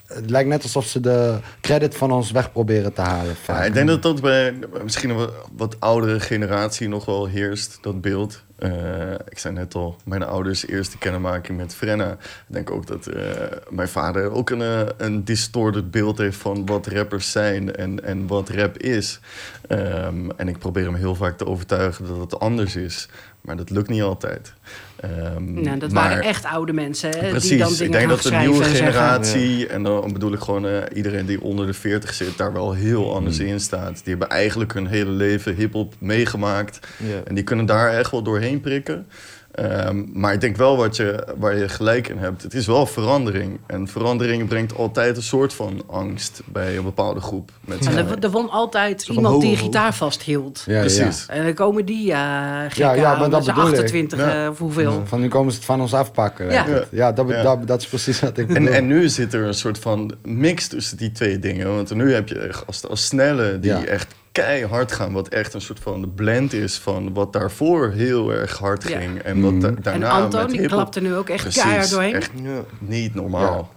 het 0.07 0.31
lijkt 0.31 0.49
net 0.49 0.63
alsof 0.63 0.87
ze 0.87 1.01
de 1.01 1.39
credit 1.61 1.97
van 1.97 2.13
ons 2.13 2.31
weg 2.31 2.53
proberen 2.53 2.93
te 2.93 3.01
halen. 3.01 3.37
Ik 3.67 3.75
denk 3.75 3.89
dat 3.89 4.03
dat 4.03 4.21
bij 4.21 4.55
misschien 4.83 5.11
een 5.11 5.29
wat 5.57 5.81
oudere 5.81 6.21
generatie 6.21 6.89
nog 6.89 7.05
wel 7.05 7.27
heerst, 7.27 7.79
dat 7.81 8.01
beeld. 8.01 8.43
Eh, 8.65 9.13
ik 9.29 9.39
zei 9.39 9.55
net 9.55 9.75
al, 9.75 9.97
mijn 10.05 10.23
ouders 10.23 10.67
eerste 10.67 10.99
kennismaking 10.99 11.59
met 11.59 11.75
Frenna. 11.75 12.11
Ik 12.13 12.19
denk 12.47 12.71
ook 12.71 12.87
dat 12.87 13.07
eh, 13.07 13.23
mijn 13.71 13.89
vader 13.89 14.31
ook 14.31 14.51
een, 14.51 14.63
eh, 14.63 14.81
een 14.97 15.25
distorted 15.25 15.91
beeld 15.91 16.19
heeft 16.19 16.37
van 16.37 16.67
wat 16.67 16.87
rappers 16.87 17.31
zijn 17.31 17.75
en, 17.75 18.05
en 18.05 18.27
wat 18.27 18.49
rap 18.49 18.79
is. 18.79 19.21
Ehm, 19.69 20.31
en 20.37 20.49
ik 20.49 20.59
probeer 20.59 20.85
hem 20.85 20.95
heel 20.95 21.15
vaak 21.15 21.37
te 21.37 21.47
overtuigen 21.47 22.07
dat 22.07 22.17
het 22.17 22.41
anders 22.41 22.77
is. 22.77 23.09
Maar 23.45 23.57
dat 23.57 23.71
lukt 23.71 23.89
niet 23.89 24.03
altijd. 24.03 24.53
Ehm, 25.01 25.55
Nou, 25.63 25.79
dat 25.79 25.93
maar- 25.93 26.09
waren 26.09 26.23
echt 26.25 26.45
oude 26.45 26.73
mensen 26.73 27.11
hè, 27.11 27.21
die 27.21 27.31
Precies, 27.31 27.59
dan 27.59 27.73
ik 27.73 27.79
dingen 27.79 27.93
denk 27.93 28.09
dat 28.09 28.23
de 28.23 28.31
nieuwe 28.37 28.65
en 28.65 28.71
zeggen. 28.71 28.77
generatie, 28.93 29.67
en 29.67 29.83
dan 29.83 30.13
bedoel 30.13 30.33
ik 30.33 30.41
gewoon 30.41 30.67
eh, 30.67 30.77
iedereen 30.95 31.27
die 31.27 31.41
onder 31.43 31.67
de 31.67 31.73
40 31.75 32.15
zit, 32.15 32.37
daar 32.37 32.53
wel 32.53 32.73
heel 32.73 33.15
anders 33.15 33.39
Hmm. 33.39 33.47
in 33.47 33.61
staat. 33.61 33.95
Die 33.95 34.03
hebben 34.05 34.29
eigenlijk 34.29 34.73
hun 34.75 34.87
hele 34.87 35.11
leven 35.11 35.55
hip-hop 35.55 35.95
meegemaakt. 35.99 36.79
En 37.25 37.35
die 37.35 37.45
kunnen 37.45 37.67
daar 37.67 37.89
echt 37.93 38.11
wel 38.11 38.23
doorheen 38.23 38.61
prikken. 38.61 39.07
Ehm, 39.55 40.05
maar 40.13 40.33
ik 40.33 40.41
denk 40.41 40.57
wel 40.57 40.77
wat 40.77 40.97
je, 40.97 41.27
waar 41.39 41.57
je 41.57 41.69
gelijk 41.69 42.09
in 42.09 42.19
hebt. 42.19 42.43
Het 42.43 42.55
is 42.55 42.67
wel 42.67 42.87
verandering. 42.87 43.61
En 43.67 43.89
verandering 43.89 44.49
brengt 44.49 44.77
altijd 44.77 45.17
een 45.17 45.23
soort 45.23 45.55
van 45.55 45.83
angst 45.87 46.43
bij 46.45 46.77
een 46.77 46.83
bepaalde 46.85 47.21
groep. 47.21 47.51
Met 47.61 47.87
En 47.87 47.97
er, 47.97 48.19
er 48.21 48.31
won 48.31 48.51
altijd 48.51 49.09
iemand 49.09 49.41
die 49.41 49.51
een 49.51 49.57
gitaar 49.57 49.95
vasthield. 49.95 50.63
Ja, 50.67 50.75
ja. 50.75 50.81
Precies. 50.81 51.27
En 51.29 51.45
dan 51.45 51.55
komen 51.55 51.85
die 51.85 52.07
ja, 52.07 52.63
gek 52.69 52.77
Ja, 52.77 52.93
ja, 52.93 53.11
maar 53.19 53.31
dat 53.31 53.31
met 53.31 53.45
z'n 53.45 53.49
bedoel 53.55 53.67
ik. 53.67 53.75
28 53.75 54.19
Ja. 54.19 54.45
eh, 54.45 54.51
of 54.51 54.59
hoeveel. 54.59 55.03
Van 55.05 55.21
nu 55.21 55.29
komen 55.29 55.51
ze 55.53 55.57
het 55.59 55.67
van 55.67 55.81
ons 55.81 55.95
afpakken. 55.95 56.51
Ja. 56.51 56.67
ja, 56.91 57.13
dat, 57.13 57.29
Ja. 57.29 57.43
Dat, 57.43 57.67
dat 57.67 57.81
is 57.81 57.87
precies 57.87 58.21
wat 58.21 58.39
ik 58.39 58.49
En, 58.49 58.55
bedoel. 58.55 58.69
en 58.69 58.87
nu 58.87 59.09
zit 59.09 59.35
er 59.35 59.43
een 59.43 59.55
soort 59.55 59.79
van 59.79 60.15
mix 60.23 60.67
tussen 60.69 60.97
die 60.97 61.13
twee 61.13 61.39
dingen. 61.39 61.75
Want 61.75 61.95
nu 61.95 62.13
heb 62.15 62.29
je 62.29 62.39
echt 62.39 62.67
als, 62.67 62.89
als 62.89 63.05
snelle 63.07 63.61
die 63.61 63.71
Ja. 63.71 63.85
echt 63.85 64.15
keihard 64.43 64.93
gaan. 64.93 65.13
Wat 65.13 65.29
echt 65.29 65.55
een 65.55 65.61
soort 65.61 65.81
van 65.81 66.01
de 66.01 66.09
blend 66.09 66.53
is 66.53 66.79
van 66.79 67.13
wat 67.13 67.33
daarvoor 67.33 67.91
heel 67.91 68.33
erg 68.33 68.59
hard 68.59 68.89
Ja. 68.89 68.99
ging. 68.99 69.19
En 69.19 69.41
wat 69.41 69.61
da- 69.61 69.69
En 69.69 69.79
daarna 69.83 70.09
Anton, 70.11 70.41
met 70.41 70.51
die 70.51 70.61
hiphop- 70.61 70.77
klapt 70.77 70.97
er 70.97 71.03
nu 71.03 71.15
ook 71.15 71.29
echt 71.29 71.43
Precies, 71.43 71.63
keihard 71.63 71.91
doorheen. 71.91 72.15
Echt 72.15 72.31
Ja. 72.43 72.63
niet 72.79 73.15
normaal. 73.15 73.73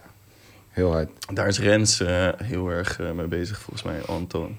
Heel 0.69 0.91
hard. 0.91 1.09
Daar 1.33 1.47
is 1.47 1.59
Rens 1.59 1.99
eh, 1.99 2.27
heel 2.43 2.69
erg 2.69 2.99
eh, 2.99 3.11
mee 3.11 3.27
bezig 3.27 3.59
volgens 3.59 3.83
mij, 3.83 4.01
Anton. 4.05 4.57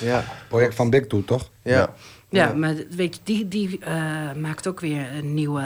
Ja. 0.00 0.24
Project 0.48 0.74
van 0.74 0.90
Big 0.90 1.06
Toe, 1.06 1.24
toch? 1.24 1.50
Ja. 1.62 1.72
Ja. 1.72 1.94
Ja, 2.28 2.46
Ja. 2.48 2.52
maar 2.54 2.74
weet 2.90 3.14
je, 3.14 3.20
die, 3.24 3.48
die 3.48 3.78
eh, 3.80 4.32
maakt 4.40 4.66
ook 4.66 4.80
weer 4.80 5.06
een 5.18 5.34
nieuwe 5.34 5.62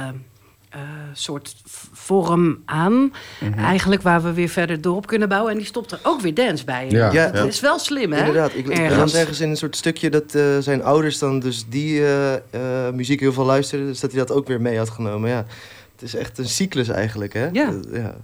eh, 0.75 0.81
soort 1.12 1.55
vorm 1.93 2.62
aan. 2.64 3.12
Mhm. 3.41 3.59
Eigenlijk 3.59 4.03
waar 4.03 4.22
we 4.22 4.33
weer 4.33 4.49
verder 4.49 4.81
door 4.81 4.97
op 4.97 5.07
kunnen 5.07 5.29
bouwen. 5.29 5.53
En 5.53 5.59
die 5.59 5.66
stopt 5.66 5.93
er 5.93 6.01
ook 6.03 6.20
weer 6.20 6.35
dance 6.35 6.64
bij. 6.64 6.91
Ja. 6.91 7.12
Ja. 7.12 7.31
Dat 7.31 7.47
is 7.47 7.61
wel 7.61 7.79
slim, 7.79 8.12
hè? 8.12 8.18
Inderdaad, 8.18 8.55
ik, 8.55 8.97
las 8.97 9.14
ergens 9.14 9.41
in 9.41 9.51
een 9.51 9.57
soort 9.57 9.77
stukje 9.77 10.11
dat 10.11 10.35
eh, 10.35 10.59
zijn 10.59 10.83
ouders 10.83 11.18
dan 11.18 11.41
dus 11.41 11.64
die 11.68 12.01
eh, 12.01 12.35
eh, 12.35 12.95
muziek 12.95 13.20
heel 13.20 13.33
veel 13.33 13.45
luisterden. 13.45 13.87
Dus 13.87 14.01
dat 14.01 14.12
hij 14.12 14.20
dat 14.20 14.37
ook 14.37 14.47
weer 14.47 14.61
mee 14.61 14.79
had 14.79 14.91
genomen. 14.91 15.31
Ja, 15.31 15.47
het 15.93 16.03
is 16.03 16.14
echt 16.14 16.39
een 16.39 16.49
cyclus 16.49 16.89
eigenlijk, 16.89 17.33
hè? 17.33 17.49
Ja. 17.53 17.75
Ja. 17.93 18.16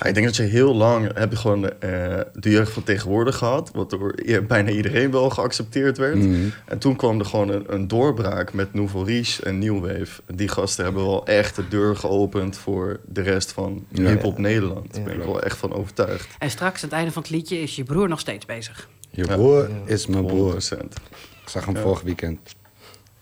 Ja, 0.00 0.06
ik 0.06 0.14
denk 0.14 0.26
dat 0.26 0.36
je 0.36 0.42
heel 0.42 0.74
lang 0.74 1.10
heb 1.18 1.30
je 1.30 1.36
gewoon 1.36 1.64
eh, 1.80 2.20
de 2.34 2.50
jeugd 2.50 2.72
van 2.72 2.82
tegenwoordig 2.82 3.36
gehad. 3.36 3.70
Wat 3.74 3.90
door 3.90 4.14
bijna 4.48 4.70
iedereen 4.70 5.10
wel 5.10 5.30
geaccepteerd 5.30 5.98
werd. 5.98 6.14
Mhm. 6.14 6.48
En 6.66 6.78
toen 6.78 6.96
kwam 6.96 7.18
er 7.18 7.24
gewoon 7.24 7.48
een, 7.48 7.64
een 7.74 7.88
doorbraak 7.88 8.52
met 8.52 8.74
Nouveau 8.74 9.06
Riche 9.06 9.42
en 9.42 9.58
New 9.58 9.80
Wave. 9.80 10.22
Die 10.34 10.48
gasten 10.48 10.84
hebben 10.84 11.02
wel 11.04 11.26
echt 11.26 11.56
de 11.56 11.68
deur 11.68 11.96
geopend 11.96 12.56
voor 12.56 13.00
de 13.06 13.20
rest 13.22 13.52
van 13.52 13.84
Ja. 13.88 14.08
hip-hop 14.08 14.38
Nederland. 14.38 14.90
Daar 14.94 15.00
Ja. 15.02 15.06
ben 15.08 15.16
ik 15.18 15.24
wel 15.24 15.42
echt 15.42 15.56
van 15.56 15.72
overtuigd. 15.72 16.28
En 16.38 16.50
straks, 16.50 16.82
aan 16.82 16.88
het 16.88 16.98
einde 16.98 17.12
van 17.12 17.22
het 17.22 17.30
liedje, 17.30 17.60
is 17.60 17.76
je 17.76 17.84
broer 17.84 18.08
nog 18.08 18.20
steeds 18.20 18.46
bezig. 18.46 18.88
Je 19.10 19.24
Ja. 19.26 19.34
broer 19.34 19.68
Ja. 19.68 19.74
is 19.84 20.06
mijn 20.06 20.26
broer. 20.26 20.38
100%. 20.38 20.94
Ik 21.42 21.48
zag 21.48 21.64
hem 21.64 21.74
Ja. 21.74 21.80
vorig 21.80 22.00
weekend. 22.02 22.38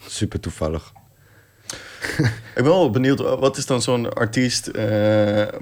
Super 0.07 0.41
toevallig. 0.41 0.93
Ik 2.19 2.31
ben 2.55 2.65
wel 2.65 2.91
benieuwd, 2.91 3.19
wat 3.21 3.57
is 3.57 3.67
dan 3.67 3.83
zo'n 3.83 4.13
artiest 4.15 4.67
eh, 4.67 4.85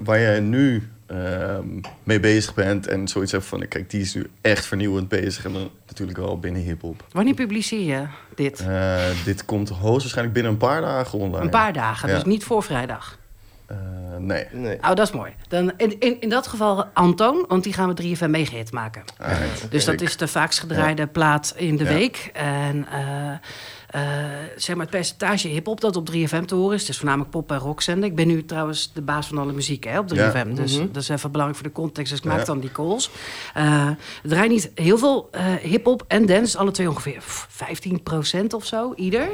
waar 0.03 0.19
jij 0.19 0.39
nu 0.39 0.87
ehm, 1.07 1.65
mee 2.03 2.19
bezig 2.19 2.53
bent 2.53 2.87
en 2.87 3.07
zoiets 3.07 3.31
hebt 3.31 3.45
van, 3.45 3.67
kijk, 3.67 3.89
die 3.89 4.01
is 4.01 4.13
nu 4.13 4.29
echt 4.41 4.65
vernieuwend 4.65 5.07
bezig 5.07 5.45
en 5.45 5.53
dan 5.53 5.69
natuurlijk 5.87 6.17
wel 6.17 6.39
binnen 6.39 6.61
hip-hop. 6.61 7.03
Wanneer 7.11 7.33
publiceer 7.33 7.81
je 7.97 8.05
dit? 8.35 8.59
Eh, 8.59 8.95
dit 9.25 9.45
komt 9.45 9.69
hoogstwaarschijnlijk 9.69 10.33
binnen 10.33 10.51
een 10.51 10.57
paar 10.57 10.81
dagen 10.81 11.19
online. 11.19 11.43
Een 11.43 11.49
paar 11.49 11.73
dagen, 11.73 12.09
Ja. 12.09 12.15
dus 12.15 12.23
niet 12.23 12.43
voor 12.43 12.63
vrijdag. 12.63 13.17
Eh, 13.65 13.77
nee. 14.17 14.45
Nee. 14.51 14.77
Oh, 14.77 14.87
dat 14.87 14.99
is 14.99 15.11
mooi. 15.11 15.33
Dan, 15.47 15.71
in, 15.77 15.99
in, 15.99 16.21
in 16.21 16.29
dat 16.29 16.47
geval 16.47 16.85
Antoon, 16.93 17.45
want 17.47 17.63
die 17.63 17.73
gaan 17.73 17.93
we 17.93 18.15
3FM 18.17 18.29
megahit 18.29 18.71
maken. 18.71 19.03
Alright. 19.17 19.71
Dus 19.71 19.85
dat 19.85 20.01
is 20.01 20.17
de 20.17 20.27
vaakst 20.27 20.59
gedraaide 20.59 21.07
plaat 21.07 21.53
in 21.57 21.77
de 21.77 21.83
Ja. 21.83 21.89
week. 21.89 22.29
En 22.33 22.87
eh, 22.91 23.31
zeg 24.55 24.75
maar 24.75 24.85
het 24.85 24.89
percentage 24.89 25.47
hip-hop 25.47 25.81
dat 25.81 25.95
op 25.95 26.09
3FM 26.11 26.45
te 26.45 26.55
horen 26.55 26.75
is. 26.75 26.81
Het 26.81 26.89
is 26.89 26.97
voornamelijk 26.97 27.29
pop 27.31 27.51
en 27.51 27.57
rock 27.57 27.81
zender. 27.81 28.09
Ik 28.09 28.15
ben 28.15 28.27
nu 28.27 28.45
trouwens 28.45 28.91
de 28.93 29.01
baas 29.01 29.27
van 29.27 29.37
alle 29.37 29.53
muziek 29.53 29.83
hè, 29.83 29.99
op 29.99 30.07
3FM. 30.07 30.47
Ja. 30.49 30.55
Dus 30.55 30.77
Mhm. 30.77 30.87
dat 30.91 31.01
is 31.01 31.09
even 31.09 31.31
belangrijk 31.31 31.61
voor 31.63 31.71
de 31.73 31.79
context. 31.81 32.09
Dus 32.11 32.19
ik 32.19 32.25
maak 32.25 32.45
dan 32.45 32.59
die 32.59 32.71
calls. 32.71 33.09
Eh 33.53 33.85
er 33.87 33.97
draait 34.29 34.49
niet 34.51 34.71
heel 34.75 34.97
veel 34.97 35.27
eh 35.31 35.45
hip-hop 35.45 36.03
en 36.07 36.25
dance. 36.25 36.57
Alle 36.57 36.71
twee 36.71 36.89
ongeveer 36.89 37.17
pff, 37.17 37.47
15% 37.49 38.53
of 38.53 38.65
zo, 38.65 38.93
ieder. 38.95 39.27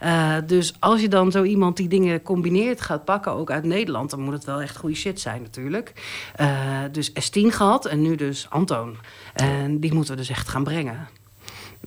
Eh, 0.00 0.34
dus 0.46 0.74
als 0.78 1.00
je 1.00 1.08
dan 1.08 1.30
zo 1.30 1.42
iemand 1.42 1.76
die 1.76 1.88
dingen 1.88 2.22
combineert 2.22 2.80
gaat 2.80 3.04
pakken, 3.04 3.32
ook 3.32 3.50
uit 3.50 3.64
Nederland, 3.64 4.10
dan 4.10 4.20
moet 4.20 4.32
het 4.32 4.44
wel 4.44 4.60
echt 4.60 4.76
goede 4.76 4.94
shit 4.96 5.20
zijn 5.20 5.42
natuurlijk. 5.42 5.92
Eh, 6.36 6.78
dus 6.92 7.10
S10 7.10 7.46
gehad 7.52 7.86
en 7.86 8.02
nu 8.02 8.14
dus 8.14 8.46
Antoon. 8.50 8.96
En 9.34 9.80
die 9.80 9.94
moeten 9.94 10.14
we 10.14 10.20
dus 10.20 10.30
echt 10.30 10.48
gaan 10.48 10.64
brengen. 10.64 11.08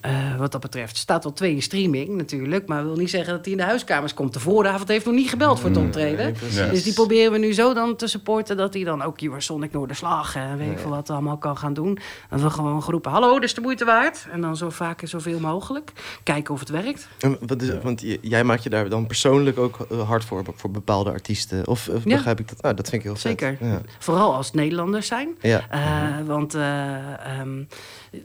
Eh, 0.03 0.35
wat 0.37 0.51
dat 0.51 0.61
betreft. 0.61 0.97
Staat 0.97 1.23
wel 1.23 1.33
twee 1.33 1.53
in 1.55 1.61
streaming 1.61 2.09
natuurlijk. 2.09 2.67
Maar 2.67 2.83
wil 2.83 2.95
niet 2.95 3.09
zeggen 3.09 3.33
dat 3.33 3.43
hij 3.43 3.51
in 3.51 3.57
de 3.59 3.63
huiskamers 3.65 4.13
komt. 4.13 4.33
De 4.33 4.39
vooravond 4.39 4.87
heeft 4.87 5.05
nog 5.05 5.13
niet 5.15 5.29
gebeld 5.29 5.59
voor 5.59 5.69
het 5.69 5.77
optreden. 5.77 6.25
Nee, 6.25 6.31
precies. 6.33 6.57
Ja. 6.57 6.67
Dus 6.67 6.83
die 6.83 6.93
proberen 6.93 7.31
we 7.31 7.37
nu 7.37 7.53
zo 7.53 7.73
dan 7.73 7.95
te 7.95 8.07
supporten... 8.07 8.57
dat 8.57 8.73
hij 8.73 8.83
dan 8.83 9.01
ook 9.01 9.19
Sonic 9.37 9.71
Noorderslag 9.71 10.35
en 10.35 10.57
weet 10.57 10.71
ik 10.71 10.79
veel 10.79 10.89
wat 10.89 11.09
allemaal 11.09 11.37
kan 11.37 11.57
gaan 11.57 11.73
doen. 11.73 11.97
Dat 12.29 12.41
we 12.41 12.49
gewoon 12.49 12.81
groepen, 12.81 13.11
hallo, 13.11 13.37
is 13.37 13.53
de 13.53 13.61
moeite 13.61 13.85
waard. 13.85 14.27
En 14.31 14.41
dan 14.41 14.57
zo 14.57 14.69
vaak 14.69 15.01
en 15.01 15.07
zoveel 15.07 15.39
mogelijk. 15.39 15.91
Kijken 16.23 16.53
of 16.53 16.59
het 16.59 16.69
werkt. 16.69 17.07
En 17.19 17.37
wat 17.47 17.61
is, 17.61 17.69
Want 17.83 18.03
jij 18.21 18.43
maakt 18.43 18.63
je 18.63 18.69
daar 18.69 18.89
dan 18.89 19.07
persoonlijk 19.07 19.57
ook 19.57 19.87
eh, 19.91 20.07
hard 20.07 20.23
voor, 20.25 20.43
voor 20.55 20.71
bepaalde 20.71 21.09
artiesten. 21.11 21.67
Of, 21.67 21.87
of 21.87 22.03
Ja. 22.03 22.15
begrijp 22.15 22.39
ik 22.39 22.49
dat? 22.49 22.61
Nou, 22.61 22.75
dat 22.75 22.89
vind 22.89 23.01
ik 23.01 23.07
heel 23.07 23.17
vet. 23.17 23.39
Zeker. 23.39 23.57
Ja. 23.61 23.81
Vooral 23.99 24.33
als 24.33 24.45
het 24.45 24.55
Nederlanders 24.55 25.07
zijn. 25.07 25.35
Ja. 25.41 25.61
Eh, 25.69 26.25
Want 26.27 26.53
eh, 26.53 27.39
ehm, 27.39 27.63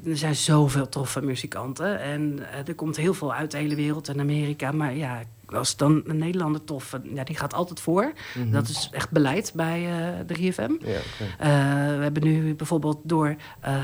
er 0.04 0.16
zijn 0.16 0.36
zoveel 0.36 0.88
toffe 0.88 1.20
muzikanten. 1.22 1.67
En 1.76 2.38
eh, 2.52 2.68
er 2.68 2.74
komt 2.74 2.96
heel 2.96 3.14
veel 3.14 3.34
uit 3.34 3.50
de 3.50 3.58
hele 3.58 3.74
wereld 3.74 4.08
en 4.08 4.20
Amerika. 4.20 4.72
Maar 4.72 4.94
ja, 4.94 5.22
als 5.52 5.76
dan 5.76 6.02
een 6.06 6.18
Nederlander 6.18 6.64
tof, 6.64 6.96
ja, 7.14 7.24
die 7.24 7.36
gaat 7.36 7.54
altijd 7.54 7.80
voor. 7.80 8.12
Dat 8.46 8.68
is 8.68 8.88
echt 8.92 9.10
beleid 9.10 9.52
bij 9.54 9.86
eh 9.86 10.36
3FM. 10.36 10.70
Ja, 10.86 10.98
oké. 10.98 11.24
Eh, 11.38 11.48
we 11.96 12.02
hebben 12.02 12.22
nu 12.24 12.54
bijvoorbeeld 12.54 12.98
door 13.02 13.36
eh, 13.60 13.74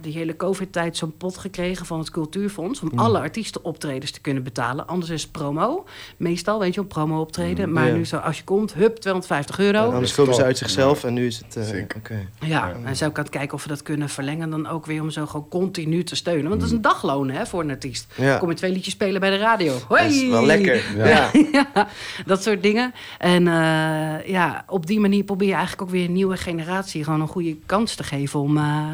die 0.00 0.12
hele 0.12 0.36
COVID-tijd 0.36 0.96
zo'n 0.96 1.16
pot 1.16 1.38
gekregen 1.38 1.86
van 1.86 1.98
het 1.98 2.10
Cultuurfonds. 2.10 2.80
om 2.80 2.90
alle 2.98 3.18
artiesten 3.18 3.64
optredens 3.64 4.10
te 4.10 4.20
kunnen 4.20 4.42
betalen. 4.42 4.86
Anders 4.86 5.10
is 5.10 5.26
promo. 5.28 5.84
Meestal, 6.16 6.58
weet 6.58 6.74
je, 6.74 6.80
een 6.80 6.86
promo 6.86 7.20
optreden. 7.20 7.72
Maar 7.72 7.86
Ja. 7.86 7.94
nu, 7.94 8.04
zo, 8.04 8.16
als 8.16 8.36
je 8.38 8.44
komt, 8.44 8.74
hup, 8.74 8.96
250 8.96 9.58
euro. 9.58 9.86
En 9.88 9.92
anders 9.94 10.14
komen 10.14 10.34
ze 10.34 10.44
uit 10.44 10.58
zichzelf 10.58 11.04
en 11.04 11.14
nu 11.14 11.26
is 11.26 11.38
het... 11.38 11.56
eh, 11.56 11.62
Zeker. 11.64 11.98
Oké. 11.98 12.28
Ja, 12.46 12.72
en 12.84 12.96
zo 12.96 13.10
kan 13.10 13.22
het 13.24 13.32
kijken 13.32 13.54
of 13.54 13.62
we 13.62 13.68
dat 13.68 13.82
kunnen 13.82 14.08
verlengen 14.08 14.50
dan 14.50 14.66
ook 14.66 14.86
weer 14.86 15.02
om 15.02 15.10
zo 15.10 15.26
gewoon 15.26 15.48
continu 15.48 16.04
te 16.04 16.16
steunen. 16.16 16.48
Want 16.48 16.60
dat 16.60 16.68
is 16.68 16.74
een 16.76 16.82
dagloon 16.82 17.30
hè, 17.30 17.46
voor 17.46 17.60
een 17.62 17.70
artiest. 17.70 18.06
Ja. 18.16 18.36
Kom 18.38 18.48
je 18.48 18.54
twee 18.54 18.72
liedjes 18.72 18.94
spelen 18.94 19.20
bij 19.20 19.30
de 19.30 19.36
radio. 19.36 19.74
Hoi! 19.88 20.02
Dat 20.02 20.10
is 20.12 20.28
wel 20.28 20.44
lekker. 20.46 20.82
Ja. 20.96 21.30
Ja, 21.52 21.88
dat 22.26 22.42
soort 22.42 22.62
dingen. 22.62 22.94
En 23.18 23.48
eh, 23.48 24.28
ja, 24.28 24.64
op 24.66 24.86
die 24.86 25.00
manier 25.00 25.24
probeer 25.24 25.48
je 25.48 25.54
eigenlijk 25.54 25.82
ook 25.82 25.90
weer 25.90 26.04
een 26.04 26.12
nieuwe 26.12 26.36
generatie 26.36 27.04
gewoon 27.04 27.20
een 27.20 27.28
goede 27.28 27.56
kans 27.66 27.94
te 27.94 28.02
geven 28.02 28.40
om 28.40 28.56
eh, 28.56 28.88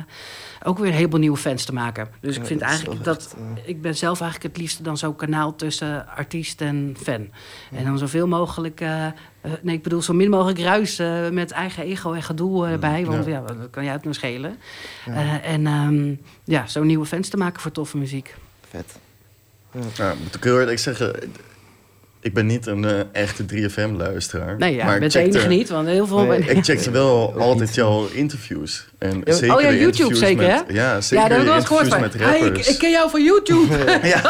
ook 0.62 0.78
weer 0.78 0.88
een 0.88 0.94
heleboel 0.94 1.20
nieuwe 1.20 1.36
fans 1.36 1.64
te 1.64 1.72
maken. 1.72 2.08
Dus 2.20 2.36
ik 2.36 2.42
Ja, 2.42 2.48
vind 2.48 2.60
dat 2.60 2.68
eigenlijk 2.68 3.04
dat 3.04 3.16
echt, 3.16 3.34
eh, 3.34 3.68
ik 3.68 3.82
ben 3.82 3.96
zelf 3.96 4.20
eigenlijk 4.20 4.52
het 4.52 4.62
liefste 4.62 4.82
dan 4.82 4.96
zo'n 4.96 5.16
kanaal 5.16 5.56
tussen 5.56 6.08
artiest 6.08 6.60
en 6.60 6.96
fan. 7.02 7.28
En 7.72 7.84
dan 7.84 7.98
zoveel 7.98 8.28
mogelijk, 8.28 8.82
nee, 9.62 9.74
ik 9.74 9.82
bedoel 9.82 10.02
zo 10.02 10.12
min 10.12 10.30
mogelijk 10.30 10.58
ruis 10.58 10.98
eh, 10.98 11.28
met 11.28 11.50
eigen 11.50 11.84
ego 11.84 12.12
en 12.12 12.22
gedoe 12.22 12.66
erbij, 12.66 13.06
want 13.06 13.26
ja. 13.26 13.40
dat 13.40 13.56
kan 13.70 13.84
je 13.84 13.90
uit 13.90 14.04
me 14.04 14.12
schelen. 14.12 14.58
Eh, 15.06 15.48
en 15.48 15.66
ehm, 15.66 16.14
ja, 16.44 16.66
zo 16.66 16.82
nieuwe 16.82 17.06
fans 17.06 17.28
te 17.28 17.36
maken 17.36 17.60
voor 17.60 17.70
toffe 17.70 17.96
muziek. 17.96 18.34
Vet. 18.70 18.98
Nou, 19.98 20.16
moet 20.22 20.34
ik 20.34 20.44
heel 20.44 20.60
eerlijk 20.60 20.78
zeggen, 20.78 21.14
ik 22.24 22.34
ben 22.34 22.46
niet 22.46 22.66
een 22.66 22.84
eh, 22.84 23.00
echte 23.12 23.44
3FM-luisteraar. 23.54 24.56
Nee, 24.58 24.74
ja, 24.74 24.84
maar 24.84 24.94
ik 24.94 25.00
ben 25.00 25.08
de 25.10 25.18
enige 25.18 25.48
niet, 25.48 25.68
want 25.68 25.86
heel 25.88 26.06
veel... 26.06 26.24
Nee, 26.24 26.38
Ik 26.38 26.64
checkte 26.64 26.90
wel 26.90 27.34
altijd 27.38 27.74
jouw 27.74 28.08
interviews. 28.12 28.86
En 28.98 29.20
Ja, 29.24 29.32
zeker 29.34 29.54
oh 29.56 29.60
ja, 29.60 29.70
YouTube 29.72 29.84
interviews 29.86 30.18
zeker, 30.18 30.46
met, 30.46 30.64
hè? 30.66 30.72
Ja, 30.74 31.00
zeker 31.00 31.24
ja, 31.24 31.28
dat 31.28 31.30
heb 31.30 31.40
ik 31.40 31.46
wel 31.46 31.56
eens 31.56 31.66
gehoord 31.66 32.00
met 32.00 32.14
Hey, 32.14 32.36
ik, 32.38 32.42
rappers. 32.42 32.68
ik 32.68 32.78
ken 32.78 32.90
jou 32.90 33.10
van 33.10 33.22
YouTube. 33.22 33.74
Ja, 34.02 34.22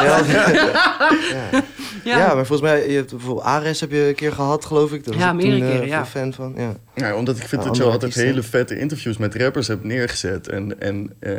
ja. 2.03 2.17
ja. 2.17 2.33
maar 2.35 2.45
volgens 2.45 2.61
mij, 2.69 2.89
je 2.89 2.95
hebt 2.95 3.09
bijvoorbeeld 3.11 3.45
Ares 3.45 3.79
heb 3.79 3.91
je 3.91 4.07
een 4.07 4.15
keer 4.15 4.31
gehad, 4.31 4.65
geloof 4.65 4.91
ik. 4.91 5.05
Daar 5.05 5.13
was 5.13 5.23
Ja, 5.23 5.33
meerdere 5.33 5.65
eh, 5.65 5.71
keren, 5.71 5.87
ja. 5.87 6.05
fan 6.05 6.33
van. 6.33 6.53
Ja. 6.57 6.75
Ja, 6.95 7.15
omdat 7.15 7.37
ik 7.37 7.47
vind 7.47 7.63
dat 7.63 7.77
je 7.77 7.83
altijd 7.83 8.13
hele 8.15 8.43
vette 8.43 8.79
interviews 8.79 9.17
met 9.17 9.35
rappers 9.35 9.67
hebt 9.67 9.83
neergezet. 9.83 10.47
En, 10.47 10.81
en 10.81 11.11
eh, 11.19 11.33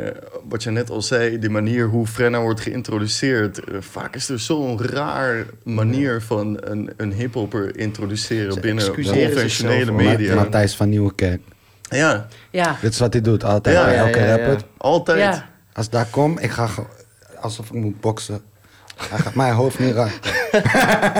wat 0.49 0.63
je 0.63 0.71
net 0.71 0.89
al 0.89 1.01
zei, 1.01 1.39
de 1.39 1.49
manier 1.49 1.85
hoe 1.87 2.07
Frenna 2.07 2.41
wordt 2.41 2.59
geïntroduceerd. 2.61 3.59
eh, 3.59 3.75
vaak 3.79 4.15
is 4.15 4.29
er 4.29 4.39
zo'n 4.39 4.81
raar 4.81 5.45
manier 5.63 6.21
van 6.21 6.57
een, 6.63 6.89
een 6.97 7.13
hiphopper 7.13 7.77
introduceren 7.77 8.53
Ze 8.53 8.59
binnen 8.59 8.85
conventionele 8.85 9.39
zichzelf. 9.39 9.85
Ma- 9.85 9.91
media. 9.91 10.35
Matthijs 10.35 10.75
van 10.75 10.89
Nieuwekerk. 10.89 11.41
Ja, 11.89 12.27
ja. 12.51 12.77
Dit 12.81 12.91
is 12.91 12.99
wat 12.99 13.13
hij 13.13 13.21
doet, 13.21 13.43
altijd. 13.43 13.75
Ja, 13.75 13.85
bij 13.85 13.93
ja, 13.95 14.05
elke 14.05 14.19
ja, 14.19 14.25
ja. 14.25 14.35
rapper. 14.37 14.67
altijd. 14.77 15.19
Ja. 15.19 15.49
Als 15.73 15.85
ik 15.85 15.91
daar 15.91 16.07
kom, 16.09 16.39
ik 16.39 16.51
ga 16.51 16.69
alsof 17.39 17.65
ik 17.67 17.73
moet 17.73 18.01
boksen. 18.01 18.41
Hij 18.97 19.17
gaat 19.19 19.33
mijn 19.35 19.53
hoofd 19.53 19.79
niet 19.79 19.93
raken. 19.93 20.31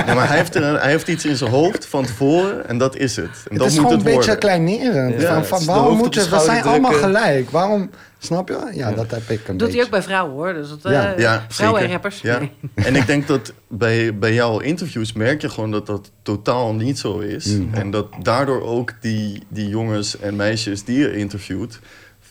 Ja, 0.06 0.14
maar 0.14 0.28
hij 0.28 0.38
heeft, 0.38 0.56
er- 0.56 0.82
hij 0.82 0.90
heeft 0.92 1.08
iets 1.08 1.26
in 1.26 1.36
zijn 1.36 1.52
hoofd 1.52 1.86
van 1.86 2.06
tevoren 2.06 2.68
en 2.68 2.78
dat 2.78 2.96
is 2.96 3.16
het. 3.16 3.26
En 3.26 3.32
Het 3.50 3.58
dat 3.58 3.68
is 3.68 3.74
moet 3.74 3.82
gewoon 3.84 3.98
het 3.98 4.00
een 4.00 4.04
beetje 4.04 4.16
worden. 4.32 4.40
kleinerend. 4.40 5.22
Ja, 5.22 5.44
van, 5.44 5.66
waarom 5.66 5.98
moet 5.98 6.14
je, 6.14 6.30
we 6.30 6.40
zijn 6.40 6.64
allemaal 6.64 6.92
gelijk. 6.94 7.50
Waarom, 7.50 7.90
snap 8.20 8.48
je? 8.50 8.58
Ja, 8.74 8.92
dat 8.92 9.12
heb 9.12 9.30
ik 9.30 9.48
een 9.48 9.58
Doet 9.58 9.74
hij 9.74 9.84
ook 9.84 9.90
bij 9.90 10.02
vrouwen 10.02 10.34
hoor. 10.34 10.54
Dus 10.54 10.70
dat, 10.70 10.92
Ja. 10.92 11.14
eh, 11.14 11.20
Ja, 11.20 11.46
vrouwen 11.50 11.82
en 11.82 11.90
rappers. 11.92 12.22
Ja. 12.22 12.40
Nee. 12.40 12.52
En 12.76 12.96
ik 12.96 13.08
denk 13.08 13.28
dat 13.34 13.54
bij, 13.68 14.18
bij 14.18 14.34
jouw 14.34 14.60
interviews 14.60 15.14
merk 15.14 15.42
je 15.42 15.50
gewoon 15.50 15.72
dat 15.72 15.86
dat 15.86 16.12
totaal 16.22 16.74
niet 16.74 17.00
zo 17.00 17.20
is. 17.20 17.46
Mm. 17.46 17.70
En 17.74 17.92
dat 17.92 18.08
daardoor 18.22 18.62
ook 18.64 18.94
die, 19.02 19.44
die 19.50 19.68
jongens 19.70 20.20
en 20.20 20.36
meisjes 20.36 20.84
die 20.84 20.98
je 21.00 21.16
interviewt 21.18 21.80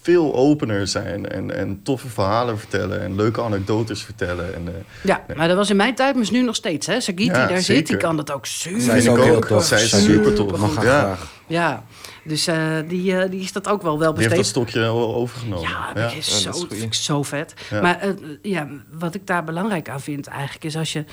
veel 0.06 0.34
opener 0.34 0.86
zijn 0.86 1.28
en, 1.28 1.56
en 1.56 1.80
toffe 1.82 2.08
verhalen 2.08 2.58
vertellen 2.58 3.00
en 3.02 3.16
leuke 3.16 3.42
anekdotes 3.42 4.02
vertellen. 4.02 4.54
En, 4.54 4.62
eh, 4.68 4.74
Ja, 5.02 5.24
maar 5.36 5.48
dat 5.48 5.56
was 5.56 5.70
in 5.70 5.76
mijn 5.76 5.94
tijd, 5.94 6.14
maar 6.14 6.22
is 6.22 6.30
nu 6.30 6.42
nog 6.42 6.54
steeds. 6.54 6.86
Hè? 6.86 7.00
Sagit, 7.00 7.16
die 7.16 7.26
Ja, 7.26 7.32
daar 7.32 7.46
zeker. 7.48 7.62
zit, 7.62 7.86
die 7.86 7.96
kan 7.96 8.16
dat 8.16 8.32
ook 8.32 8.46
super. 8.46 8.80
Zij 8.80 8.98
is 8.98 9.08
ook 9.08 9.22
heel 9.22 9.40
tof. 9.40 9.64
Zij 9.64 9.82
is 9.82 10.04
super 10.04 10.34
tof. 10.34 10.58
Mag 10.58 10.74
haar 10.76 10.84
Ja. 10.84 11.00
graag. 11.00 11.32
Ja, 11.46 11.82
dus 12.28 12.46
eh, 12.46 12.76
die, 12.88 13.16
eh, 13.16 13.30
die 13.30 13.40
is 13.40 13.52
dat 13.52 13.68
ook 13.68 13.82
wel 13.82 13.98
wel 13.98 14.14
die 14.14 14.22
heeft 14.22 14.34
dat 14.34 14.44
besteed. 14.44 14.68
stokje 14.68 14.80
wel 14.80 15.14
overgenomen. 15.14 15.68
Ja, 15.68 15.90
Ja. 15.94 16.02
dat 16.02 16.12
is 16.12 16.26
zo, 16.26 16.32
dat 16.32 16.38
is 16.38 16.44
dat 16.44 16.54
goed. 16.54 16.68
vind 16.72 16.82
ik 16.82 16.94
zo 16.94 17.22
vet. 17.22 17.54
Ja. 17.70 17.80
Maar 17.80 17.98
eh, 18.00 18.10
ja, 18.42 18.68
wat 18.92 19.14
ik 19.14 19.26
daar 19.26 19.44
belangrijk 19.44 19.88
aan 19.88 20.00
vind 20.00 20.26
eigenlijk 20.26 20.64
is 20.64 20.76
als 20.76 20.92
je... 20.92 21.04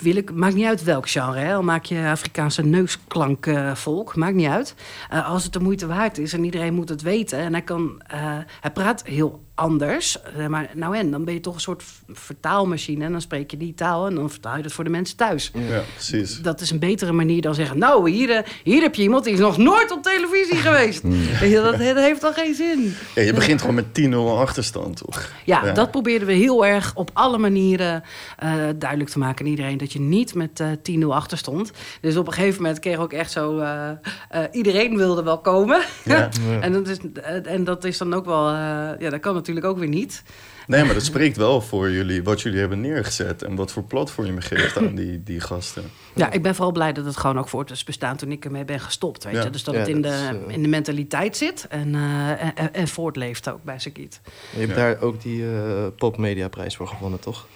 wil 0.00 0.16
ik, 0.16 0.32
maakt 0.32 0.54
niet 0.54 0.66
uit 0.66 0.82
welk 0.82 1.08
genre, 1.08 1.38
hè? 1.38 1.54
al 1.54 1.62
maak 1.62 1.84
je 1.84 2.06
Afrikaanse 2.08 2.62
neusklankvolk, 2.62 4.16
maakt 4.16 4.34
niet 4.34 4.48
uit. 4.48 4.74
Eh, 5.10 5.28
als 5.28 5.44
het 5.44 5.52
de 5.52 5.60
moeite 5.60 5.86
waard 5.86 6.18
is 6.18 6.32
en 6.32 6.44
iedereen 6.44 6.74
moet 6.74 6.88
het 6.88 7.02
weten... 7.02 7.38
en 7.38 7.52
hij, 7.52 7.62
kan, 7.62 8.02
eh, 8.06 8.18
hij 8.60 8.70
praat 8.72 9.04
heel 9.04 9.43
anders, 9.54 10.18
eh, 10.36 10.46
maar 10.46 10.70
nou 10.74 10.96
en, 10.96 11.10
dan 11.10 11.24
ben 11.24 11.34
je 11.34 11.40
toch 11.40 11.54
een 11.54 11.60
soort 11.60 11.82
vertaalmachine... 12.12 13.04
en 13.04 13.12
dan 13.12 13.20
spreek 13.20 13.50
je 13.50 13.56
die 13.56 13.74
taal 13.74 14.06
en 14.06 14.14
dan 14.14 14.30
vertaal 14.30 14.56
je 14.56 14.62
dat 14.62 14.72
voor 14.72 14.84
de 14.84 14.90
mensen 14.90 15.16
thuis. 15.16 15.50
Ja, 15.54 15.82
precies. 15.94 16.40
Dat 16.42 16.60
is 16.60 16.70
een 16.70 16.78
betere 16.78 17.12
manier 17.12 17.42
dan 17.42 17.54
zeggen... 17.54 17.78
nou, 17.78 18.10
hier, 18.10 18.30
eh, 18.30 18.42
hier 18.62 18.82
heb 18.82 18.94
je 18.94 19.02
iemand 19.02 19.24
die 19.24 19.32
is 19.32 19.38
nog 19.38 19.56
nooit 19.56 19.90
op 19.92 20.02
televisie 20.02 20.56
geweest. 20.56 21.02
Weet 21.40 21.50
je, 21.50 21.60
dat, 21.62 21.78
dat 21.78 21.96
heeft 21.96 22.20
dan 22.20 22.32
geen 22.32 22.54
zin. 22.54 22.94
Ja, 23.14 23.22
je 23.22 23.32
begint 23.32 23.60
gewoon 23.60 23.74
met 23.74 24.00
10-0 24.00 24.14
achterstand, 24.38 24.96
toch? 24.96 25.30
Ja, 25.44 25.64
Ja. 25.64 25.72
dat 25.72 25.90
probeerden 25.90 26.28
we 26.28 26.34
heel 26.34 26.66
erg 26.66 26.92
op 26.94 27.10
alle 27.12 27.38
manieren 27.38 28.02
eh, 28.38 28.52
duidelijk 28.76 29.10
te 29.10 29.18
maken 29.18 29.44
aan 29.44 29.50
iedereen. 29.50 29.78
Dat 29.78 29.92
je 29.92 30.00
niet 30.00 30.34
met 30.34 30.60
eh 30.60 30.68
10-0 31.02 31.06
achter 31.08 31.38
stond. 31.38 31.70
Dus 32.00 32.16
op 32.16 32.26
een 32.26 32.32
gegeven 32.32 32.62
moment 32.62 32.80
kreeg 32.80 32.94
ik 32.94 33.00
ook 33.00 33.12
echt 33.12 33.30
zo... 33.30 33.62
iedereen 34.52 34.96
wilde 34.96 35.22
wel 35.22 35.38
komen. 35.38 35.80
Ja. 36.04 36.28
en, 36.60 36.72
dat 36.72 36.88
is, 36.88 36.96
en 37.44 37.64
dat 37.64 37.84
is 37.84 37.98
dan 37.98 38.14
ook 38.14 38.24
wel... 38.24 38.48
eh, 38.48 38.54
ja, 38.98 39.10
dat 39.10 39.20
kan 39.20 39.34
natuurlijk 39.46 39.66
ook 39.66 39.78
weer 39.78 39.88
niet. 39.88 40.22
Nee, 40.66 40.84
maar 40.84 40.94
dat 40.94 41.04
spreekt 41.04 41.36
wel 41.36 41.60
voor 41.60 41.90
jullie, 41.90 42.22
wat 42.22 42.40
jullie 42.40 42.58
hebben 42.58 42.80
neergezet 42.80 43.42
en 43.42 43.54
wat 43.54 43.72
voor 43.72 43.82
platform 43.84 44.34
je 44.34 44.40
geeft 44.40 44.76
aan 44.76 44.94
die, 44.94 45.22
die 45.22 45.40
gasten. 45.40 45.90
Ja, 46.14 46.30
ik 46.32 46.42
ben 46.42 46.54
vooral 46.54 46.72
blij 46.72 46.92
dat 46.92 47.04
het 47.04 47.16
gewoon 47.16 47.38
ook 47.38 47.48
voort 47.48 47.70
is 47.70 47.84
bestaan 47.84 48.16
toen 48.16 48.32
ik 48.32 48.44
ermee 48.44 48.64
ben 48.64 48.80
gestopt. 48.80 49.24
Weet 49.24 49.34
Ja. 49.34 49.42
je? 49.42 49.50
Dus 49.50 49.64
dat 49.64 49.74
Ja, 49.74 49.80
het 49.80 49.88
in, 49.88 50.00
dat 50.02 50.12
de, 50.12 50.18
is, 50.18 50.46
eh, 50.48 50.54
in 50.54 50.62
de 50.62 50.68
mentaliteit 50.68 51.36
zit 51.36 51.66
en, 51.68 51.94
eh, 51.94 52.70
en, 52.72 52.88
voortleeft 52.88 53.48
ook 53.48 53.62
bij 53.62 53.78
Sakiet. 53.78 54.20
Je 54.52 54.58
hebt 54.58 54.70
Ja. 54.70 54.76
daar 54.76 55.00
ook 55.00 55.22
die 55.22 55.44
eh 55.46 55.86
popmediaprijs 55.96 56.76
voor 56.76 56.86
gewonnen, 56.88 57.20
toch? 57.20 57.46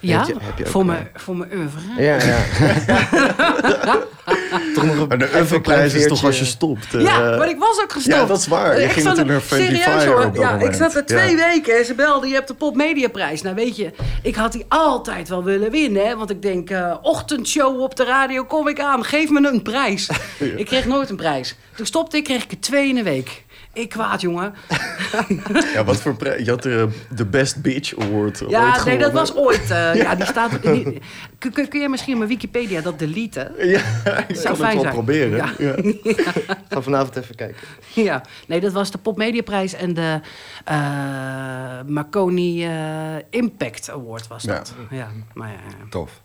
Ja, 0.00 0.18
Heb 0.18 0.26
je- 0.26 0.34
heb 0.40 0.58
je 0.58 0.64
ook, 0.64 0.70
voor, 0.70 0.80
eh, 0.80 0.86
mijn, 0.86 1.08
voor 1.14 1.36
mijn 1.36 1.50
oeuvre. 1.54 1.80
Ja, 2.02 2.16
ja. 2.24 2.38
toch 4.74 4.84
nog 4.84 4.96
een 4.98 5.08
Maar 5.08 5.18
de 5.18 5.34
even 5.38 5.62
een 5.78 5.84
is 5.94 6.06
toch 6.06 6.24
als 6.24 6.38
je 6.38 6.44
stopt? 6.44 6.94
eh, 6.94 7.00
Ja, 7.00 7.36
maar 7.36 7.48
ik 7.48 7.58
was 7.58 7.80
ook 7.82 7.92
gestopt. 7.92 8.16
Ja, 8.16 8.24
dat 8.26 8.38
is 8.38 8.46
waar. 8.46 8.78
Je 8.78 8.84
Ik 8.84 8.90
ging 8.90 9.06
zat 9.06 9.18
er- 9.18 9.26
natuurlijk 9.26 9.48
serieus, 9.48 9.82
Fire 10.02 10.10
hoor. 10.10 10.30
Ja, 10.34 10.58
ik 10.58 10.72
zat 10.74 10.94
er 10.94 11.06
twee 11.06 11.36
Ja. 11.36 11.48
weken 11.50 11.78
en 11.78 11.84
ze 11.84 11.94
belde, 11.94 12.28
je 12.28 12.34
hebt 12.34 12.48
de 12.48 12.54
popmediaprijs. 12.54 13.42
Nou 13.42 13.54
weet 13.54 13.76
je, 13.76 13.90
ik 14.22 14.34
had 14.34 14.52
die 14.52 14.64
altijd 14.68 15.28
wel 15.28 15.44
willen 15.44 15.70
winnen. 15.70 16.06
Hè? 16.06 16.16
Want 16.16 16.30
ik 16.30 16.42
denk, 16.42 16.70
eh, 16.70 16.94
ochtendshow 17.02 17.80
op 17.80 17.96
de 17.96 18.04
radio, 18.04 18.44
kom 18.44 18.68
ik 18.68 18.80
aan, 18.80 19.04
geef 19.04 19.30
me 19.30 19.48
een 19.48 19.62
prijs. 19.62 20.08
Ik 20.56 20.66
kreeg 20.66 20.86
nooit 20.86 21.10
een 21.10 21.16
prijs. 21.16 21.56
Toen 21.76 21.86
stopte 21.86 22.16
ik, 22.16 22.24
kreeg 22.24 22.44
ik 22.44 22.50
er 22.50 22.60
twee 22.60 22.88
in 22.88 22.96
een 22.96 23.04
week. 23.04 23.44
Ik 23.78 23.88
kwaad, 23.88 24.20
jongen. 24.20 24.54
Ja, 25.74 25.84
wat 25.84 25.96
voor 26.00 26.16
prijs? 26.16 26.44
Je 26.44 26.50
had 26.50 26.62
de, 26.62 26.88
de 27.10 27.24
Best 27.26 27.62
Bitch 27.62 27.98
Award 27.98 28.42
ooit 28.42 28.50
Ja, 28.50 28.62
nee, 28.70 28.72
gewonnen. 28.72 29.00
dat 29.00 29.12
was 29.12 29.34
ooit. 29.34 29.70
eh, 29.70 29.94
ja, 30.04 30.14
die 30.14 30.26
staat. 30.26 30.62
die- 30.62 31.00
kun, 31.38 31.52
kun, 31.52 31.68
kun 31.68 31.80
je 31.80 31.88
misschien 31.88 32.16
mijn 32.16 32.28
Wikipedia 32.28 32.80
dat 32.80 32.98
deleten? 32.98 33.52
Ja, 33.58 33.80
ik 34.28 34.36
Zou 34.36 34.48
het 34.64 34.72
wel 34.72 34.80
zijn. 34.80 34.92
proberen. 34.92 35.36
Ja. 35.36 35.52
Ja. 35.58 35.74
Ga 36.68 36.80
vanavond 36.82 37.16
even 37.16 37.34
kijken. 37.34 37.56
Ja, 37.94 38.22
nee, 38.46 38.60
dat 38.60 38.72
was 38.72 38.90
de 38.90 38.98
Popmediaprijs 38.98 39.72
en 39.74 39.94
de 39.94 40.20
eh 40.64 40.76
Marconi 41.86 42.64
eh, 42.64 43.16
Impact 43.30 43.90
Award 43.90 44.26
was 44.26 44.42
dat. 44.42 44.74
Ja, 44.90 45.08
maar 45.34 45.48
ja. 45.50 45.86
Tof. 45.90 46.20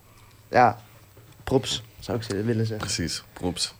Ja, 0.50 0.78
props, 1.44 1.82
zou 1.98 2.18
ik 2.18 2.24
ze- 2.24 2.42
willen 2.42 2.66
zeggen. 2.66 2.86
Precies, 2.86 3.22
props. 3.32 3.74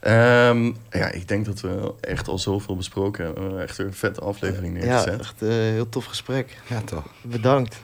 Ehm, 0.00 0.64
ja, 0.90 1.10
ik 1.10 1.28
denk 1.28 1.44
dat 1.44 1.60
we 1.60 1.94
echt 2.00 2.28
al 2.28 2.38
zoveel 2.38 2.76
besproken 2.76 3.24
hebben. 3.24 3.42
We 3.42 3.48
hebben 3.48 3.68
Echt 3.68 3.78
een 3.78 3.94
vette 3.94 4.20
aflevering 4.20 4.78
Ja, 4.78 4.84
neergezet. 4.84 5.20
echt 5.20 5.40
een 5.40 5.50
heel 5.50 5.88
tof 5.88 6.04
gesprek. 6.04 6.56
Ja, 6.66 6.80
toch. 6.80 7.04
Bedankt. 7.22 7.76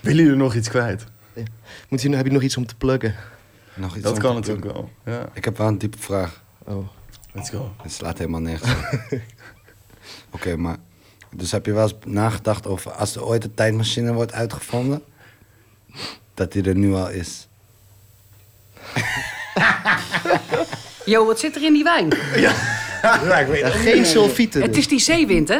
Willen 0.00 0.22
jullie 0.24 0.38
nog 0.38 0.54
iets 0.54 0.68
kwijt? 0.68 1.04
Moet 1.88 2.02
je, 2.02 2.16
heb 2.16 2.26
je 2.26 2.32
nog 2.32 2.42
iets 2.42 2.56
om 2.56 2.66
te 2.66 2.74
pluggen? 2.74 3.14
Nog 3.74 3.94
iets 3.94 4.04
Dat 4.04 4.18
kan 4.18 4.34
natuurlijk 4.34 4.64
wel. 4.72 4.90
Ja, 5.04 5.28
Ik 5.32 5.44
heb 5.44 5.56
wel 5.58 5.66
een 5.66 5.78
diepe 5.78 5.98
vraag. 5.98 6.42
Oh. 6.64 6.88
let's 7.32 7.50
go. 7.50 7.74
Het 7.82 7.92
slaat 7.92 8.18
helemaal 8.18 8.40
nergens 8.40 8.70
op. 8.70 9.00
Oké, 10.34 10.56
maar... 10.56 10.76
Dus 11.34 11.52
heb 11.52 11.66
je 11.66 11.72
wel 11.72 11.82
eens 11.82 11.94
nagedacht 12.04 12.66
over... 12.66 12.92
als 12.92 13.16
er 13.16 13.24
ooit 13.24 13.44
een 13.44 13.54
tijdmachine 13.54 14.12
wordt 14.12 14.32
uitgevonden... 14.32 15.02
dat 16.34 16.52
die 16.52 16.62
er 16.62 16.76
nu 16.76 16.94
al 16.94 17.10
is? 17.10 17.48
Jo, 21.04 21.26
wat 21.26 21.38
zit 21.38 21.56
er 21.56 21.62
in 21.62 21.72
die 21.72 21.84
wijn? 21.84 22.08
Ja, 22.36 22.52
geen 23.70 24.06
sulfieten. 24.06 24.62
Het 24.62 24.70
dus. 24.70 24.80
is 24.80 24.88
die 24.88 25.00
zeewind, 25.00 25.48
hè? 25.48 25.58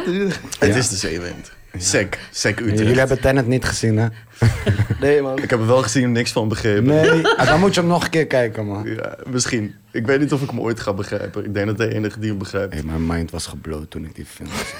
Het 0.59 0.75
is 0.75 0.89
de 0.89 0.95
zeewind. 0.95 1.51
Sec, 1.77 2.19
Sec 2.31 2.59
Utrecht. 2.59 2.79
Jullie 2.79 2.99
hebben 2.99 3.21
Tenet 3.21 3.47
niet 3.47 3.65
gezien, 3.65 3.97
hè? 3.97 4.07
Nee, 4.99 5.21
man. 5.21 5.37
Ik 5.37 5.49
heb 5.49 5.59
er 5.59 5.67
wel 5.67 5.81
gezien, 5.81 6.11
niks 6.11 6.31
van 6.31 6.47
begrepen. 6.47 6.83
Nee. 6.83 7.27
Ah, 7.27 7.47
dan 7.47 7.59
moet 7.59 7.73
je 7.73 7.79
hem 7.79 7.89
nog 7.89 8.03
een 8.03 8.09
keer 8.09 8.27
kijken, 8.27 8.65
man. 8.65 8.83
Ja, 8.85 9.15
misschien. 9.25 9.75
Ik 9.91 10.05
weet 10.05 10.19
niet 10.19 10.33
of 10.33 10.41
ik 10.41 10.49
hem 10.49 10.59
ooit 10.59 10.79
ga 10.79 10.93
begrijpen. 10.93 11.45
Ik 11.45 11.53
denk 11.53 11.67
dat 11.67 11.77
de 11.77 11.93
enige 11.93 12.19
die 12.19 12.29
hem 12.29 12.37
begrijpt. 12.37 12.73
Hey, 12.73 12.83
mijn 12.83 13.05
mind 13.05 13.31
was 13.31 13.45
gebloot 13.45 13.91
toen 13.91 14.05
ik 14.05 14.15
die 14.15 14.25
film 14.25 14.49
zag. 14.49 14.73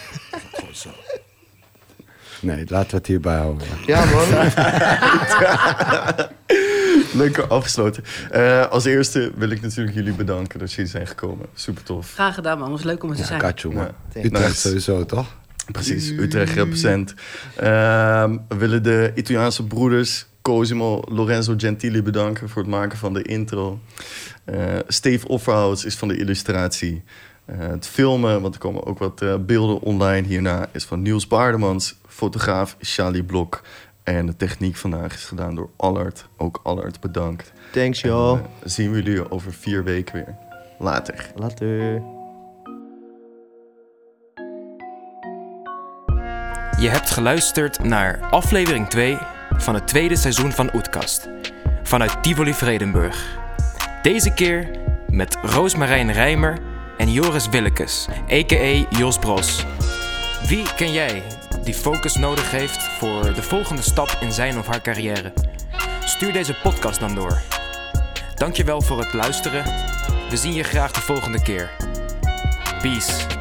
Gewoon 0.53 0.76
zo. 0.76 0.89
Nee, 2.39 2.66
laten 2.68 2.91
we 2.91 2.97
het 2.97 3.07
hierbij 3.07 3.38
houden. 3.38 3.68
Ja, 3.86 4.05
man. 4.05 4.28
Lekker 7.14 7.47
afgesloten. 7.47 8.03
Eh, 8.32 8.68
als 8.68 8.86
eerste 8.86 9.32
wil 9.36 9.49
ik 9.49 9.62
natuurlijk 9.62 9.95
jullie 9.95 10.14
bedanken 10.14 10.59
dat 10.59 10.72
jullie 10.74 10.91
zijn 10.91 11.07
gekomen. 11.07 11.45
Super 11.53 11.84
tof. 11.84 12.14
Graag 12.14 12.36
gedaan, 12.36 12.59
man. 12.59 12.72
Was 12.72 12.84
leuk 12.84 13.03
om 13.03 13.09
er 13.09 13.16
te 13.16 13.22
Ja, 13.22 13.28
zijn. 13.28 13.74
Man. 13.74 13.84
Ja. 13.84 14.24
Utrecht 14.24 14.32
Nice. 14.47 14.55
sowieso, 14.68 15.05
toch? 15.05 15.28
Precies, 15.72 16.09
Utrecht 16.09 16.53
represent. 16.53 17.14
Ehm, 17.55 18.38
we 18.47 18.55
willen 18.55 18.84
de 18.84 19.12
Italiaanse 19.16 19.64
broeders 19.68 20.26
Cosimo 20.41 21.01
Lorenzo 21.09 21.53
Gentili 21.57 22.03
bedanken 22.03 22.49
voor 22.49 22.62
het 22.62 22.72
maken 22.72 22.97
van 22.97 23.14
de 23.14 23.22
intro. 23.22 23.80
Eh, 24.43 24.57
Steve 24.88 25.28
Offerhout 25.28 25.86
is 25.86 25.95
van 25.95 26.07
de 26.07 26.18
illustratie. 26.18 27.03
Eh, 27.45 27.57
het 27.59 27.88
filmen, 27.88 28.41
want 28.41 28.53
er 28.53 28.59
komen 28.59 28.86
ook 28.86 28.99
wat 28.99 29.22
eh, 29.22 29.36
beelden 29.39 29.80
online 29.82 30.28
hierna, 30.28 30.68
is 30.72 30.84
van 30.84 31.01
Niels 31.01 31.28
Baardemans. 31.28 31.95
Fotograaf 32.07 32.76
Charlie 32.80 33.24
Blok. 33.24 33.62
En 34.18 34.26
de 34.26 34.36
techniek 34.36 34.76
vandaag 34.76 35.14
is 35.14 35.26
gedaan 35.26 35.55
door 35.55 35.70
Allard. 35.78 36.26
Ook 36.38 36.59
Allard 36.64 36.99
bedankt. 36.99 37.51
Thanks, 37.72 38.01
joh. 38.01 38.39
eh, 38.39 38.45
zien 38.64 38.91
we 38.91 39.03
jullie 39.03 39.32
over 39.32 39.53
vier 39.53 39.84
weken 39.84 40.14
weer. 40.14 40.36
Later. 40.80 41.32
Later. 41.36 42.01
Je 46.80 46.89
hebt 46.89 47.09
geluisterd 47.09 47.84
naar 47.84 48.20
aflevering 48.30 48.88
2 48.89 49.18
van 49.57 49.74
het 49.74 49.88
tweede 49.88 50.16
seizoen 50.16 50.51
van 50.51 50.70
Oetkast. 50.76 51.30
Vanuit 51.84 52.24
Tivoli 52.24 52.53
Vredenburg. 52.53 53.38
Deze 54.01 54.34
keer 54.34 54.80
met 55.07 55.38
Roosmarijn 55.41 56.12
Rijmer 56.12 56.59
en 56.97 57.12
Joris 57.12 57.49
Willekes, 57.49 58.07
a.k.a. 58.32 58.97
Jos 58.97 59.18
Bros. 59.18 59.66
Wie 60.47 60.74
ken 60.76 60.91
jij 60.91 61.24
die 61.64 61.74
focus 61.74 62.16
nodig 62.16 62.51
heeft 62.51 62.84
voor 62.84 63.34
de 63.34 63.43
volgende 63.43 63.82
stap 63.82 64.18
in 64.20 64.32
zijn 64.32 64.57
of 64.57 64.68
haar 64.68 64.82
carrière? 64.82 65.34
Stuur 66.05 66.34
deze 66.34 66.53
podcast 66.64 66.99
dan 66.99 67.16
door. 67.16 67.41
Dankjewel 68.36 68.82
voor 68.82 68.99
het 68.99 69.14
luisteren. 69.14 69.64
We 70.30 70.38
zien 70.38 70.53
je 70.53 70.64
graag 70.64 70.91
de 70.91 71.01
volgende 71.01 71.41
keer. 71.41 71.72
Peace. 72.82 73.40